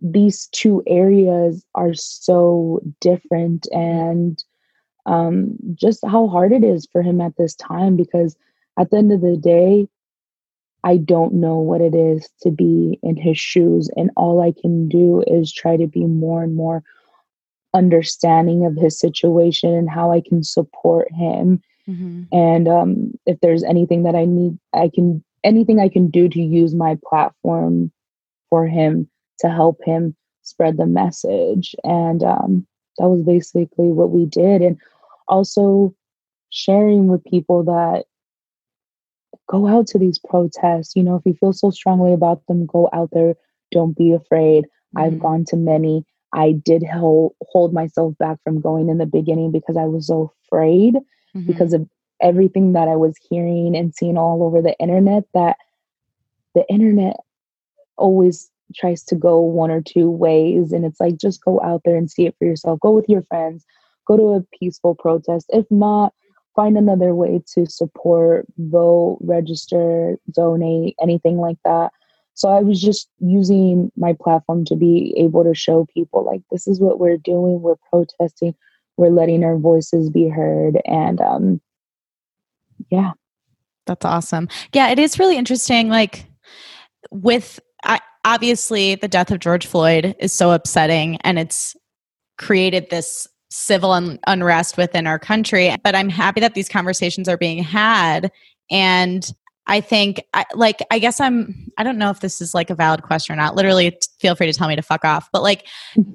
these 0.01 0.47
two 0.51 0.83
areas 0.87 1.65
are 1.75 1.93
so 1.93 2.79
different 2.99 3.67
and 3.71 4.43
um, 5.05 5.55
just 5.73 6.05
how 6.05 6.27
hard 6.27 6.51
it 6.51 6.63
is 6.63 6.87
for 6.91 7.01
him 7.01 7.19
at 7.21 7.35
this 7.37 7.55
time 7.55 7.95
because 7.95 8.35
at 8.79 8.91
the 8.91 8.97
end 8.97 9.11
of 9.11 9.21
the 9.21 9.37
day 9.37 9.87
I 10.83 10.97
don't 10.97 11.33
know 11.33 11.57
what 11.57 11.81
it 11.81 11.93
is 11.93 12.29
to 12.41 12.51
be 12.51 12.99
in 13.03 13.17
his 13.17 13.37
shoes. 13.37 13.89
And 13.95 14.11
all 14.15 14.41
I 14.41 14.53
can 14.59 14.87
do 14.87 15.23
is 15.27 15.53
try 15.53 15.77
to 15.77 15.87
be 15.87 16.05
more 16.05 16.41
and 16.43 16.55
more 16.55 16.83
understanding 17.73 18.65
of 18.65 18.75
his 18.75 18.97
situation 18.97 19.73
and 19.73 19.89
how 19.89 20.11
I 20.11 20.21
can 20.21 20.43
support 20.43 21.11
him. 21.11 21.61
Mm-hmm. 21.87 22.23
And 22.31 22.67
um, 22.67 23.11
if 23.25 23.39
there's 23.41 23.63
anything 23.63 24.03
that 24.03 24.15
I 24.15 24.25
need, 24.25 24.57
I 24.73 24.89
can, 24.93 25.23
anything 25.43 25.79
I 25.79 25.89
can 25.89 26.09
do 26.09 26.29
to 26.29 26.41
use 26.41 26.73
my 26.73 26.97
platform 27.07 27.91
for 28.49 28.67
him 28.67 29.09
to 29.39 29.49
help 29.49 29.79
him 29.85 30.15
spread 30.43 30.77
the 30.77 30.85
message. 30.85 31.75
And 31.83 32.23
um, 32.23 32.67
that 32.97 33.09
was 33.09 33.23
basically 33.23 33.89
what 33.89 34.11
we 34.11 34.25
did. 34.25 34.61
And 34.61 34.77
also 35.27 35.93
sharing 36.49 37.07
with 37.07 37.23
people 37.25 37.63
that 37.63 38.05
go 39.49 39.67
out 39.67 39.87
to 39.87 39.97
these 39.97 40.19
protests. 40.19 40.95
You 40.95 41.03
know, 41.03 41.15
if 41.15 41.25
you 41.25 41.33
feel 41.33 41.53
so 41.53 41.71
strongly 41.71 42.13
about 42.13 42.45
them, 42.47 42.65
go 42.65 42.89
out 42.93 43.09
there. 43.11 43.35
Don't 43.71 43.97
be 43.97 44.11
afraid. 44.11 44.65
Mm-hmm. 44.65 44.99
I've 44.99 45.19
gone 45.19 45.45
to 45.49 45.57
many. 45.57 46.05
I 46.33 46.51
did 46.51 46.83
hold, 46.83 47.33
hold 47.41 47.73
myself 47.73 48.13
back 48.19 48.37
from 48.43 48.61
going 48.61 48.89
in 48.89 48.99
the 48.99 49.05
beginning 49.05 49.51
because 49.51 49.77
I 49.77 49.85
was 49.85 50.07
so 50.07 50.31
afraid 50.45 50.93
mm-hmm. 50.93 51.47
because 51.47 51.73
of 51.73 51.87
everything 52.21 52.73
that 52.73 52.87
I 52.87 52.95
was 52.95 53.15
hearing 53.29 53.75
and 53.75 53.95
seeing 53.95 54.17
all 54.17 54.43
over 54.43 54.61
the 54.61 54.77
internet 54.79 55.23
that 55.33 55.57
the 56.53 56.65
internet 56.69 57.17
always 57.97 58.51
tries 58.75 59.03
to 59.05 59.15
go 59.15 59.39
one 59.39 59.71
or 59.71 59.81
two 59.81 60.11
ways 60.11 60.71
and 60.71 60.85
it's 60.85 60.99
like 60.99 61.17
just 61.17 61.43
go 61.43 61.59
out 61.61 61.81
there 61.85 61.95
and 61.95 62.11
see 62.11 62.25
it 62.25 62.35
for 62.37 62.45
yourself 62.45 62.79
go 62.81 62.91
with 62.91 63.09
your 63.09 63.23
friends 63.23 63.65
go 64.05 64.15
to 64.15 64.33
a 64.33 64.57
peaceful 64.59 64.93
protest 64.95 65.47
if 65.49 65.65
not 65.71 66.13
find 66.55 66.77
another 66.77 67.15
way 67.15 67.41
to 67.53 67.65
support, 67.65 68.45
vote, 68.57 69.17
register, 69.21 70.17
donate, 70.31 70.95
anything 71.01 71.37
like 71.37 71.57
that. 71.65 71.91
So 72.33 72.49
I 72.49 72.61
was 72.61 72.81
just 72.81 73.09
using 73.19 73.91
my 73.97 74.13
platform 74.13 74.63
to 74.65 74.75
be 74.75 75.13
able 75.17 75.43
to 75.43 75.53
show 75.53 75.85
people 75.93 76.23
like 76.23 76.41
this 76.51 76.67
is 76.67 76.79
what 76.79 76.99
we're 76.99 77.17
doing. 77.17 77.61
We're 77.61 77.75
protesting. 77.89 78.55
We're 78.95 79.09
letting 79.09 79.43
our 79.43 79.57
voices 79.57 80.09
be 80.09 80.29
heard. 80.29 80.79
And 80.85 81.19
um 81.19 81.61
yeah. 82.89 83.11
That's 83.87 84.05
awesome. 84.05 84.47
Yeah, 84.73 84.89
it 84.89 84.99
is 84.99 85.19
really 85.19 85.35
interesting. 85.35 85.89
Like 85.89 86.27
with 87.11 87.59
I, 87.83 87.99
obviously 88.23 88.95
the 88.95 89.07
death 89.07 89.31
of 89.31 89.39
George 89.39 89.65
Floyd 89.65 90.15
is 90.19 90.31
so 90.31 90.51
upsetting 90.51 91.17
and 91.21 91.37
it's 91.37 91.75
created 92.37 92.89
this 92.89 93.27
civil 93.49 93.91
un- 93.91 94.19
unrest 94.27 94.77
within 94.77 95.07
our 95.07 95.19
country. 95.19 95.75
But 95.83 95.95
I'm 95.95 96.09
happy 96.09 96.39
that 96.41 96.53
these 96.53 96.69
conversations 96.69 97.27
are 97.27 97.37
being 97.37 97.63
had. 97.63 98.31
And 98.69 99.29
I 99.67 99.81
think, 99.81 100.23
I, 100.33 100.45
like, 100.55 100.79
I 100.89 100.97
guess 100.97 101.19
I'm, 101.19 101.53
I 101.77 101.83
don't 101.83 101.99
know 101.99 102.09
if 102.09 102.21
this 102.21 102.41
is 102.41 102.55
like 102.55 102.71
a 102.71 102.75
valid 102.75 103.03
question 103.03 103.33
or 103.33 103.35
not. 103.35 103.55
Literally, 103.55 103.95
feel 104.19 104.33
free 104.33 104.47
to 104.51 104.53
tell 104.53 104.67
me 104.67 104.75
to 104.75 104.81
fuck 104.81 105.05
off. 105.05 105.29
But 105.31 105.43
like, 105.43 105.67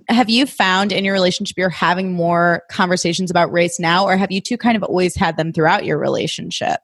have 0.09 0.29
you 0.29 0.45
found 0.45 0.91
in 0.91 1.05
your 1.05 1.15
relationship 1.15 1.57
you're 1.57 1.69
having 1.69 2.13
more 2.13 2.63
conversations 2.69 3.31
about 3.31 3.53
race 3.53 3.79
now, 3.79 4.05
or 4.07 4.17
have 4.17 4.33
you 4.33 4.41
two 4.41 4.57
kind 4.57 4.77
of 4.77 4.83
always 4.83 5.15
had 5.15 5.37
them 5.37 5.53
throughout 5.53 5.85
your 5.85 5.99
relationship? 5.99 6.81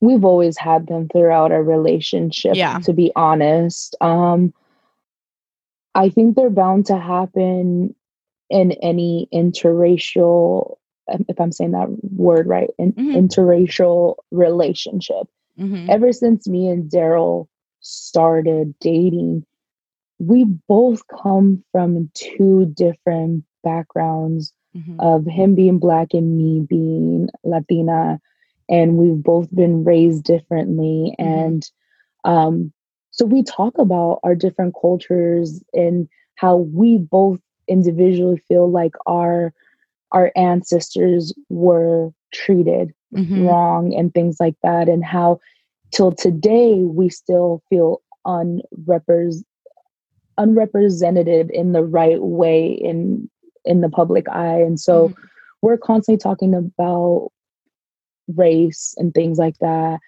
We've 0.00 0.24
always 0.24 0.58
had 0.58 0.86
them 0.86 1.08
throughout 1.08 1.50
our 1.52 1.62
relationship, 1.62 2.56
Yeah. 2.56 2.78
to 2.80 2.92
be 2.92 3.10
honest. 3.16 3.96
Um, 4.00 4.52
I 5.94 6.08
think 6.08 6.36
they're 6.36 6.50
bound 6.50 6.86
to 6.86 6.98
happen 6.98 7.94
in 8.52 8.72
any 8.82 9.28
interracial, 9.34 10.76
um, 11.12 11.24
if 11.28 11.40
I'm 11.40 11.52
saying 11.52 11.72
that 11.72 11.88
word 12.12 12.46
right, 12.46 12.70
in, 12.78 12.92
Mhm. 12.92 13.16
interracial 13.16 14.16
relationship. 14.30 15.26
Mm-hmm. 15.58 15.90
ever 15.90 16.12
since 16.12 16.48
me 16.48 16.68
and 16.68 16.90
Daryl 16.90 17.46
started 17.80 18.74
dating, 18.80 19.44
we 20.18 20.44
both 20.68 21.02
come 21.08 21.62
from 21.72 22.10
two 22.14 22.66
different 22.74 23.44
backgrounds 23.64 24.52
Mm-hmm. 24.76 25.00
of 25.00 25.26
him 25.26 25.54
being 25.54 25.78
black 25.78 26.14
and 26.14 26.38
me 26.38 26.60
being 26.66 27.28
Latina. 27.44 28.20
And 28.70 28.96
we've 28.96 29.22
both 29.22 29.54
been 29.54 29.84
raised 29.84 30.24
differently. 30.24 31.14
Mhm. 31.18 31.26
And 31.26 31.70
um, 32.24 32.72
so 33.10 33.26
we 33.26 33.42
talk 33.42 33.76
about 33.78 34.20
our 34.22 34.34
different 34.34 34.74
cultures 34.80 35.62
and 35.74 36.08
how 36.36 36.56
we 36.56 36.96
both 36.96 37.40
individually 37.68 38.36
feel 38.48 38.70
like 38.70 38.94
our 39.06 39.52
our 40.12 40.32
ancestors 40.36 41.32
were 41.48 42.10
treated 42.32 42.92
Mm-hmm. 43.14 43.44
wrong 43.44 43.94
and 43.94 44.12
things 44.12 44.38
like 44.40 44.56
that 44.62 44.88
and 44.88 45.04
how 45.04 45.38
till 45.92 46.12
today 46.12 46.82
we 46.82 47.08
still 47.08 47.62
feel 47.68 48.02
unrepres- 48.26 49.44
unrepresented 50.38 51.50
in 51.50 51.72
the 51.72 51.84
right 51.84 52.22
way 52.22 52.66
in 52.68 53.28
in 53.64 53.80
the 53.80 53.88
public 53.88 54.28
eye 54.28 54.60
and 54.60 54.78
so 54.80 55.12
Mhm. 55.12 55.14
we're 55.62 55.76
constantly 55.78 56.18
talking 56.18 56.54
about 56.54 57.30
race 58.36 58.94
and 58.98 59.14
things 59.14 59.38
like 59.38 59.56
that 59.58 59.98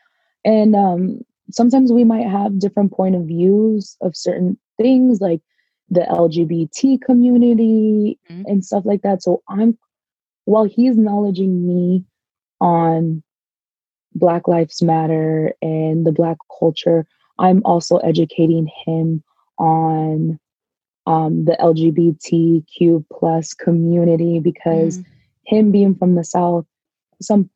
and 0.44 0.74
um 0.74 1.20
sometimes 1.50 1.92
we 1.92 2.04
might 2.04 2.26
have 2.26 2.58
different 2.58 2.92
point 2.92 3.14
of 3.14 3.22
views 3.24 3.96
of 4.02 4.16
certain 4.16 4.58
things 4.78 5.20
like 5.20 5.40
the 5.90 6.00
lgbt 6.00 7.00
community 7.02 8.18
Mhm. 8.30 8.44
and 8.46 8.64
stuff 8.64 8.84
like 8.84 9.02
that 9.02 9.22
so 9.22 9.42
i'm 9.48 9.76
while 10.46 10.64
he's 10.64 10.92
acknowledging 10.96 11.66
me 11.66 12.04
on 12.60 13.22
Black 14.14 14.46
Lives 14.48 14.82
Matter 14.82 15.52
and 15.62 16.06
the 16.06 16.12
Black 16.12 16.38
culture, 16.58 17.06
I'm 17.38 17.62
also 17.64 17.96
educating 17.98 18.68
him 18.86 19.22
on 19.58 20.38
um, 21.06 21.44
the 21.44 21.56
LGBTQ 21.60 23.04
plus 23.12 23.54
community 23.54 24.40
because 24.40 24.98
Mhm. 24.98 25.04
him 25.46 25.70
being 25.72 25.94
from 25.94 26.14
the 26.14 26.24
South, 26.24 26.66
some 27.20 27.50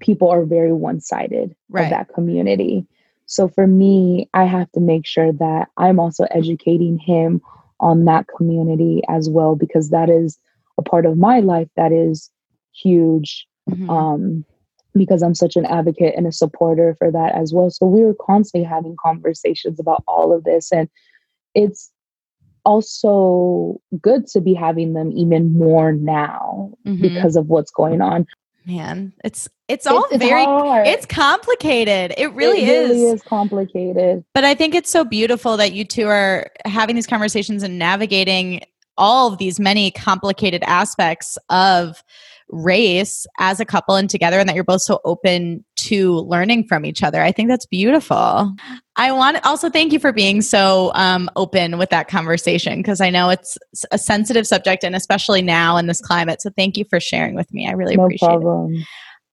people 0.00 0.28
are 0.30 0.44
very 0.44 0.72
one 0.72 1.00
sided 1.00 1.54
Right. 1.68 1.84
of 1.84 1.90
that 1.90 2.08
community. 2.14 2.86
So 3.26 3.48
for 3.48 3.66
me, 3.66 4.28
I 4.34 4.44
have 4.44 4.70
to 4.72 4.80
make 4.80 5.06
sure 5.06 5.32
that 5.32 5.68
I'm 5.76 5.98
also 5.98 6.24
educating 6.30 6.98
him 6.98 7.40
on 7.82 8.04
that 8.06 8.26
community 8.36 9.02
as 9.08 9.28
well 9.28 9.54
because 9.56 9.90
that 9.90 10.08
is 10.08 10.38
a 10.78 10.82
part 10.82 11.04
of 11.04 11.18
my 11.18 11.40
life 11.40 11.68
that 11.76 11.92
is 11.92 12.30
huge 12.72 13.46
Mhm. 13.68 13.90
um, 13.90 14.44
because 14.94 15.22
I'm 15.22 15.34
such 15.34 15.56
an 15.56 15.66
advocate 15.66 16.14
and 16.16 16.26
a 16.26 16.32
supporter 16.32 16.94
for 16.98 17.10
that 17.10 17.34
as 17.34 17.52
well. 17.52 17.70
So 17.70 17.86
we 17.86 18.02
were 18.04 18.14
constantly 18.20 18.64
having 18.66 18.96
conversations 19.02 19.78
about 19.80 20.02
all 20.08 20.32
of 20.32 20.44
this, 20.44 20.72
and 20.72 20.88
it's 21.54 21.90
also 22.64 23.80
good 24.00 24.26
to 24.28 24.40
be 24.40 24.54
having 24.54 24.92
them 24.92 25.10
even 25.12 25.52
more 25.56 25.92
now 25.92 26.72
Mhm. 26.86 27.00
because 27.00 27.36
of 27.36 27.48
what's 27.48 27.70
going 27.70 28.00
on. 28.00 28.26
Man, 28.64 29.12
it's 29.24 29.48
it's 29.68 29.86
all 29.86 30.04
it's, 30.10 30.18
very 30.18 30.44
hard. 30.44 30.86
it's 30.86 31.06
complicated. 31.06 32.14
It 32.16 32.32
really 32.34 32.62
it 32.62 32.68
is. 32.68 32.90
really 32.90 33.10
is 33.10 33.22
complicated. 33.22 34.24
But 34.34 34.44
I 34.44 34.54
think 34.54 34.74
it's 34.74 34.90
so 34.90 35.04
beautiful 35.04 35.56
that 35.56 35.72
you 35.72 35.84
two 35.84 36.06
are 36.06 36.50
having 36.64 36.94
these 36.94 37.06
conversations 37.06 37.62
and 37.62 37.78
navigating 37.78 38.62
all 38.96 39.32
of 39.32 39.38
these 39.38 39.58
many 39.58 39.90
complicated 39.90 40.62
aspects 40.64 41.38
of 41.48 42.04
race 42.52 43.26
as 43.38 43.58
a 43.58 43.64
couple 43.64 43.96
and 43.96 44.08
together 44.08 44.38
and 44.38 44.48
that 44.48 44.54
you're 44.54 44.62
both 44.62 44.82
so 44.82 45.00
open 45.04 45.64
to 45.76 46.16
learning 46.20 46.68
from 46.68 46.84
each 46.84 47.02
other. 47.02 47.22
I 47.22 47.32
think 47.32 47.48
that's 47.48 47.66
beautiful. 47.66 48.54
I 48.96 49.10
want 49.10 49.38
to 49.38 49.48
also 49.48 49.70
thank 49.70 49.92
you 49.92 49.98
for 49.98 50.12
being 50.12 50.42
so 50.42 50.92
um, 50.94 51.30
open 51.34 51.78
with 51.78 51.90
that 51.90 52.08
conversation 52.08 52.78
because 52.80 53.00
I 53.00 53.10
know 53.10 53.30
it's 53.30 53.56
a 53.90 53.98
sensitive 53.98 54.46
subject 54.46 54.84
and 54.84 54.94
especially 54.94 55.42
now 55.42 55.78
in 55.78 55.86
this 55.86 56.00
climate. 56.00 56.42
So 56.42 56.50
thank 56.56 56.76
you 56.76 56.84
for 56.84 57.00
sharing 57.00 57.34
with 57.34 57.52
me. 57.52 57.66
I 57.66 57.72
really 57.72 57.96
No 57.96 58.04
appreciate 58.04 58.28
it. 58.28 58.30
problem. 58.30 58.84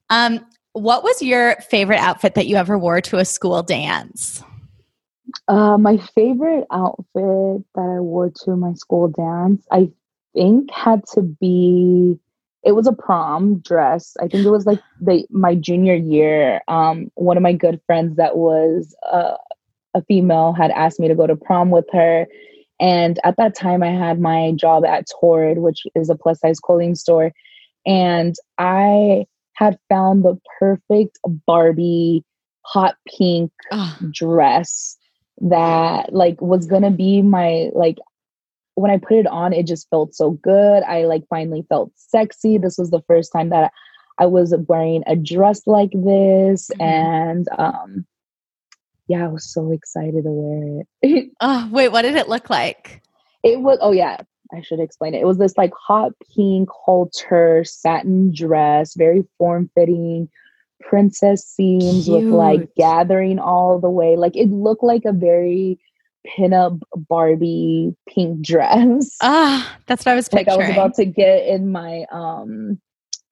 Um, 0.09 0.45
what 0.73 1.03
was 1.03 1.21
your 1.21 1.55
favorite 1.69 1.99
outfit 1.99 2.35
that 2.35 2.47
you 2.47 2.55
ever 2.55 2.79
wore 2.79 3.01
to 3.01 3.17
a 3.17 3.25
school 3.25 3.61
dance? 3.63 4.41
Uh, 5.47 5.77
my 5.77 5.97
favorite 6.15 6.65
outfit 6.71 7.05
that 7.75 7.95
I 7.97 7.99
wore 7.99 8.31
to 8.45 8.55
my 8.55 8.73
school 8.73 9.09
dance, 9.09 9.65
I 9.71 9.91
think, 10.33 10.71
had 10.71 11.03
to 11.13 11.21
be. 11.21 12.17
It 12.63 12.73
was 12.73 12.87
a 12.87 12.93
prom 12.93 13.59
dress. 13.59 14.15
I 14.21 14.27
think 14.27 14.45
it 14.45 14.49
was 14.49 14.65
like 14.65 14.81
the 14.99 15.25
my 15.29 15.55
junior 15.55 15.95
year. 15.95 16.61
Um, 16.67 17.11
one 17.15 17.37
of 17.37 17.43
my 17.43 17.53
good 17.53 17.79
friends 17.85 18.17
that 18.17 18.37
was 18.37 18.95
uh, 19.11 19.35
a 19.95 20.03
female 20.03 20.53
had 20.53 20.71
asked 20.71 20.99
me 20.99 21.07
to 21.07 21.15
go 21.15 21.27
to 21.27 21.35
prom 21.35 21.71
with 21.71 21.85
her, 21.93 22.27
and 22.79 23.19
at 23.23 23.37
that 23.37 23.55
time 23.55 23.81
I 23.81 23.91
had 23.91 24.19
my 24.19 24.51
job 24.55 24.85
at 24.85 25.05
Torrid, 25.19 25.59
which 25.59 25.83
is 25.95 26.09
a 26.09 26.15
plus 26.15 26.39
size 26.41 26.59
clothing 26.59 26.95
store, 26.95 27.31
and 27.85 28.35
I 28.57 29.25
had 29.53 29.77
found 29.89 30.23
the 30.23 30.39
perfect 30.59 31.19
Barbie 31.45 32.23
hot 32.61 32.95
pink 33.07 33.51
Oh, 33.71 33.97
dress 34.11 34.97
that 35.41 36.13
like 36.13 36.41
was 36.41 36.65
gonna 36.65 36.91
be 36.91 37.21
my 37.21 37.69
like 37.73 37.97
when 38.79 38.91
I 38.91 38.97
put 38.97 39.13
it 39.17 39.27
on, 39.27 39.53
it 39.53 39.67
just 39.67 39.89
felt 39.89 40.15
so 40.15 40.31
good. 40.31 40.83
I 40.83 41.05
like 41.05 41.23
finally 41.29 41.65
felt 41.69 41.91
sexy. 41.95 42.57
This 42.57 42.77
was 42.77 42.89
the 42.91 43.01
first 43.07 43.31
time 43.31 43.49
that 43.49 43.71
I 44.17 44.25
was 44.25 44.53
wearing 44.67 45.03
a 45.07 45.15
dress 45.15 45.65
like 45.65 45.91
this, 45.93 46.69
Mhm. 46.75 46.81
and 46.81 47.47
um, 47.57 48.05
yeah, 49.07 49.25
I 49.25 49.27
was 49.27 49.51
so 49.51 49.71
excited 49.71 50.23
to 50.23 50.31
wear 50.31 50.85
it. 51.01 51.31
oh, 51.41 51.67
wait, 51.71 51.89
what 51.91 52.03
did 52.03 52.15
it 52.15 52.29
look 52.29 52.49
like? 52.49 53.01
it 53.41 53.61
was 53.61 53.77
oh 53.81 53.91
yeah, 53.93 54.17
I 54.53 54.61
should 54.61 54.81
explain 54.81 55.13
it. 55.13 55.21
It 55.21 55.25
was 55.25 55.37
this 55.37 55.57
like 55.57 55.71
hot 55.73 56.11
pink 56.35 56.69
halter 56.69 57.63
satin 57.63 58.33
dress, 58.33 58.95
very 58.95 59.23
form 59.37 59.69
fitting, 59.75 60.27
princess 60.81 61.45
seams 61.45 62.09
with 62.09 62.25
like 62.25 62.69
gathering 62.75 63.39
all 63.39 63.79
the 63.79 63.89
way. 63.89 64.17
Like 64.17 64.35
it 64.35 64.49
looked 64.49 64.83
like 64.83 65.05
a 65.05 65.13
very 65.13 65.79
pinup 66.27 66.81
Barbie 66.95 67.95
pink 68.07 68.41
dress. 68.41 69.15
Ah, 69.21 69.77
that's 69.85 70.05
what 70.05 70.13
I 70.13 70.15
was 70.15 70.31
like 70.33 70.47
I 70.47 70.55
was 70.55 70.69
about 70.69 70.95
to 70.95 71.05
get 71.05 71.47
in 71.47 71.71
my 71.71 72.05
um 72.11 72.79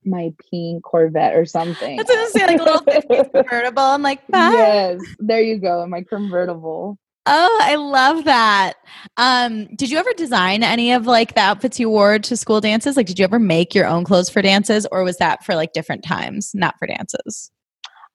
my 0.06 0.34
pink 0.50 0.84
Corvette 0.84 1.36
or 1.36 1.46
something. 1.46 2.00
I 2.00 2.04
was 2.04 2.08
gonna 2.08 2.30
say 2.30 2.48
like 2.48 2.60
a 2.60 2.64
little 2.64 2.82
50s 3.26 3.32
convertible. 3.32 3.84
I'm 3.84 4.02
like, 4.02 4.26
bye. 4.28 4.52
yes, 4.52 5.02
there 5.20 5.42
you 5.42 5.60
go, 5.60 5.86
my 5.86 6.04
convertible. 6.04 6.98
Oh, 7.30 7.60
I 7.62 7.76
love 7.76 8.24
that. 8.24 8.76
Um, 9.18 9.66
did 9.76 9.92
you 9.92 9.98
ever 9.98 10.12
design 10.16 10.64
any 10.64 10.94
of 10.94 11.06
like 11.06 11.36
the 11.36 11.42
outfits 11.42 11.78
you 11.78 11.90
wore 11.90 12.20
to 12.20 12.38
school 12.38 12.62
dances? 12.62 12.96
Like, 12.96 13.06
did 13.06 13.20
you 13.20 13.26
ever 13.26 13.38
make 13.38 13.76
your 13.76 13.86
own 13.86 14.06
clothes 14.06 14.30
for 14.30 14.42
dances, 14.42 14.88
or 14.94 15.04
was 15.04 15.18
that 15.18 15.44
for 15.44 15.54
like 15.54 15.74
different 15.74 16.06
times, 16.06 16.52
not 16.56 16.76
for 16.80 16.88
dances? 16.88 17.52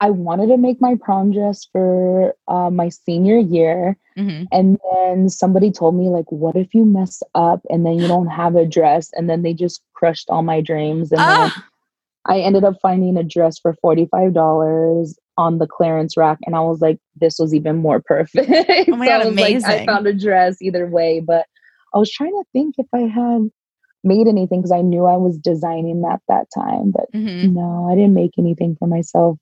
I 0.02 0.10
wanted 0.10 0.48
to 0.48 0.56
make 0.56 0.80
my 0.80 0.96
prom 1.00 1.30
dress 1.30 1.64
for 1.70 2.34
uh, 2.48 2.70
my 2.70 2.88
senior 2.88 3.38
year. 3.38 3.96
hmm 4.16 4.44
And 4.50 4.78
then 4.92 5.28
somebody 5.28 5.70
told 5.70 5.94
me, 5.94 6.08
like, 6.08 6.30
what 6.30 6.56
if 6.56 6.74
you 6.74 6.84
mess 6.84 7.22
up 7.36 7.60
and 7.70 7.86
then 7.86 8.00
you 8.00 8.08
don't 8.08 8.26
have 8.26 8.56
a 8.56 8.66
dress? 8.66 9.10
And 9.14 9.30
then 9.30 9.42
they 9.42 9.54
just 9.54 9.80
crushed 9.94 10.28
all 10.28 10.42
my 10.42 10.60
dreams. 10.60 11.12
And 11.12 11.20
then 11.22 11.28
Ah, 11.28 11.62
I 12.26 12.40
ended 12.40 12.64
up 12.64 12.74
finding 12.82 13.16
a 13.16 13.22
dress 13.22 13.58
for 13.60 13.76
$45 13.84 14.34
on 15.38 15.58
the 15.58 15.68
clearance 15.68 16.16
rack. 16.16 16.38
And 16.46 16.56
I 16.56 16.60
was 16.60 16.80
like, 16.80 16.98
this 17.20 17.38
was 17.38 17.54
even 17.54 17.76
more 17.76 18.00
perfect. 18.00 18.50
Oh 18.90 18.96
my 18.96 19.06
God, 19.08 19.22
I 19.22 19.26
was 19.26 19.36
like, 19.36 19.64
I 19.64 19.86
found 19.86 20.06
a 20.08 20.12
dress 20.12 20.60
either 20.60 20.86
way. 20.88 21.20
But 21.20 21.46
I 21.94 21.98
was 21.98 22.10
trying 22.10 22.32
to 22.32 22.44
think 22.52 22.74
if 22.78 22.86
I 22.92 23.02
had 23.02 23.50
made 24.04 24.26
anything 24.26 24.60
because 24.60 24.72
I 24.72 24.82
knew 24.82 25.06
I 25.06 25.16
was 25.16 25.38
designing 25.38 26.02
that 26.02 26.20
that 26.28 26.48
time. 26.52 26.90
But 26.90 27.06
mhm. 27.14 27.52
no, 27.54 27.88
I 27.90 27.94
didn't 27.94 28.14
make 28.14 28.32
anything 28.36 28.76
for 28.78 28.88
myself. 28.88 29.38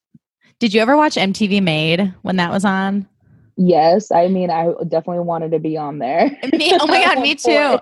Did 0.60 0.74
you 0.74 0.82
ever 0.82 0.94
watch 0.94 1.14
MTV 1.14 1.62
Made 1.62 2.14
when 2.20 2.36
that 2.36 2.52
was 2.52 2.66
on? 2.66 3.08
Yes, 3.56 4.10
I 4.12 4.28
mean, 4.28 4.50
I 4.50 4.72
definitely 4.88 5.24
wanted 5.24 5.52
to 5.52 5.58
be 5.58 5.76
on 5.76 5.98
there. 5.98 6.30
Me, 6.52 6.72
oh 6.78 6.86
my 6.86 7.02
god, 7.02 7.18
me 7.22 7.34
too. 7.34 7.78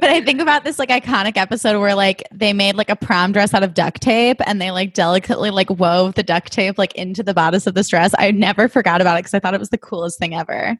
But 0.00 0.10
I 0.10 0.22
think 0.22 0.40
about 0.40 0.64
this 0.64 0.78
like 0.78 0.88
iconic 0.88 1.36
episode 1.36 1.78
where 1.78 1.94
like 1.94 2.22
they 2.32 2.54
made 2.54 2.74
like 2.74 2.88
a 2.88 2.96
prom 2.96 3.32
dress 3.32 3.52
out 3.52 3.62
of 3.62 3.74
duct 3.74 4.00
tape 4.00 4.38
and 4.46 4.60
they 4.60 4.70
like 4.70 4.94
delicately 4.94 5.50
like 5.50 5.68
wove 5.70 6.14
the 6.14 6.22
duct 6.22 6.52
tape 6.52 6.78
like 6.78 6.94
into 6.94 7.22
the 7.22 7.34
bodice 7.34 7.66
of 7.66 7.74
this 7.74 7.88
dress. 7.88 8.14
I 8.18 8.30
never 8.30 8.66
forgot 8.66 9.02
about 9.02 9.16
it 9.16 9.20
because 9.20 9.34
I 9.34 9.38
thought 9.38 9.54
it 9.54 9.60
was 9.60 9.70
the 9.70 9.78
coolest 9.78 10.18
thing 10.18 10.34
ever. 10.34 10.78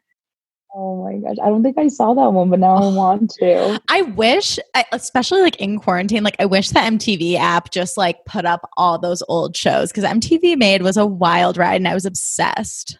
Oh 0.75 1.03
my 1.03 1.17
gosh, 1.17 1.37
I 1.43 1.49
don't 1.49 1.61
think 1.61 1.77
I 1.77 1.87
saw 1.87 2.15
that 2.15 2.33
one, 2.33 2.49
but 2.49 2.59
now 2.59 2.75
I 2.75 2.87
want 2.87 3.29
to. 3.39 3.79
I 3.89 4.01
wish, 4.01 4.57
especially 4.91 5.41
like 5.41 5.55
in 5.57 5.79
quarantine, 5.79 6.23
like 6.23 6.35
I 6.39 6.45
wish 6.45 6.69
the 6.69 6.79
MTV 6.79 7.35
app 7.35 7.69
just 7.69 7.95
like 7.95 8.25
put 8.25 8.45
up 8.45 8.67
all 8.75 8.97
those 8.97 9.21
old 9.27 9.55
shows 9.55 9.91
because 9.91 10.03
MTV 10.03 10.57
Made 10.57 10.81
was 10.81 10.97
a 10.97 11.05
wild 11.05 11.57
ride 11.57 11.75
and 11.75 11.87
I 11.87 11.93
was 11.93 12.07
obsessed. 12.07 12.97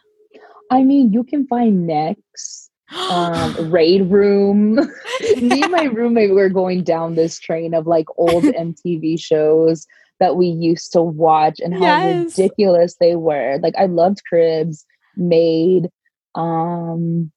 I 0.70 0.84
mean, 0.84 1.14
you 1.14 1.24
can 1.24 1.48
find 1.48 1.88
Next, 1.88 2.70
um, 3.10 3.56
Raid 3.72 4.10
Room. 4.12 4.76
Me 5.42 5.64
and 5.64 5.72
my 5.72 5.86
roommate 5.86 6.32
were 6.32 6.50
going 6.50 6.84
down 6.84 7.16
this 7.16 7.40
train 7.40 7.74
of 7.74 7.88
like 7.88 8.06
old 8.18 8.44
MTV 8.44 9.20
shows 9.20 9.88
that 10.20 10.36
we 10.36 10.46
used 10.46 10.94
to 10.94 11.02
watch 11.02 11.60
and 11.60 11.74
how 11.74 11.82
yes. 11.82 12.38
ridiculous 12.38 12.96
they 13.00 13.16
were. 13.16 13.58
Like 13.64 13.76
I 13.78 13.88
loved 13.88 14.22
Cribs, 14.30 14.86
Made, 15.16 15.90
um, 16.36 17.32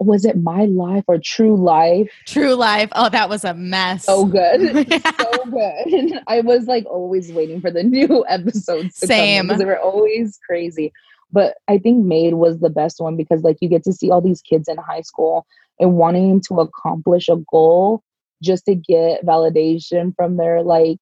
was 0.00 0.24
it 0.24 0.36
My 0.36 0.64
Life 0.64 1.04
or 1.06 1.18
True 1.18 1.56
Life? 1.56 2.10
True 2.26 2.54
Life. 2.54 2.90
Oh, 2.92 3.08
that 3.08 3.28
was 3.28 3.44
a 3.44 3.54
mess. 3.54 4.04
So 4.04 4.24
good. 4.24 4.86
yeah. 4.88 5.12
So 5.18 5.44
good. 5.44 6.20
I 6.26 6.40
was 6.40 6.66
like 6.66 6.84
always 6.86 7.32
waiting 7.32 7.60
for 7.60 7.70
the 7.70 7.82
new 7.84 8.24
episodes 8.28 8.96
Same. 8.96 9.46
because 9.46 9.58
they 9.58 9.64
were 9.64 9.78
always 9.78 10.38
crazy. 10.46 10.92
But 11.30 11.56
I 11.68 11.78
think 11.78 12.04
Made 12.04 12.34
was 12.34 12.58
the 12.60 12.70
best 12.70 13.00
one 13.00 13.16
because 13.16 13.42
like 13.42 13.58
you 13.60 13.68
get 13.68 13.84
to 13.84 13.92
see 13.92 14.10
all 14.10 14.20
these 14.20 14.40
kids 14.40 14.68
in 14.68 14.78
high 14.78 15.02
school 15.02 15.46
and 15.78 15.94
wanting 15.94 16.40
to 16.48 16.60
accomplish 16.60 17.28
a 17.28 17.36
goal 17.50 18.02
just 18.42 18.64
to 18.66 18.74
get 18.74 19.24
validation 19.24 20.14
from 20.16 20.36
their 20.36 20.62
like 20.62 20.98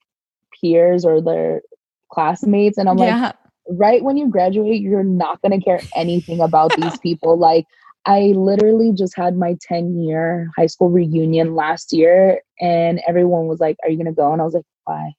peers 0.61 1.05
or 1.05 1.21
their 1.21 1.63
classmates. 2.11 2.79
And 2.79 2.89
I'm 2.89 2.99
yeah. 2.99 3.27
like, 3.27 3.35
right 3.69 4.03
when 4.03 4.17
you 4.17 4.29
graduate, 4.29 4.81
you're 4.81 5.05
not 5.05 5.41
going 5.43 5.59
to 5.59 5.65
care 5.65 5.81
anything 5.95 6.41
about 6.41 6.75
these 6.77 6.99
people. 6.99 7.39
Like, 7.39 7.67
I 8.07 8.33
literally 8.37 8.93
just 8.93 9.17
had 9.17 9.37
my 9.37 9.57
10 9.61 10.01
year 10.01 10.51
high 10.57 10.67
school 10.67 10.91
reunion 10.91 11.55
last 11.55 11.93
year, 11.93 12.41
and 12.61 13.01
everyone 13.07 13.47
was 13.47 13.61
like, 13.61 13.77
Are 13.83 13.91
you 13.91 13.97
going 13.97 14.07
to 14.07 14.13
go? 14.13 14.33
And 14.33 14.41
I 14.41 14.45
was 14.45 14.55
like, 14.55 14.65
Why? 14.85 15.13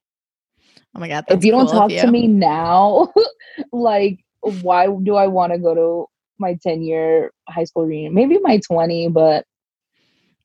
Oh 0.96 1.00
my 1.00 1.10
God. 1.10 1.26
If 1.28 1.44
you 1.44 1.52
cool 1.52 1.66
don't 1.66 1.72
talk 1.72 1.90
to 1.90 2.08
me 2.08 2.28
now, 2.28 3.14
like, 3.72 4.24
why 4.42 4.88
do 5.04 5.16
I 5.16 5.28
want 5.28 5.54
to 5.54 5.60
go 5.60 5.76
to 5.76 6.06
my 6.40 6.58
10 6.64 6.82
year 6.82 7.32
high 7.50 7.66
school 7.66 7.86
reunion? 7.86 8.14
Maybe 8.14 8.40
my 8.40 8.60
20, 8.60 9.10
but. 9.10 9.46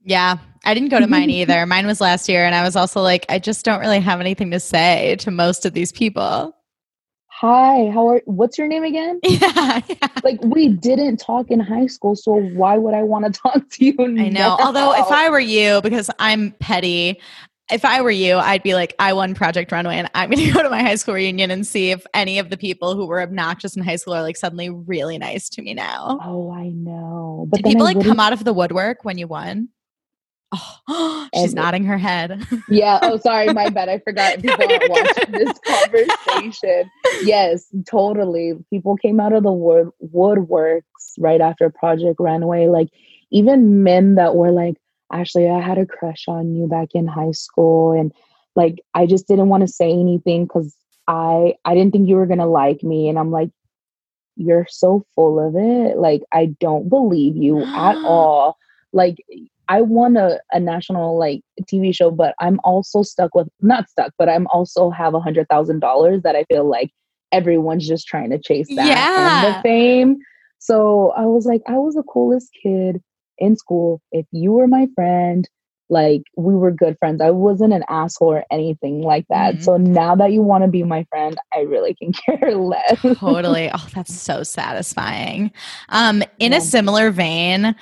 Yeah, 0.05 0.39
I 0.65 0.75
didn't 0.75 0.89
go 0.89 0.99
to 0.99 1.07
mine 1.07 1.31
either. 1.31 1.65
Mine 1.65 1.87
was 1.87 2.01
last 2.01 2.29
year, 2.29 2.45
and 2.45 2.57
I 2.57 2.65
was 2.65 2.75
also 2.75 3.01
like, 3.03 3.25
I 3.29 3.39
just 3.39 3.65
don't 3.65 3.81
really 3.81 4.01
have 4.01 4.21
anything 4.21 4.51
to 4.51 4.59
say 4.59 5.15
to 5.21 5.31
most 5.31 5.65
of 5.65 5.75
these 5.75 5.93
people. 5.93 6.57
Hi, 7.43 7.91
how 7.91 8.09
are 8.09 8.23
what's 8.27 8.57
your 8.57 8.69
name 8.69 8.85
again? 8.85 9.19
Yeah, 9.29 9.81
yeah. 9.89 10.09
Like 10.23 10.39
we 10.45 10.69
didn't 10.69 11.17
talk 11.17 11.51
in 11.51 11.59
high 11.59 11.89
school, 11.89 12.15
so 12.15 12.35
why 12.35 12.79
would 12.79 12.95
I 12.95 13.03
want 13.03 13.25
to 13.25 13.33
talk 13.43 13.69
to 13.69 13.85
you? 13.85 13.97
I 13.99 14.29
know. 14.29 14.57
Although 14.61 14.93
if 14.95 15.11
I 15.11 15.29
were 15.29 15.41
you, 15.41 15.81
because 15.83 16.09
I'm 16.21 16.53
petty, 16.61 17.21
if 17.69 17.85
I 17.85 18.01
were 18.01 18.13
you, 18.13 18.37
I'd 18.37 18.63
be 18.63 18.75
like, 18.75 18.95
I 19.01 19.13
won 19.13 19.35
Project 19.35 19.73
Runway 19.73 19.97
and 19.97 20.09
I'm 20.15 20.31
going 20.31 20.47
to 20.47 20.53
go 20.53 20.63
to 20.63 20.71
my 20.71 20.83
high 20.83 20.95
school 20.95 21.15
reunion 21.15 21.51
and 21.51 21.67
see 21.67 21.91
if 21.91 22.07
any 22.15 22.39
of 22.39 22.49
the 22.49 22.57
people 22.57 22.95
who 22.95 23.07
were 23.07 23.21
obnoxious 23.21 23.77
in 23.77 23.83
high 23.83 23.97
school 23.97 24.15
are 24.15 24.23
like 24.23 24.37
suddenly 24.37 24.71
really 24.71 25.19
nice 25.19 25.49
to 25.49 25.63
me 25.63 25.75
now. 25.75 26.21
Oh, 26.23 26.53
I 26.53 26.69
know. 26.69 27.47
But 27.51 27.65
Did 27.65 27.73
people 27.73 27.83
like 27.83 28.01
come 28.05 28.21
out 28.21 28.33
of 28.33 28.45
the 28.45 28.53
woodwork 28.53 29.05
when 29.05 29.19
you 29.19 29.27
won? 29.27 29.69
Oh, 30.53 31.29
she's 31.35 31.55
nodding 31.55 31.85
her 31.85 31.99
head. 31.99 32.47
yeah. 32.69 32.99
Oh, 33.03 33.17
sorry. 33.19 33.53
My 33.53 33.69
bad. 33.71 33.89
I 33.89 33.99
forgot 33.99 34.39
people 34.43 34.65
aren't 34.71 34.91
watching 34.91 35.33
this 35.33 35.59
conversation. 35.65 36.91
Yes, 37.23 37.67
totally. 37.89 38.55
People 38.71 38.97
came 38.97 39.21
out 39.21 39.33
of 39.33 39.43
the 39.43 39.53
wood 39.53 39.91
woodworks 40.15 40.83
right 41.19 41.41
after 41.41 41.71
Project 41.71 42.17
Runway. 42.19 42.67
Like 42.67 42.89
even 43.31 43.83
men 43.83 44.17
that 44.17 44.35
were 44.37 44.53
like, 44.53 44.77
Ashley, 45.13 45.49
I 45.49 45.61
had 45.61 45.79
a 45.79 45.87
crush 45.87 46.25
on 46.29 46.55
you 46.55 46.67
back 46.67 46.89
in 46.95 47.07
high 47.07 47.33
school. 47.33 47.93
And 47.93 48.13
like, 48.57 48.81
I 48.95 49.07
just 49.07 49.27
didn't 49.27 49.49
want 49.49 49.63
to 49.63 49.69
say 49.69 49.91
anything 49.91 50.45
because 50.45 50.77
I, 51.09 51.55
I 51.65 51.75
didn't 51.75 51.93
think 51.93 52.09
you 52.09 52.17
were 52.17 52.27
going 52.27 52.39
to 52.39 52.47
like 52.47 52.83
me. 52.83 53.09
And 53.09 53.19
I'm 53.19 53.31
like, 53.31 53.51
you're 54.37 54.67
so 54.69 55.05
full 55.15 55.39
of 55.39 55.55
it. 55.57 55.99
Like, 55.99 56.23
I 56.33 56.47
don't 56.61 56.89
believe 56.89 57.37
you 57.37 57.63
at 57.63 57.97
all. 58.05 58.57
Like, 58.93 59.17
I 59.73 59.81
won 59.81 60.19
a, 60.19 60.39
a 60.53 60.61
national 60.61 61.19
like 61.19 61.41
TV 61.63 61.97
show, 61.97 62.11
but 62.11 62.35
I'm 62.39 62.61
also 62.63 63.03
stuck 63.03 63.35
with 63.35 63.49
not 63.63 63.89
stuck, 63.89 64.13
but 64.19 64.29
I'm 64.29 64.47
also 64.49 64.91
have 64.91 65.15
a 65.15 65.21
hundred 65.21 65.49
thousand 65.49 65.81
dollars 65.81 66.21
that 66.25 66.37
I 66.37 66.45
feel 66.45 66.69
like 66.69 66.91
everyone's 67.33 67.89
just 67.89 68.07
trying 68.07 68.29
to 68.31 68.39
chase 68.39 68.69
that 68.77 68.87
yeah. 68.87 69.57
the 69.57 69.63
fame. 69.63 70.19
So 70.59 71.13
I 71.17 71.25
was 71.25 71.47
like, 71.47 71.63
I 71.67 71.79
was 71.79 71.95
the 71.95 72.03
coolest 72.03 72.51
kid 72.63 73.01
in 73.39 73.57
school, 73.57 74.03
if 74.13 74.27
you 74.31 74.53
were 74.53 74.69
my 74.69 74.89
friend, 74.95 75.49
like 75.89 76.23
we 76.37 76.55
were 76.55 76.71
good 76.71 76.99
friends. 76.99 77.23
I 77.23 77.31
wasn't 77.31 77.73
an 77.73 77.85
asshole 77.89 78.29
or 78.29 78.45
anything 78.51 79.01
like 79.01 79.25
that. 79.31 79.55
Mm-hmm. 79.55 79.63
So 79.63 79.79
now 79.79 80.15
that 80.17 80.33
you 80.33 80.43
want 80.43 80.65
to 80.65 80.69
be 80.69 80.83
my 80.83 81.05
friend, 81.09 81.39
I 81.55 81.61
really 81.61 81.95
can 81.95 82.13
care 82.27 82.55
less. 82.57 83.01
totally. 83.19 83.71
Oh, 83.73 83.89
that's 83.95 84.15
so 84.15 84.43
satisfying. 84.43 85.51
Um, 85.89 86.23
in 86.39 86.53
yeah. 86.53 86.59
a 86.59 86.61
similar 86.61 87.11
vein, 87.11 87.75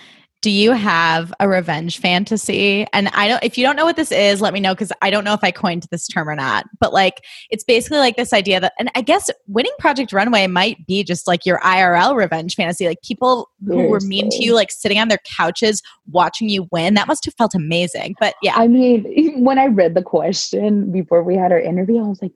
do 0.42 0.50
you 0.50 0.72
have 0.72 1.34
a 1.38 1.48
revenge 1.48 1.98
fantasy? 1.98 2.86
And 2.94 3.08
I 3.08 3.28
don't, 3.28 3.44
if 3.44 3.58
you 3.58 3.64
don't 3.64 3.76
know 3.76 3.84
what 3.84 3.96
this 3.96 4.10
is, 4.10 4.40
let 4.40 4.54
me 4.54 4.60
know 4.60 4.74
because 4.74 4.90
I 5.02 5.10
don't 5.10 5.24
know 5.24 5.34
if 5.34 5.44
I 5.44 5.50
coined 5.50 5.86
this 5.90 6.08
term 6.08 6.30
or 6.30 6.34
not. 6.34 6.64
But 6.80 6.94
like, 6.94 7.24
it's 7.50 7.62
basically 7.62 7.98
like 7.98 8.16
this 8.16 8.32
idea 8.32 8.58
that, 8.60 8.72
and 8.78 8.90
I 8.94 9.02
guess 9.02 9.28
winning 9.48 9.72
Project 9.78 10.14
Runway 10.14 10.46
might 10.46 10.86
be 10.86 11.04
just 11.04 11.26
like 11.26 11.44
your 11.44 11.58
IRL 11.60 12.16
revenge 12.16 12.54
fantasy. 12.54 12.86
Like 12.86 13.02
people 13.02 13.50
who 13.66 13.88
were 13.88 14.00
mean 14.00 14.30
to 14.30 14.42
you, 14.42 14.54
like 14.54 14.70
sitting 14.70 14.98
on 14.98 15.08
their 15.08 15.20
couches 15.36 15.82
watching 16.10 16.48
you 16.48 16.68
win. 16.72 16.94
That 16.94 17.06
must 17.06 17.26
have 17.26 17.34
felt 17.34 17.54
amazing. 17.54 18.16
But 18.18 18.34
yeah. 18.42 18.54
I 18.56 18.66
mean, 18.66 19.44
when 19.44 19.58
I 19.58 19.66
read 19.66 19.94
the 19.94 20.02
question 20.02 20.90
before 20.90 21.22
we 21.22 21.36
had 21.36 21.52
our 21.52 21.60
interview, 21.60 22.02
I 22.02 22.08
was 22.08 22.22
like, 22.22 22.32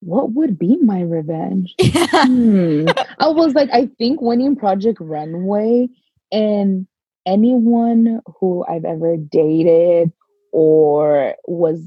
what 0.00 0.32
would 0.32 0.58
be 0.58 0.76
my 0.76 1.00
revenge? 1.00 1.74
Yeah. 1.78 2.04
Hmm. 2.24 2.86
I 3.18 3.28
was 3.28 3.54
like, 3.54 3.70
I 3.72 3.86
think 3.98 4.20
winning 4.20 4.56
Project 4.56 4.98
Runway 5.00 5.88
and 6.30 6.86
anyone 7.26 8.20
who 8.38 8.64
I've 8.68 8.84
ever 8.84 9.16
dated 9.16 10.12
or 10.52 11.34
was 11.46 11.80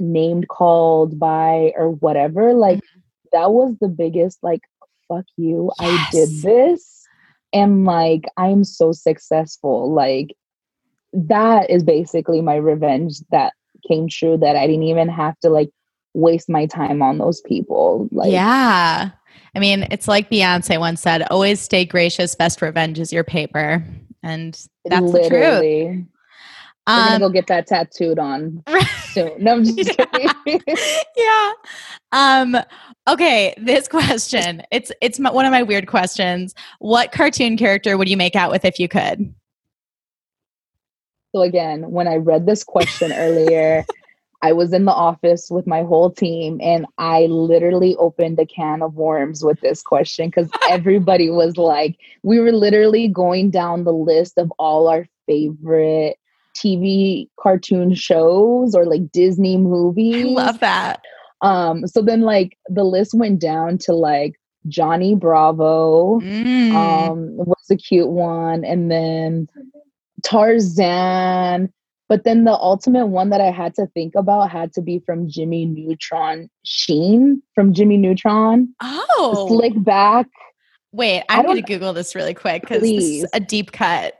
named 0.00 0.48
called 0.48 1.18
by 1.18 1.72
or 1.76 1.90
whatever, 1.90 2.54
like 2.54 2.78
mm-hmm. 2.78 3.00
that 3.32 3.52
was 3.52 3.76
the 3.80 3.88
biggest 3.88 4.38
like 4.42 4.62
fuck 5.08 5.24
you. 5.36 5.70
Yes. 5.80 5.90
I 5.90 6.10
did 6.10 6.42
this 6.42 7.06
and 7.52 7.84
like 7.84 8.24
I'm 8.36 8.64
so 8.64 8.92
successful. 8.92 9.92
Like 9.92 10.34
that 11.12 11.70
is 11.70 11.82
basically 11.82 12.40
my 12.40 12.56
revenge 12.56 13.20
that 13.30 13.52
came 13.86 14.08
true 14.08 14.36
that 14.38 14.56
I 14.56 14.66
didn't 14.66 14.84
even 14.84 15.08
have 15.08 15.38
to 15.40 15.50
like 15.50 15.70
waste 16.14 16.48
my 16.48 16.66
time 16.66 17.02
on 17.02 17.18
those 17.18 17.40
people. 17.42 18.08
Like 18.10 18.32
Yeah. 18.32 19.10
I 19.54 19.58
mean, 19.58 19.86
it's 19.90 20.06
like 20.06 20.30
Beyonce 20.30 20.78
once 20.78 21.00
said, 21.00 21.22
always 21.30 21.60
stay 21.60 21.84
gracious, 21.84 22.36
best 22.36 22.62
revenge 22.62 23.00
is 23.00 23.12
your 23.12 23.24
paper 23.24 23.84
and 24.22 24.54
that's 24.84 25.02
Literally. 25.02 25.88
the 25.88 25.94
truth. 25.94 26.06
I'm 26.86 27.04
gonna 27.04 27.24
um, 27.24 27.30
go 27.30 27.32
get 27.32 27.46
that 27.48 27.66
tattooed 27.66 28.18
on 28.18 28.62
soon. 29.12 29.32
No, 29.38 29.52
I'm 29.52 29.64
just 29.64 29.96
kidding. 29.96 30.62
yeah. 31.16 31.52
Um. 32.12 32.56
Okay. 33.08 33.54
This 33.58 33.86
question. 33.86 34.62
It's 34.70 34.90
it's 35.00 35.18
my, 35.18 35.30
one 35.30 35.46
of 35.46 35.52
my 35.52 35.62
weird 35.62 35.86
questions. 35.86 36.54
What 36.78 37.12
cartoon 37.12 37.56
character 37.56 37.96
would 37.96 38.08
you 38.08 38.16
make 38.16 38.34
out 38.34 38.50
with 38.50 38.64
if 38.64 38.80
you 38.80 38.88
could? 38.88 39.32
So 41.34 41.42
again, 41.42 41.90
when 41.90 42.08
I 42.08 42.16
read 42.16 42.46
this 42.46 42.64
question 42.64 43.12
earlier, 43.12 43.84
I 44.42 44.52
was 44.52 44.72
in 44.72 44.86
the 44.86 44.92
office 44.92 45.50
with 45.50 45.66
my 45.66 45.82
whole 45.82 46.10
team 46.10 46.60
and 46.62 46.86
I 46.98 47.26
literally 47.26 47.94
opened 47.96 48.38
a 48.38 48.46
can 48.46 48.82
of 48.82 48.94
worms 48.94 49.44
with 49.44 49.60
this 49.60 49.82
question 49.82 50.28
because 50.28 50.48
everybody 50.70 51.30
was 51.30 51.56
like, 51.56 51.98
we 52.22 52.40
were 52.40 52.52
literally 52.52 53.08
going 53.08 53.50
down 53.50 53.84
the 53.84 53.92
list 53.92 54.38
of 54.38 54.50
all 54.58 54.88
our 54.88 55.06
favorite 55.26 56.16
TV 56.56 57.28
cartoon 57.38 57.94
shows 57.94 58.74
or 58.74 58.86
like 58.86 59.12
Disney 59.12 59.56
movies. 59.56 60.26
I 60.26 60.28
love 60.28 60.60
that. 60.60 61.02
Um, 61.42 61.86
so 61.86 62.02
then 62.02 62.22
like 62.22 62.56
the 62.68 62.84
list 62.84 63.14
went 63.14 63.40
down 63.40 63.78
to 63.78 63.92
like 63.92 64.34
Johnny 64.68 65.14
Bravo 65.14 66.20
mm. 66.20 66.74
um 66.74 67.36
was 67.36 67.64
a 67.70 67.76
cute 67.76 68.10
one, 68.10 68.62
and 68.62 68.90
then 68.90 69.48
Tarzan 70.22 71.72
but 72.10 72.24
then 72.24 72.44
the 72.44 72.52
ultimate 72.52 73.06
one 73.06 73.30
that 73.30 73.40
I 73.40 73.50
had 73.50 73.74
to 73.76 73.86
think 73.86 74.14
about 74.16 74.50
had 74.50 74.72
to 74.74 74.82
be 74.82 74.98
from 75.06 75.28
Jimmy 75.28 75.64
Neutron 75.64 76.50
Sheen 76.64 77.40
from 77.54 77.72
Jimmy 77.72 77.96
Neutron. 77.96 78.74
Oh. 78.82 79.46
Slick 79.48 79.82
back, 79.82 80.26
Wait, 80.92 81.22
I'm 81.28 81.44
going 81.44 81.56
to 81.56 81.62
Google 81.62 81.92
this 81.92 82.14
really 82.14 82.34
quick 82.34 82.62
because 82.62 82.82
this 82.82 83.04
is 83.04 83.26
a 83.32 83.40
deep 83.40 83.72
cut. 83.72 84.14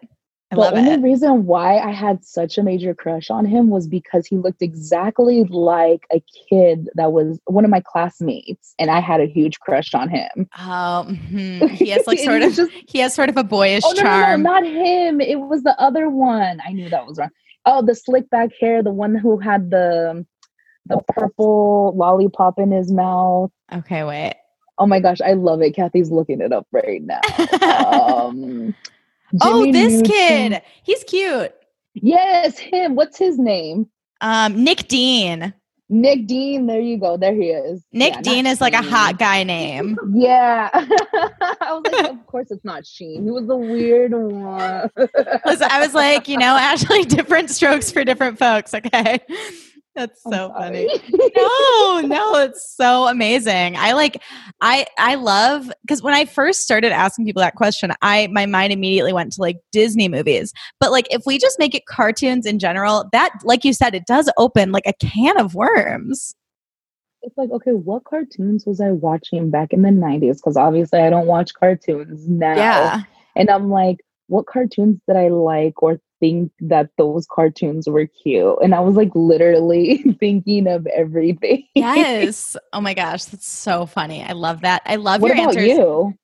I 0.52 0.56
the 0.56 0.60
love 0.60 0.74
only 0.74 0.92
it. 0.92 1.00
reason 1.00 1.46
why 1.46 1.78
I 1.78 1.92
had 1.92 2.24
such 2.24 2.58
a 2.58 2.62
major 2.64 2.92
crush 2.92 3.30
on 3.30 3.44
him 3.44 3.70
was 3.70 3.86
because 3.86 4.26
he 4.26 4.36
looked 4.36 4.62
exactly 4.62 5.44
like 5.44 6.06
a 6.12 6.20
kid 6.48 6.88
that 6.94 7.12
was 7.12 7.38
one 7.44 7.64
of 7.64 7.70
my 7.70 7.80
classmates, 7.80 8.74
and 8.78 8.90
I 8.90 9.00
had 9.00 9.20
a 9.20 9.26
huge 9.26 9.60
crush 9.60 9.94
on 9.94 10.08
him. 10.08 10.48
Oh, 10.58 11.06
mhm. 11.08 11.70
he 11.74 11.88
has 11.90 12.04
like 12.06 12.18
sort 12.18 12.42
of 12.42 12.52
just- 12.54 12.72
he 12.88 12.98
has 12.98 13.14
sort 13.14 13.28
of 13.28 13.36
a 13.36 13.44
boyish 13.44 13.82
Oh 13.84 13.92
no, 13.96 14.02
no, 14.02 14.08
no, 14.08 14.16
charm. 14.24 14.42
not 14.42 14.64
him. 14.64 15.20
It 15.20 15.40
was 15.40 15.62
the 15.62 15.80
other 15.80 16.08
one. 16.08 16.60
I 16.66 16.72
knew 16.72 16.88
that 16.88 17.06
was 17.06 17.18
wrong. 17.18 17.30
Oh, 17.72 17.82
the 17.82 17.94
slick 17.94 18.28
back 18.30 18.50
hair, 18.60 18.82
the 18.82 18.90
one 18.90 19.14
who 19.14 19.38
had 19.38 19.70
the 19.70 20.26
the 20.86 21.00
purple 21.08 21.94
lollipop 21.96 22.58
in 22.58 22.72
his 22.72 22.90
mouth. 22.90 23.52
okay, 23.72 24.02
wait. 24.02 24.34
Oh 24.78 24.86
my 24.86 24.98
gosh, 24.98 25.20
I 25.20 25.34
love 25.34 25.62
it. 25.62 25.76
Kathy's 25.76 26.10
looking 26.10 26.40
it 26.40 26.52
up 26.52 26.66
right 26.72 27.00
now. 27.02 27.20
Um, 27.76 28.74
oh, 29.42 29.70
this 29.70 30.00
Neutron- 30.00 30.04
kid. 30.04 30.62
He's 30.82 31.04
cute. 31.04 31.52
Yes, 31.94 32.58
him. 32.58 32.96
What's 32.96 33.18
his 33.18 33.38
name? 33.38 33.88
Um, 34.20 34.64
Nick 34.64 34.88
Dean. 34.88 35.54
Nick 35.90 36.26
Dean. 36.26 36.66
There 36.66 36.80
you 36.80 36.98
go. 36.98 37.16
There 37.16 37.34
he 37.34 37.50
is. 37.50 37.82
Nick 37.92 38.14
Yeah, 38.14 38.20
Dean 38.22 38.46
is 38.46 38.60
like 38.60 38.74
a 38.74 38.82
hot 38.82 39.18
guy 39.18 39.42
name. 39.42 39.98
Yeah. 40.12 40.68
I 40.74 41.72
was 41.72 41.92
like, 41.92 42.10
of 42.10 42.26
course 42.26 42.50
it's 42.50 42.64
not 42.64 42.86
Sheen. 42.86 43.24
He 43.24 43.30
was 43.30 43.46
the 43.46 43.56
weird 43.56 44.12
one. 44.12 44.90
I 44.96 45.80
was 45.80 45.94
like, 45.94 46.28
you 46.28 46.36
know, 46.36 46.56
actually 46.58 47.04
different 47.04 47.50
strokes 47.50 47.90
for 47.90 48.04
different 48.04 48.38
folks. 48.38 48.74
Okay. 48.74 49.20
That's 49.96 50.22
so 50.22 50.52
funny. 50.56 50.86
No, 51.36 52.00
no, 52.04 52.36
it's 52.36 52.74
so 52.76 53.08
amazing. 53.08 53.76
I 53.76 53.92
like 53.92 54.22
I 54.60 54.86
I 54.98 55.16
love 55.16 55.70
because 55.82 56.02
when 56.02 56.14
I 56.14 56.24
first 56.24 56.60
started 56.60 56.92
asking 56.92 57.24
people 57.24 57.40
that 57.40 57.56
question, 57.56 57.92
I 58.00 58.28
my 58.28 58.46
mind 58.46 58.72
immediately 58.72 59.12
went 59.12 59.32
to 59.32 59.40
like 59.40 59.58
Disney 59.72 60.08
movies. 60.08 60.52
But 60.78 60.92
like 60.92 61.12
if 61.12 61.22
we 61.26 61.38
just 61.38 61.58
make 61.58 61.74
it 61.74 61.86
cartoons 61.86 62.46
in 62.46 62.58
general, 62.60 63.08
that 63.12 63.30
like 63.42 63.64
you 63.64 63.72
said, 63.72 63.94
it 63.94 64.06
does 64.06 64.30
open 64.36 64.70
like 64.70 64.86
a 64.86 64.92
can 64.94 65.38
of 65.38 65.54
worms. 65.54 66.34
it's 67.22 67.36
like, 67.36 67.50
okay, 67.50 67.72
what 67.72 68.04
cartoons 68.04 68.64
was 68.66 68.80
I 68.80 68.92
watching 68.92 69.50
back 69.50 69.72
in 69.72 69.82
the 69.82 69.90
90s? 69.90 70.36
Because 70.36 70.56
obviously 70.56 71.00
I 71.00 71.10
don't 71.10 71.26
watch 71.26 71.52
cartoons 71.54 72.28
now. 72.28 72.54
Yeah. 72.54 73.02
And 73.36 73.50
I'm 73.50 73.70
like, 73.70 73.98
what 74.28 74.46
cartoons 74.46 75.00
did 75.06 75.16
I 75.16 75.28
like 75.28 75.82
or 75.82 76.00
think 76.20 76.52
that 76.60 76.90
those 76.98 77.26
cartoons 77.26 77.88
were 77.88 78.06
cute? 78.06 78.58
And 78.62 78.74
I 78.74 78.80
was 78.80 78.94
like, 78.94 79.10
literally 79.14 79.98
thinking 80.20 80.66
of 80.66 80.86
everything. 80.86 81.66
Yes. 81.74 82.56
Oh 82.72 82.80
my 82.80 82.94
gosh, 82.94 83.24
that's 83.24 83.48
so 83.48 83.86
funny. 83.86 84.22
I 84.22 84.32
love 84.32 84.60
that. 84.60 84.82
I 84.86 84.96
love 84.96 85.22
what 85.22 85.28
your 85.28 85.36
about 85.36 85.56
answers. 85.56 85.68
you? 85.68 86.14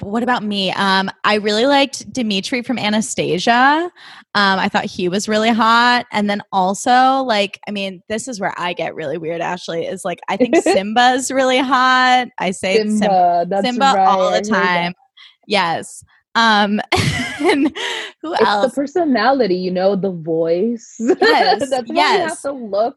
What 0.00 0.24
about 0.24 0.42
me? 0.42 0.72
Um, 0.72 1.08
I 1.22 1.36
really 1.36 1.66
liked 1.66 2.12
Dimitri 2.12 2.62
from 2.62 2.80
Anastasia. 2.80 3.90
Um, 4.34 4.58
I 4.58 4.68
thought 4.68 4.86
he 4.86 5.08
was 5.08 5.28
really 5.28 5.50
hot. 5.50 6.06
And 6.10 6.28
then 6.28 6.42
also, 6.50 7.22
like, 7.22 7.60
I 7.68 7.70
mean, 7.70 8.02
this 8.08 8.26
is 8.26 8.40
where 8.40 8.52
I 8.58 8.72
get 8.72 8.96
really 8.96 9.18
weird, 9.18 9.40
Ashley, 9.40 9.86
is 9.86 10.04
like, 10.04 10.18
I 10.28 10.36
think 10.36 10.56
Simba's 10.62 11.30
really 11.30 11.58
hot. 11.58 12.26
I 12.38 12.50
say 12.50 12.78
Simba, 12.78 13.46
Simba. 13.48 13.62
Simba 13.62 13.92
right. 13.94 14.08
all 14.08 14.32
the 14.32 14.40
time. 14.40 14.94
Yes. 15.46 16.02
Um, 16.34 16.80
and 17.40 17.68
who 18.22 18.32
It's 18.34 18.42
else? 18.42 18.70
the 18.70 18.74
personality, 18.74 19.54
you 19.56 19.70
know, 19.70 19.96
the 19.96 20.10
voice. 20.12 20.96
Yes, 21.00 21.68
That's 21.70 21.88
why 21.88 21.94
you 21.94 21.94
yes. 21.94 22.30
have 22.30 22.40
to 22.42 22.52
look. 22.52 22.96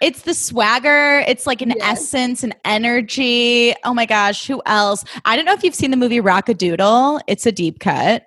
It's 0.00 0.22
the 0.22 0.34
swagger. 0.34 1.20
It's 1.28 1.46
like 1.46 1.60
an 1.62 1.70
Yes. 1.76 1.98
essence 2.00 2.42
and 2.42 2.54
energy. 2.64 3.74
Oh 3.84 3.92
my 3.94 4.06
gosh, 4.06 4.46
who 4.46 4.62
else? 4.66 5.04
I 5.24 5.36
don't 5.36 5.44
know 5.44 5.52
if 5.52 5.62
you've 5.62 5.74
seen 5.74 5.90
the 5.90 5.96
movie 5.96 6.20
Rock-a-Doodle. 6.20 7.20
It's 7.26 7.44
a 7.46 7.52
deep 7.52 7.78
cut. 7.80 8.26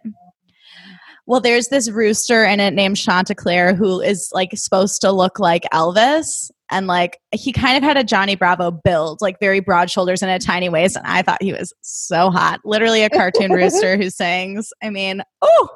Well, 1.28 1.42
there's 1.42 1.70
this 1.70 1.90
rooster 1.90 2.44
in 2.46 2.60
it 2.60 2.76
named 2.76 2.98
Chanticleer 2.98 3.74
who 3.74 4.00
is 4.02 4.30
like 4.34 4.52
supposed 4.56 5.02
to 5.02 5.12
look 5.12 5.40
like 5.40 5.64
Elvis. 5.74 6.52
And 6.72 6.88
like 6.88 7.20
he 7.32 7.52
kind 7.52 7.78
of 7.78 7.84
had 7.84 7.98
a 7.98 8.04
Johnny 8.04 8.36
Bravo 8.36 8.72
build, 8.72 9.22
like 9.22 9.40
very 9.40 9.60
broad 9.60 9.90
shoulders 9.90 10.22
and 10.22 10.32
a 10.32 10.40
tiny 10.40 10.70
waist. 10.70 10.96
And 10.96 11.06
I 11.06 11.22
thought 11.22 11.42
he 11.42 11.54
was 11.54 11.74
so 11.82 12.30
hot. 12.30 12.62
Literally 12.66 13.04
a 13.04 13.10
cartoon 13.10 13.52
rooster 13.54 13.98
who 13.98 14.10
sings. 14.10 14.74
I 14.82 14.90
mean, 14.90 15.22
oh, 15.42 15.70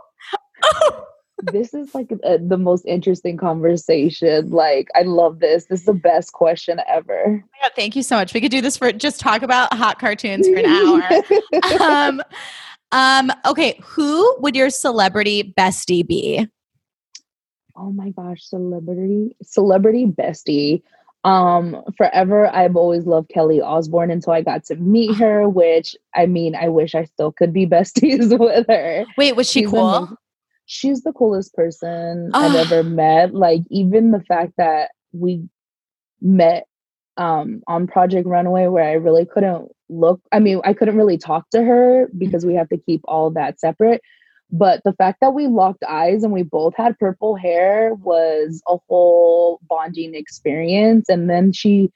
oh. 0.63 1.05
this 1.43 1.73
is 1.73 1.93
like 1.93 2.11
uh 2.25 2.37
the 2.41 2.57
most 2.57 2.85
interesting 2.85 3.37
conversation. 3.37 4.49
Like, 4.49 4.89
I 4.95 5.03
love 5.03 5.39
this. 5.39 5.65
This 5.65 5.81
is 5.81 5.85
the 5.85 5.93
best 5.93 6.33
question 6.33 6.81
ever. 6.87 7.43
Yeah, 7.61 7.69
thank 7.75 7.95
you 7.95 8.03
so 8.03 8.15
much. 8.15 8.33
We 8.33 8.41
could 8.41 8.51
do 8.51 8.61
this 8.61 8.77
for 8.77 8.91
just 8.91 9.19
talk 9.19 9.43
about 9.43 9.71
hot 9.73 9.99
cartoons 9.99 10.47
for 10.47 10.55
an 10.55 10.65
hour. 10.65 11.81
um, 11.81 12.21
um, 12.91 13.31
okay, 13.45 13.79
who 13.83 14.35
would 14.39 14.55
your 14.55 14.69
celebrity 14.69 15.53
bestie 15.57 16.05
be? 16.05 16.47
Oh 17.79 17.91
my 17.91 18.09
gosh, 18.09 18.43
celebrity, 18.43 19.35
celebrity 19.41 20.05
bestie. 20.05 20.81
Um, 21.23 21.81
forever, 21.97 22.47
I've 22.53 22.75
always 22.75 23.05
loved 23.05 23.29
Kelly 23.29 23.61
Osbourne 23.61 24.11
until 24.11 24.33
I 24.33 24.41
got 24.41 24.65
to 24.65 24.75
meet 24.75 25.15
her. 25.23 25.47
Which 25.47 25.95
I 26.13 26.25
mean, 26.25 26.55
I 26.55 26.67
wish 26.69 26.93
I 26.93 27.05
still 27.05 27.31
could 27.31 27.53
be 27.53 27.65
besties 27.75 28.37
with 28.39 28.65
her. 28.67 29.05
Wait, 29.17 29.35
was 29.35 29.49
she 29.49 29.61
She's 29.61 29.69
cool? 29.69 29.95
amazing. 29.95 30.17
She's 30.65 31.01
the 31.03 31.13
coolest 31.13 31.53
person 31.55 32.31
I've 32.33 32.53
Ah. 32.55 32.59
ever 32.59 32.83
met. 32.83 33.33
Like 33.33 33.61
even 33.69 34.11
the 34.11 34.19
fact 34.21 34.53
that 34.57 34.91
we 35.13 35.47
met 36.21 36.65
um 37.17 37.63
on 37.67 37.87
Project 37.87 38.27
Runway 38.27 38.67
where 38.67 38.83
I 38.83 38.93
really 38.93 39.25
couldn't 39.25 39.71
look 39.89 40.21
I 40.31 40.39
mean, 40.39 40.61
I 40.65 40.73
couldn't 40.73 40.97
really 40.97 41.17
talk 41.17 41.49
to 41.51 41.63
her 41.63 42.07
because 42.17 42.45
we 42.45 42.53
have 42.55 42.69
to 42.69 42.77
keep 42.77 43.01
all 43.05 43.31
that 43.31 43.59
separate. 43.59 44.01
But 44.51 44.81
the 44.83 44.93
fact 44.93 45.19
that 45.21 45.33
we 45.33 45.47
locked 45.47 45.83
eyes 45.87 46.23
and 46.23 46.33
we 46.33 46.43
both 46.43 46.73
had 46.75 46.97
purple 46.97 47.35
hair 47.35 47.93
was 47.95 48.61
a 48.67 48.77
whole 48.87 49.59
bonding 49.69 50.15
experience. 50.15 51.07
And 51.09 51.29
then 51.29 51.51
she 51.53 51.91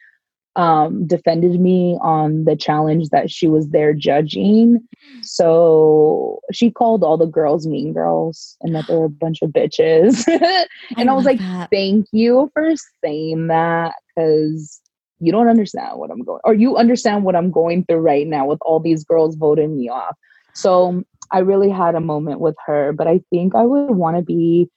um 0.56 1.08
defended 1.08 1.60
me 1.60 1.98
on 2.02 2.46
the 2.46 2.56
challenge 2.56 3.10
that 3.10 3.32
she 3.32 3.48
was 3.48 3.70
there 3.70 3.94
judging. 3.94 4.88
So 5.22 6.42
she 6.52 6.70
called 6.70 7.04
all 7.04 7.18
the 7.18 7.26
girls 7.26 7.66
mean 7.66 7.94
girls 7.94 8.58
and 8.62 8.76
that 8.76 8.86
they 8.88 8.94
were 8.94 9.06
a 9.06 9.10
bunch 9.10 9.42
of 9.42 9.50
bitches. 9.50 10.28
and 10.98 11.10
I, 11.10 11.14
was 11.14 11.26
like, 11.26 11.40
that. 11.40 11.70
thank 11.72 12.08
you 12.12 12.52
for 12.54 12.74
saying 13.04 13.48
that 13.48 13.96
because 14.16 14.82
you 15.20 15.32
don't 15.32 15.48
understand 15.48 15.98
what 15.98 16.12
I'm 16.12 16.24
going 16.24 16.42
or 16.44 16.54
you 16.54 16.76
understand 16.76 17.24
what 17.24 17.36
I'm 17.36 17.52
going 17.52 17.86
through 17.86 18.00
right 18.00 18.28
now 18.28 18.46
with 18.46 18.60
all 18.62 18.80
these 18.80 19.04
girls 19.04 19.36
voting 19.36 19.78
me 19.78 19.90
off. 19.90 20.16
So 20.54 21.04
I 21.34 21.40
really 21.40 21.70
had 21.70 21.96
a 21.96 22.00
moment 22.00 22.40
with 22.40 22.56
her, 22.66 22.94
but 22.94 23.08
I 23.08 23.22
think 23.32 23.56
I 23.56 23.64
would 23.64 23.92
want 23.92 24.18
to 24.18 24.24
be 24.24 24.70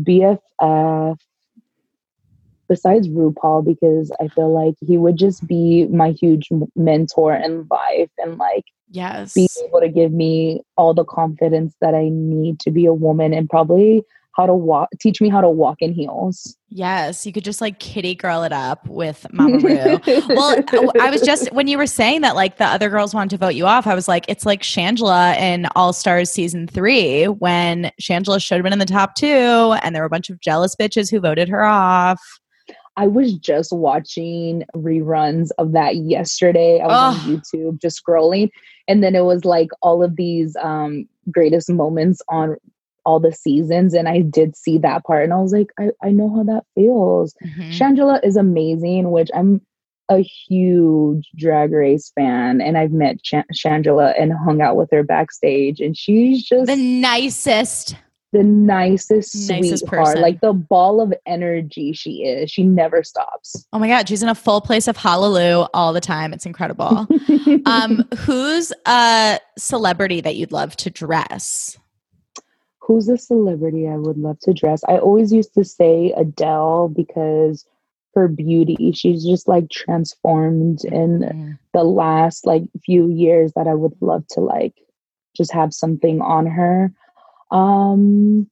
BFF 0.00 1.18
besides 2.68 3.08
RuPaul 3.08 3.64
because 3.64 4.10
I 4.20 4.28
feel 4.28 4.52
like 4.52 4.74
he 4.80 4.96
would 4.96 5.16
just 5.16 5.46
be 5.46 5.86
my 5.86 6.12
huge 6.12 6.48
mentor 6.74 7.34
in 7.34 7.66
life 7.70 8.10
and 8.16 8.38
like 8.38 8.64
yes. 8.90 9.34
be 9.34 9.48
able 9.66 9.80
to 9.80 9.88
give 9.88 10.12
me 10.12 10.62
all 10.76 10.94
the 10.94 11.04
confidence 11.04 11.74
that 11.80 11.94
I 11.94 12.08
need 12.10 12.60
to 12.60 12.70
be 12.70 12.86
a 12.86 12.94
woman 12.94 13.34
and 13.34 13.50
probably 13.50 14.04
how 14.36 14.46
to 14.46 14.54
walk 14.54 14.88
teach 15.00 15.20
me 15.20 15.28
how 15.28 15.40
to 15.40 15.48
walk 15.48 15.78
in 15.80 15.92
heels. 15.92 16.56
Yes, 16.68 17.26
you 17.26 17.32
could 17.32 17.44
just 17.44 17.60
like 17.60 17.78
kitty 17.78 18.14
girl 18.14 18.42
it 18.42 18.52
up 18.52 18.86
with 18.88 19.26
Mama 19.32 19.58
Ru. 19.58 19.98
well, 20.28 20.62
I 21.00 21.10
was 21.10 21.20
just 21.20 21.52
when 21.52 21.66
you 21.66 21.76
were 21.76 21.86
saying 21.86 22.20
that 22.22 22.34
like 22.36 22.56
the 22.56 22.66
other 22.66 22.88
girls 22.88 23.14
wanted 23.14 23.30
to 23.30 23.38
vote 23.38 23.54
you 23.54 23.66
off, 23.66 23.86
I 23.86 23.94
was 23.94 24.08
like, 24.08 24.24
it's 24.28 24.46
like 24.46 24.62
Shangela 24.62 25.36
in 25.36 25.66
All 25.74 25.92
Stars 25.92 26.30
season 26.30 26.66
three 26.66 27.24
when 27.24 27.90
Shangela 28.00 28.42
should 28.42 28.56
have 28.56 28.64
been 28.64 28.72
in 28.72 28.78
the 28.78 28.86
top 28.86 29.14
two, 29.14 29.26
and 29.82 29.94
there 29.94 30.02
were 30.02 30.06
a 30.06 30.10
bunch 30.10 30.30
of 30.30 30.40
jealous 30.40 30.76
bitches 30.76 31.10
who 31.10 31.20
voted 31.20 31.48
her 31.48 31.64
off. 31.64 32.20
I 32.96 33.06
was 33.06 33.34
just 33.34 33.72
watching 33.72 34.64
reruns 34.76 35.48
of 35.58 35.72
that 35.72 35.96
yesterday. 35.96 36.80
I 36.80 36.86
was 36.86 37.16
Ugh. 37.16 37.28
on 37.28 37.36
YouTube 37.36 37.80
just 37.80 38.02
scrolling 38.04 38.50
and 38.90 39.04
then 39.04 39.14
it 39.14 39.24
was 39.24 39.44
like 39.44 39.68
all 39.82 40.02
of 40.02 40.16
these 40.16 40.56
um 40.60 41.08
greatest 41.30 41.70
moments 41.70 42.20
on 42.28 42.56
all 43.04 43.20
the 43.20 43.32
seasons 43.32 43.94
and 43.94 44.08
I 44.08 44.20
did 44.20 44.56
see 44.56 44.78
that 44.78 45.04
part 45.04 45.24
and 45.24 45.32
I 45.32 45.36
was 45.38 45.52
like 45.52 45.68
I, 45.78 45.90
I 46.02 46.10
know 46.10 46.34
how 46.34 46.42
that 46.44 46.64
feels. 46.74 47.34
Mhm. 47.44 47.70
Shangela 47.72 48.20
is 48.24 48.36
amazing, 48.36 49.10
which 49.10 49.30
I'm 49.34 49.60
a 50.10 50.18
huge 50.22 51.30
drag 51.36 51.72
race 51.72 52.10
fan 52.16 52.60
and 52.60 52.76
I've 52.76 52.90
met 52.92 53.18
Sh- 53.22 53.34
Shangela 53.54 54.12
and 54.20 54.32
hung 54.32 54.60
out 54.60 54.76
with 54.76 54.90
her 54.92 55.02
backstage 55.04 55.80
and 55.80 55.96
she's 55.96 56.42
just 56.42 56.66
The 56.66 56.74
nicest. 56.76 57.94
the 58.32 58.42
nicest, 58.42 59.48
Nicest 59.48 59.86
sweetheart. 59.86 60.06
person. 60.06 60.20
Like 60.22 60.40
the 60.40 60.52
ball 60.52 61.00
of 61.00 61.12
energy 61.26 61.92
she 61.92 62.24
is. 62.24 62.50
She 62.50 62.62
never 62.64 63.02
stops. 63.04 63.66
Oh 63.72 63.78
my 63.78 63.88
god, 63.88 64.08
she's 64.08 64.22
in 64.22 64.28
a 64.28 64.34
full 64.34 64.60
place 64.60 64.88
of 64.88 64.96
hallelujah 64.96 65.68
all 65.74 65.92
the 65.92 66.00
time. 66.00 66.32
It's 66.32 66.46
incredible. 66.46 67.06
um, 67.66 68.04
who's 68.18 68.72
a 68.86 69.38
celebrity 69.58 70.20
that 70.20 70.34
you'd 70.36 70.52
love 70.52 70.76
to 70.76 70.90
dress? 70.90 71.76
Who's 72.90 73.08
a 73.08 73.16
celebrity 73.16 73.86
I 73.86 73.96
would 73.96 74.18
love 74.18 74.40
to 74.40 74.52
dress? 74.52 74.82
I 74.88 74.98
always 74.98 75.32
used 75.32 75.54
to 75.54 75.64
say 75.64 76.12
Adele 76.16 76.88
because 76.88 77.64
her 78.16 78.26
beauty. 78.26 78.90
She's 78.90 79.24
just 79.24 79.46
like 79.46 79.70
transformed 79.70 80.84
in 80.84 81.20
Mm. 81.20 81.58
the 81.72 81.84
last 81.84 82.44
like 82.46 82.64
few 82.84 83.08
years 83.08 83.52
that 83.54 83.68
I 83.68 83.74
would 83.74 83.94
love 84.00 84.26
to 84.30 84.40
like 84.40 84.74
just 85.36 85.52
have 85.52 85.72
something 85.72 86.20
on 86.20 86.46
her. 86.46 86.92
Um 87.52 88.50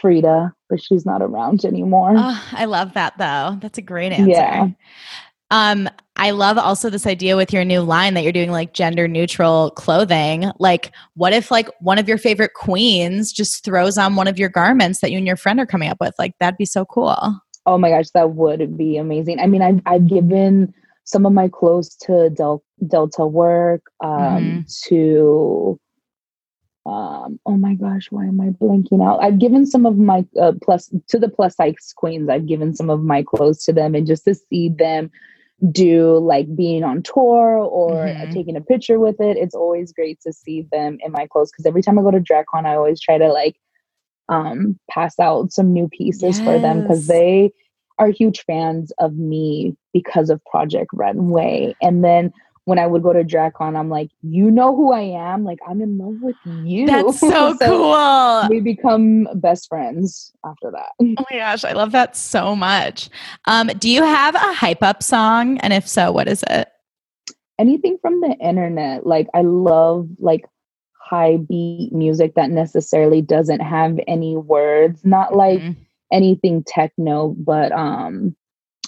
Frida, 0.00 0.54
but 0.70 0.82
she's 0.82 1.04
not 1.04 1.20
around 1.20 1.66
anymore. 1.66 2.14
Oh, 2.16 2.48
I 2.52 2.64
love 2.64 2.94
that 2.94 3.18
though. 3.18 3.58
That's 3.60 3.76
a 3.76 3.82
great 3.82 4.12
answer. 4.12 4.30
Yeah. 4.30 4.68
Um, 5.50 5.86
I 6.16 6.30
love 6.30 6.58
also 6.58 6.90
this 6.90 7.06
idea 7.06 7.36
with 7.36 7.52
your 7.52 7.64
new 7.64 7.80
line 7.80 8.14
that 8.14 8.22
you're 8.22 8.32
doing 8.32 8.50
like 8.50 8.74
gender 8.74 9.08
neutral 9.08 9.70
clothing. 9.72 10.50
Like, 10.58 10.92
what 11.14 11.32
if 11.32 11.50
like 11.50 11.68
one 11.80 11.98
of 11.98 12.06
your 12.06 12.18
favorite 12.18 12.52
queens 12.54 13.32
just 13.32 13.64
throws 13.64 13.96
on 13.96 14.14
one 14.14 14.28
of 14.28 14.38
your 14.38 14.50
garments 14.50 15.00
that 15.00 15.10
you 15.10 15.18
and 15.18 15.26
your 15.26 15.36
friend 15.36 15.58
are 15.58 15.66
coming 15.66 15.88
up 15.88 15.98
with? 16.00 16.14
Like, 16.18 16.34
that'd 16.38 16.58
be 16.58 16.66
so 16.66 16.84
cool. 16.84 17.16
Oh 17.64 17.78
my 17.78 17.90
gosh, 17.90 18.10
that 18.10 18.32
would 18.32 18.76
be 18.76 18.96
amazing. 18.98 19.40
I 19.40 19.46
mean, 19.46 19.62
I've 19.62 19.80
I've 19.86 20.06
given 20.06 20.74
some 21.04 21.26
of 21.26 21.32
my 21.32 21.48
clothes 21.48 21.96
to 22.02 22.30
Del- 22.30 22.64
Delta 22.86 23.26
Work, 23.26 23.82
um, 24.04 24.66
to 24.84 25.78
um, 26.84 27.38
oh 27.46 27.56
my 27.56 27.74
gosh, 27.74 28.10
why 28.10 28.24
am 28.24 28.40
I 28.40 28.48
blanking 28.50 29.06
out? 29.06 29.22
I've 29.22 29.38
given 29.38 29.66
some 29.66 29.86
of 29.86 29.96
my 29.96 30.24
uh, 30.40 30.52
plus 30.62 30.92
to 31.08 31.18
the 31.18 31.28
plus 31.28 31.54
size 31.54 31.92
queens. 31.96 32.28
I've 32.28 32.46
given 32.46 32.74
some 32.74 32.90
of 32.90 33.02
my 33.02 33.22
clothes 33.22 33.64
to 33.64 33.72
them, 33.72 33.94
and 33.94 34.06
just 34.06 34.24
to 34.24 34.34
see 34.34 34.68
them 34.68 35.10
do 35.70 36.18
like 36.18 36.54
being 36.56 36.82
on 36.82 37.02
tour 37.02 37.58
or 37.58 38.14
Mhm. 38.18 38.32
taking 38.32 38.56
a 38.56 38.60
picture 38.60 38.98
with 38.98 39.20
it, 39.20 39.36
it's 39.36 39.54
always 39.54 39.92
great 39.92 40.20
to 40.22 40.32
see 40.32 40.62
them 40.72 40.98
in 41.04 41.12
my 41.12 41.26
clothes. 41.26 41.50
Because 41.52 41.66
every 41.66 41.82
time 41.82 41.98
I 41.98 42.02
go 42.02 42.10
to 42.10 42.20
DragCon, 42.20 42.66
I 42.66 42.74
always 42.76 43.00
try 43.00 43.18
to 43.18 43.28
like 43.32 43.56
um 44.28 44.78
pass 44.90 45.18
out 45.18 45.52
some 45.52 45.72
new 45.72 45.88
pieces 45.88 46.40
for 46.40 46.58
them 46.58 46.82
because 46.82 47.06
they 47.06 47.52
are 47.98 48.08
huge 48.08 48.42
fans 48.44 48.92
of 48.98 49.14
me 49.16 49.76
because 49.92 50.30
of 50.30 50.44
Project 50.46 50.90
Runway. 50.92 51.76
And 51.80 52.04
then 52.04 52.32
when 52.64 52.78
I 52.78 52.86
would 52.86 53.02
go 53.02 53.12
to 53.12 53.24
DragCon, 53.24 53.76
I'm 53.76 53.88
like, 53.88 54.10
you 54.22 54.50
know 54.50 54.74
who 54.76 54.92
I 54.92 55.00
am? 55.00 55.44
Like 55.44 55.58
I'm 55.68 55.80
in 55.80 55.98
love 55.98 56.16
with 56.20 56.36
you. 56.44 56.86
That's 56.86 57.18
so, 57.20 57.56
cool. 57.58 58.48
We 58.48 58.60
become 58.60 59.28
best 59.34 59.68
friends 59.68 60.32
after 60.44 60.70
that. 60.70 60.90
Oh 61.00 61.24
my 61.30 61.38
gosh, 61.38 61.64
I 61.64 61.72
love 61.72 61.92
that 61.92 62.16
so 62.16 62.54
much. 62.54 63.08
Um, 63.46 63.68
do 63.78 63.88
you 63.88 64.02
have 64.02 64.34
a 64.34 64.52
hype 64.54 64.82
up 64.82 65.02
song? 65.02 65.58
And 65.58 65.72
if 65.72 65.88
so, 65.88 66.12
what 66.12 66.28
is 66.28 66.44
it? 66.48 66.68
anything 67.58 67.98
from 68.00 68.20
the 68.22 68.32
internet 68.40 69.06
like 69.06 69.28
i 69.34 69.42
love 69.42 70.08
like 70.18 70.44
high 70.98 71.36
beat 71.36 71.92
music 71.92 72.34
that 72.34 72.50
necessarily 72.50 73.20
doesn't 73.20 73.60
have 73.60 74.00
any 74.08 74.36
words 74.36 75.04
not 75.04 75.36
like 75.36 75.60
Mhm. 75.60 75.76
anything 76.10 76.64
techno 76.66 77.28
but 77.38 77.70
um 77.72 78.34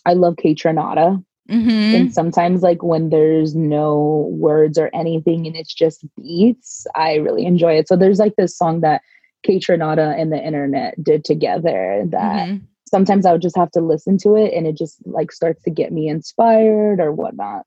i 0.06 0.14
love 0.14 0.34
Kaytranada. 0.36 1.22
Mhm. 1.50 1.94
and 1.94 2.14
sometimes 2.14 2.62
like 2.62 2.82
when 2.82 3.10
there's 3.10 3.54
no 3.54 4.28
words 4.32 4.78
or 4.78 4.88
anything 4.94 5.46
and 5.46 5.54
it's 5.56 5.74
just 5.74 6.02
beats 6.16 6.86
i 6.94 7.16
really 7.16 7.44
enjoy 7.44 7.74
it 7.74 7.86
so 7.86 7.96
there's 7.96 8.18
like 8.18 8.34
this 8.36 8.56
song 8.56 8.80
that 8.80 9.02
Kaytranada 9.46 10.18
and 10.18 10.32
the 10.32 10.42
internet 10.42 10.94
did 11.04 11.22
together 11.22 12.04
that 12.08 12.48
Mhm. 12.48 12.62
sometimes 12.88 13.26
i 13.26 13.32
would 13.32 13.42
just 13.42 13.56
have 13.58 13.70
to 13.72 13.80
listen 13.80 14.16
to 14.18 14.36
it 14.36 14.54
and 14.54 14.66
it 14.66 14.74
just 14.74 14.96
like 15.06 15.30
starts 15.32 15.62
to 15.64 15.70
get 15.70 15.92
me 15.92 16.08
inspired 16.08 16.98
or 16.98 17.12
whatnot 17.12 17.66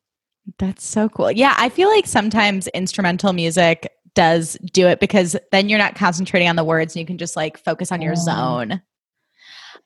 That's 0.59 0.85
so 0.87 1.09
cool. 1.09 1.29
Yeah, 1.29 1.53
I 1.57 1.67
feel 1.67 1.89
like 1.89 2.07
sometimes 2.07 2.67
instrumental 2.69 3.33
music 3.33 3.91
does 4.15 4.57
do 4.71 4.87
it 4.87 5.01
because 5.01 5.35
then 5.51 5.67
you're 5.67 5.77
not 5.77 5.93
concentrating 5.95 6.47
on 6.47 6.55
the 6.55 6.63
words 6.63 6.95
and 6.95 7.01
you 7.01 7.05
can 7.05 7.17
just 7.17 7.35
like 7.35 7.57
focus 7.57 7.91
on 7.91 8.01
your 8.01 8.13
Oh. 8.13 8.15
zone. 8.15 8.81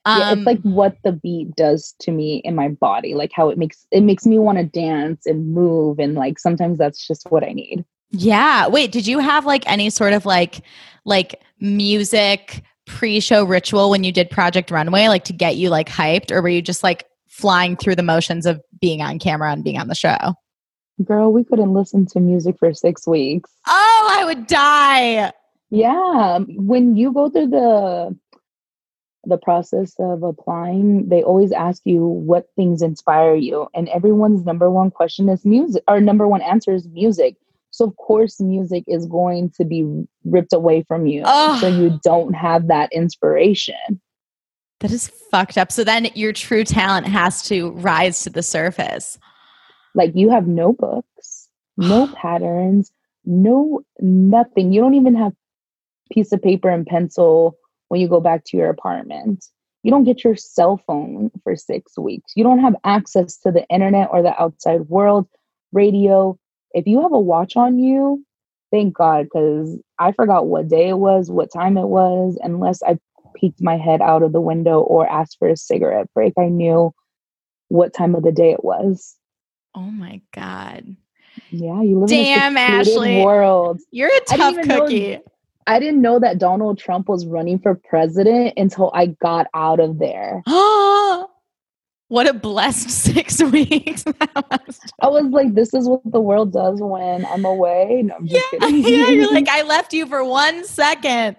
Yeah, 0.05 0.29
Um, 0.31 0.39
it's 0.39 0.45
like 0.45 0.61
what 0.61 0.95
the 1.03 1.11
beat 1.11 1.55
does 1.55 1.93
to 1.99 2.11
me 2.11 2.37
in 2.43 2.55
my 2.55 2.69
body, 2.69 3.13
like 3.13 3.31
how 3.33 3.49
it 3.49 3.57
makes 3.57 3.85
it 3.91 4.01
makes 4.01 4.25
me 4.25 4.39
want 4.39 4.57
to 4.57 4.63
dance 4.63 5.25
and 5.25 5.53
move, 5.53 5.99
and 5.99 6.15
like 6.15 6.39
sometimes 6.39 6.77
that's 6.77 7.05
just 7.07 7.27
what 7.31 7.43
I 7.43 7.51
need. 7.53 7.85
yeah. 8.11 8.67
Wait, 8.67 8.91
did 8.91 9.05
you 9.07 9.19
have 9.19 9.45
like 9.45 9.63
any 9.69 9.89
sort 9.89 10.13
of 10.13 10.25
like 10.25 10.61
like 11.05 11.41
music 11.59 12.63
pre-show 12.87 13.43
ritual 13.43 13.89
when 13.89 14.03
you 14.03 14.11
did 14.11 14.29
Project 14.29 14.71
Runway, 14.71 15.07
like 15.07 15.23
to 15.25 15.33
get 15.33 15.55
you 15.55 15.69
like 15.69 15.87
hyped, 15.87 16.31
or 16.31 16.41
were 16.41 16.49
you 16.49 16.61
just 16.61 16.83
like 16.83 17.05
flying 17.27 17.75
through 17.77 17.95
the 17.95 18.03
motions 18.03 18.45
of 18.45 18.61
being 18.81 19.01
on 19.01 19.19
camera 19.19 19.51
and 19.51 19.63
being 19.63 19.77
on 19.77 19.87
the 19.87 19.95
show? 19.95 20.33
Girl, 21.05 21.31
we 21.31 21.43
couldn't 21.43 21.73
listen 21.73 22.05
to 22.07 22.19
music 22.19 22.57
for 22.59 22.73
six 22.73 23.07
weeks. 23.07 23.49
Oh, 23.67 24.09
I 24.19 24.25
would 24.25 24.45
die. 24.47 25.31
Yeah, 25.69 26.39
when 26.57 26.95
you 26.97 27.13
go 27.13 27.29
through 27.29 27.47
the 27.47 28.15
the 29.23 29.37
process 29.37 29.93
of 29.99 30.23
applying, 30.23 31.07
they 31.09 31.23
always 31.23 31.51
ask 31.51 31.81
you 31.85 32.05
what 32.05 32.47
things 32.55 32.81
inspire 32.81 33.35
you, 33.35 33.67
and 33.73 33.87
everyone's 33.89 34.45
number 34.45 34.69
one 34.69 34.91
question 34.91 35.29
is 35.29 35.45
music, 35.45 35.83
or 35.87 36.01
number 36.01 36.27
one 36.27 36.41
answer 36.41 36.73
is 36.73 36.87
music. 36.87 37.35
So 37.69 37.85
of 37.85 37.95
course, 37.97 38.41
music 38.41 38.83
is 38.87 39.05
going 39.05 39.51
to 39.51 39.63
be 39.63 40.05
ripped 40.25 40.53
away 40.53 40.83
from 40.87 41.05
you, 41.05 41.23
Ugh. 41.25 41.61
so 41.61 41.67
you 41.67 41.99
don't 42.03 42.33
have 42.33 42.67
that 42.67 42.91
inspiration. 42.91 44.01
That 44.81 44.91
is 44.91 45.07
fucked 45.07 45.57
up. 45.57 45.71
So 45.71 45.83
then 45.83 46.09
your 46.15 46.33
true 46.33 46.63
talent 46.63 47.05
has 47.05 47.43
to 47.43 47.71
rise 47.71 48.23
to 48.23 48.31
the 48.31 48.41
surface. 48.41 49.19
Like 49.93 50.13
you 50.15 50.31
have 50.31 50.47
no 50.47 50.73
books, 50.73 51.47
no 51.77 52.07
patterns, 52.15 52.91
no 53.23 53.81
nothing. 53.99 54.73
You 54.73 54.81
don't 54.81 54.95
even 54.95 55.15
have 55.15 55.33
piece 56.11 56.31
of 56.31 56.41
paper 56.41 56.69
and 56.69 56.85
pencil 56.85 57.55
when 57.91 57.99
you 57.99 58.07
go 58.07 58.21
back 58.21 58.45
to 58.45 58.55
your 58.55 58.69
apartment. 58.69 59.43
You 59.83 59.91
don't 59.91 60.05
get 60.05 60.23
your 60.23 60.37
cell 60.37 60.77
phone 60.87 61.29
for 61.43 61.57
six 61.57 61.97
weeks. 61.97 62.31
You 62.37 62.43
don't 62.45 62.59
have 62.59 62.73
access 62.85 63.35
to 63.39 63.51
the 63.51 63.65
internet 63.67 64.07
or 64.13 64.21
the 64.21 64.33
outside 64.41 64.87
world, 64.87 65.27
radio. 65.73 66.39
If 66.71 66.87
you 66.87 67.01
have 67.01 67.11
a 67.11 67.19
watch 67.19 67.57
on 67.57 67.79
you, 67.79 68.23
thank 68.71 68.95
God, 68.95 69.25
because 69.25 69.77
I 69.99 70.13
forgot 70.13 70.47
what 70.47 70.69
day 70.69 70.87
it 70.87 70.99
was, 70.99 71.29
what 71.29 71.51
time 71.51 71.75
it 71.77 71.87
was, 71.89 72.39
unless 72.41 72.81
I 72.81 72.97
peeked 73.35 73.61
my 73.61 73.75
head 73.75 74.01
out 74.01 74.23
of 74.23 74.31
the 74.31 74.39
window 74.39 74.79
or 74.79 75.05
asked 75.09 75.35
for 75.37 75.49
a 75.49 75.57
cigarette 75.57 76.07
break. 76.13 76.31
I 76.39 76.45
knew 76.45 76.93
what 77.67 77.93
time 77.93 78.15
of 78.15 78.23
the 78.23 78.31
day 78.31 78.51
it 78.51 78.63
was. 78.63 79.17
Oh 79.75 79.81
my 79.91 80.21
God. 80.33 80.95
Yeah, 81.49 81.81
you 81.81 81.99
live 81.99 82.07
Damn, 82.07 82.53
in 82.53 82.57
a 82.57 82.61
Ashley. 82.61 83.21
world. 83.21 83.81
You're 83.91 84.15
a 84.15 84.19
tough 84.21 84.53
even 84.53 84.67
know- 84.69 84.79
cookie. 84.81 85.19
I 85.71 85.79
didn't 85.79 86.01
know 86.01 86.19
that 86.19 86.37
Donald 86.37 86.77
Trump 86.77 87.07
was 87.07 87.25
running 87.25 87.57
for 87.57 87.75
president 87.75 88.55
until 88.57 88.91
I 88.93 89.05
got 89.05 89.47
out 89.53 89.79
of 89.79 89.99
there. 89.99 90.43
what 90.45 92.27
a 92.27 92.33
blessed 92.33 92.89
six 93.05 93.41
weeks. 93.41 94.03
I 94.19 95.07
was 95.07 95.31
like, 95.31 95.55
this 95.55 95.73
is 95.73 95.87
what 95.87 96.01
the 96.03 96.19
world 96.19 96.51
does 96.51 96.81
when 96.81 97.25
I'm 97.25 97.45
away. 97.45 98.01
No, 98.03 98.15
I'm 98.15 98.25
yeah, 98.25 98.41
yeah, 98.67 99.07
you're 99.07 99.31
like, 99.31 99.47
I 99.47 99.61
left 99.61 99.93
you 99.93 100.07
for 100.07 100.25
one 100.25 100.65
second. 100.65 101.37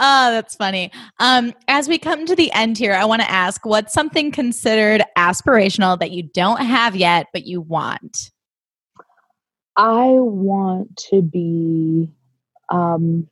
Oh, 0.00 0.32
that's 0.32 0.56
funny. 0.56 0.90
Um, 1.20 1.54
as 1.68 1.86
we 1.86 1.98
come 1.98 2.26
to 2.26 2.34
the 2.34 2.50
end 2.54 2.78
here, 2.78 2.94
I 2.94 3.04
want 3.04 3.22
to 3.22 3.30
ask 3.30 3.64
what's 3.64 3.94
something 3.94 4.32
considered 4.32 5.04
aspirational 5.16 6.00
that 6.00 6.10
you 6.10 6.24
don't 6.24 6.62
have 6.62 6.96
yet, 6.96 7.28
but 7.32 7.46
you 7.46 7.60
want? 7.60 8.32
I 9.76 10.08
want 10.08 10.96
to 11.10 11.22
be 11.22 12.10
um 12.68 13.28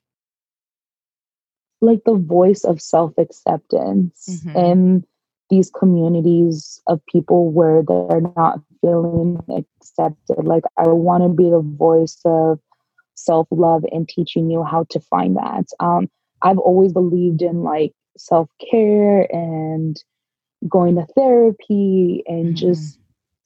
like 1.81 2.03
the 2.05 2.14
voice 2.14 2.64
of 2.64 2.81
self-acceptance 2.81 4.45
Mhm. 4.47 4.57
in 4.57 5.05
these 5.49 5.70
communities 5.70 6.81
of 6.87 7.05
people 7.07 7.51
where 7.51 7.83
they're 7.83 8.20
not 8.37 8.61
feeling 8.81 9.43
accepted. 9.51 10.45
Like 10.45 10.64
I 10.76 10.89
want 10.89 11.24
to 11.24 11.28
be 11.28 11.51
the 11.51 11.61
voice 11.61 12.18
of 12.24 12.61
self-love 13.14 13.85
and 13.93 14.09
teaching 14.09 14.51
you 14.51 14.62
how 14.62 14.85
to 14.91 15.01
find 15.01 15.37
that. 15.37 15.66
Um 15.81 16.09
I've 16.43 16.59
always 16.59 16.93
believed 16.93 17.43
in 17.43 17.62
like 17.62 17.93
self-care 18.16 19.26
and 19.35 20.03
going 20.68 20.95
to 20.97 21.07
therapy 21.14 22.22
and 22.26 22.55
Mhm. 22.55 22.57
just 22.57 22.99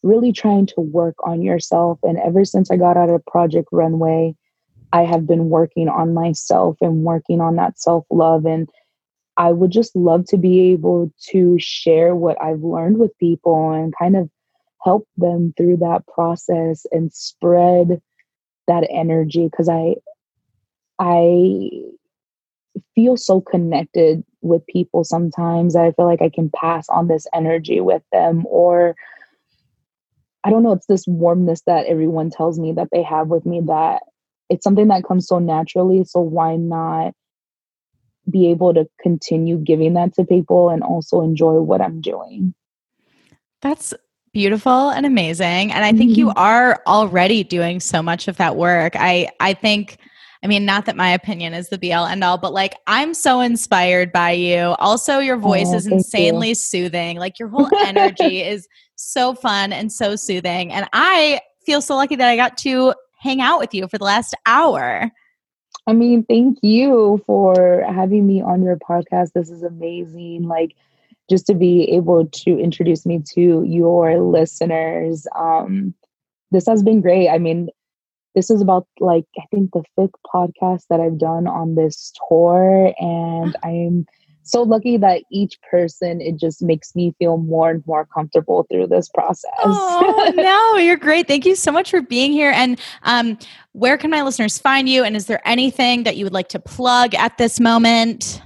really 0.03 0.33
trying 0.33 0.67
to 0.67 0.81
work 0.81 1.15
on 1.25 1.41
yourself. 1.43 1.99
And 2.03 2.19
ever 2.19 2.45
since 2.45 2.71
I 2.71 2.77
got 2.77 2.97
out 2.97 3.09
of 3.11 3.25
Project 3.27 3.69
Runway, 3.73 4.37
I 4.95 5.03
have 5.03 5.27
been 5.27 5.49
working 5.51 5.89
on 5.89 6.15
myself 6.15 6.77
and 6.81 7.03
working 7.03 7.41
on 7.41 7.57
that 7.57 7.81
self 7.81 8.07
love. 8.13 8.47
And 8.47 8.69
I 9.37 9.51
would 9.51 9.73
just 9.73 9.95
love 9.97 10.25
to 10.27 10.39
be 10.39 10.71
able 10.73 11.13
to 11.31 11.57
share 11.59 12.15
what 12.15 12.41
I've 12.41 12.63
learned 12.63 12.99
with 12.99 13.11
people 13.19 13.73
and 13.73 13.93
kind 13.99 14.17
of 14.17 14.31
help 14.85 15.09
them 15.17 15.53
through 15.57 15.79
that 15.79 16.07
process 16.07 16.87
and 16.93 17.13
spread 17.13 18.01
that 18.69 18.87
energy 18.89 19.49
because 19.51 19.69
I 19.69 19.97
I 21.01 21.71
feel 22.95 23.17
so 23.17 23.41
connected 23.41 24.23
with 24.43 24.65
people 24.69 25.03
sometimes. 25.03 25.75
I 25.75 25.91
feel 25.91 26.07
like 26.07 26.23
I 26.23 26.31
can 26.31 26.51
pass 26.55 26.89
on 26.89 27.09
this 27.09 27.27
energy 27.35 27.81
with 27.81 28.03
them 28.13 28.45
or 28.47 28.95
I 30.45 30.51
don't 30.51 30.63
know, 30.63 30.73
it's 30.73 30.87
this 30.87 31.07
warmness 31.09 31.63
that 31.67 31.87
everyone 31.87 32.31
tells 32.31 32.61
me 32.61 32.71
that 32.75 32.91
they 32.93 33.03
have 33.03 33.27
with 33.27 33.45
me 33.45 33.61
that 33.67 34.05
it's 34.49 34.65
something 34.65 34.89
that 34.89 35.05
comes 35.05 35.27
so 35.27 35.39
naturally. 35.39 36.05
So 36.05 36.21
why 36.21 36.57
not 36.57 37.15
be 38.31 38.51
able 38.51 38.73
to 38.75 38.87
continue 39.01 39.59
giving 39.59 39.95
that 39.95 40.15
to 40.15 40.25
people 40.25 40.71
and 40.71 40.83
also 40.83 41.21
enjoy 41.21 41.61
what 41.61 41.81
I'm 41.81 42.01
doing. 42.01 42.55
That's 43.61 43.93
beautiful 44.33 44.91
and 44.91 45.07
amazing 45.07 45.71
and 45.71 45.85
i 45.85 45.93
think 45.93 46.11
mm-hmm. 46.11 46.19
you 46.19 46.33
are 46.35 46.83
already 46.89 47.45
doing 47.45 47.79
so 47.79 48.03
much 48.03 48.27
of 48.27 48.37
that 48.37 48.57
work 48.57 48.95
i 48.97 49.29
i 49.39 49.55
think 49.55 49.97
I 50.43 50.47
mean, 50.47 50.67
not 50.67 50.85
that 50.85 50.95
my 50.95 51.09
opinion 51.09 51.55
is 51.55 51.71
the 51.71 51.79
be 51.79 51.95
all 51.95 52.05
end 52.05 52.23
all, 52.23 52.37
but 52.37 52.53
like 52.53 52.75
I'm 52.87 53.15
so 53.15 53.41
inspired 53.41 54.13
by 54.13 54.33
you. 54.33 54.75
Also, 54.79 55.19
your 55.19 55.39
voice 55.39 55.69
oh, 55.71 55.77
is 55.77 55.87
insanely 55.87 56.51
you. 56.51 56.55
soothing. 56.55 57.17
Like 57.17 57.39
your 57.39 57.49
whole 57.49 57.71
energy 57.87 58.43
is 58.43 58.69
so 58.95 59.35
fun 59.35 59.73
and 59.73 59.91
so 59.91 60.17
soothing. 60.17 60.71
And 60.71 60.87
I 60.93 61.41
feel 61.65 61.81
so 61.81 61.97
lucky 61.97 62.17
that 62.17 62.29
I 62.29 62.37
got 62.37 62.59
to 62.59 62.93
hang 63.25 63.41
out 63.41 63.59
with 63.59 63.73
you 63.75 63.89
for 63.89 63.97
the 63.97 64.05
last 64.05 64.35
hour. 64.47 65.11
I 65.87 65.93
mean, 65.93 66.25
thank 66.25 66.59
you 66.63 67.23
for 67.27 67.83
having 67.89 68.27
me 68.27 68.43
on 68.43 68.63
your 68.63 68.77
podcast. 68.77 69.33
This 69.33 69.51
is 69.51 69.63
amazing. 69.63 70.45
Like, 70.45 70.77
just 71.31 71.47
to 71.47 71.55
be 71.55 71.91
able 71.91 72.27
to 72.27 72.59
introduce 72.59 73.07
me 73.07 73.23
to 73.35 73.65
your 73.67 74.21
listeners. 74.21 75.27
Um, 75.35 75.95
this 76.51 76.67
has 76.67 76.83
been 76.83 77.01
great. 77.01 77.31
I 77.31 77.39
mean, 77.39 77.71
this 78.35 78.51
is 78.51 78.61
about 78.61 78.87
like 79.01 79.25
I 79.39 79.45
think 79.51 79.73
the 79.73 79.85
fifth 79.97 80.15
podcast 80.33 80.83
that 80.91 81.01
I've 81.01 81.19
done 81.19 81.47
on 81.47 81.77
this 81.77 82.13
tour, 82.29 82.93
and 82.99 83.57
I'm 83.65 84.07
so 84.45 84.63
lucky 84.63 84.97
that 84.99 85.23
each 85.31 85.61
person 85.63 86.21
it 86.21 86.37
just 86.37 86.63
makes 86.63 86.95
me 86.95 87.15
feel 87.19 87.39
more 87.39 87.71
and 87.71 87.83
more 87.87 88.07
comfortable 88.07 88.67
through 88.71 88.87
this 88.87 89.09
process. 89.09 89.51
Oh 89.63 90.33
no, 90.37 90.79
you're 90.79 90.97
great. 90.97 91.27
Thank 91.27 91.47
you 91.47 91.57
so 91.57 91.73
much 91.73 91.91
for 91.91 92.03
being 92.03 92.33
here. 92.33 92.51
And 92.51 92.81
um, 93.03 93.39
where 93.73 93.97
can 93.97 94.11
my 94.11 94.23
listeners 94.23 94.59
find 94.59 94.89
you? 94.89 95.05
And 95.05 95.17
is 95.17 95.27
there 95.27 95.41
anything 95.47 96.05
that 96.05 96.17
you 96.17 96.25
would 96.25 96.35
like 96.35 96.49
to 96.51 96.61
plug 96.61 97.15
at 97.15 97.39
this 97.39 97.59
moment? 97.59 98.43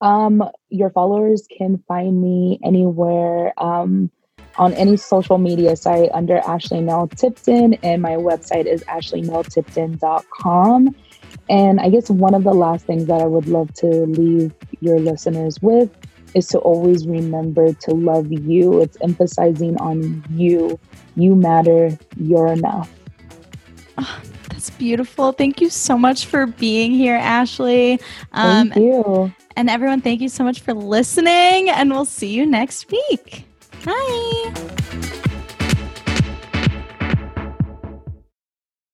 Um, 0.00 0.42
your 0.68 0.90
followers 0.90 1.46
can 1.56 1.82
find 1.86 2.20
me 2.20 2.58
anywhere. 2.64 3.52
Um, 3.62 4.10
on 4.56 4.72
any 4.74 4.96
social 4.96 5.38
media 5.38 5.74
site 5.76 6.10
under 6.12 6.38
Ashley 6.38 6.80
Nell 6.80 7.06
Tipton, 7.08 7.74
and 7.82 8.00
my 8.00 8.12
website 8.12 8.66
is 8.66 8.84
ashleynelltipton.com. 8.84 10.94
And 11.48 11.80
I 11.80 11.90
guess 11.90 12.10
one 12.10 12.34
of 12.34 12.44
the 12.44 12.54
last 12.54 12.86
things 12.86 13.06
that 13.06 13.20
I 13.20 13.26
would 13.26 13.46
love 13.46 13.72
to 13.74 13.86
leave 13.86 14.54
your 14.80 14.98
listeners 14.98 15.60
with 15.60 15.90
is 16.34 16.46
to 16.48 16.58
always 16.58 17.06
remember 17.06 17.72
to 17.72 17.90
love 17.92 18.32
you. 18.32 18.80
It's 18.80 18.96
emphasizing 19.00 19.76
on 19.78 20.24
you. 20.30 20.78
You 21.16 21.36
matter, 21.36 21.96
you're 22.16 22.48
enough. 22.48 22.90
Oh, 23.98 24.20
that's 24.48 24.70
beautiful. 24.70 25.32
Thank 25.32 25.60
you 25.60 25.70
so 25.70 25.96
much 25.96 26.26
for 26.26 26.46
being 26.46 26.92
here, 26.92 27.16
Ashley. 27.16 28.00
Um, 28.32 28.70
thank 28.70 28.76
you. 28.76 29.32
And 29.56 29.70
everyone, 29.70 30.00
thank 30.00 30.20
you 30.20 30.28
so 30.28 30.42
much 30.42 30.60
for 30.60 30.74
listening, 30.74 31.70
and 31.70 31.90
we'll 31.90 32.04
see 32.04 32.32
you 32.32 32.44
next 32.44 32.90
week. 32.90 33.46
Bye. 33.84 35.30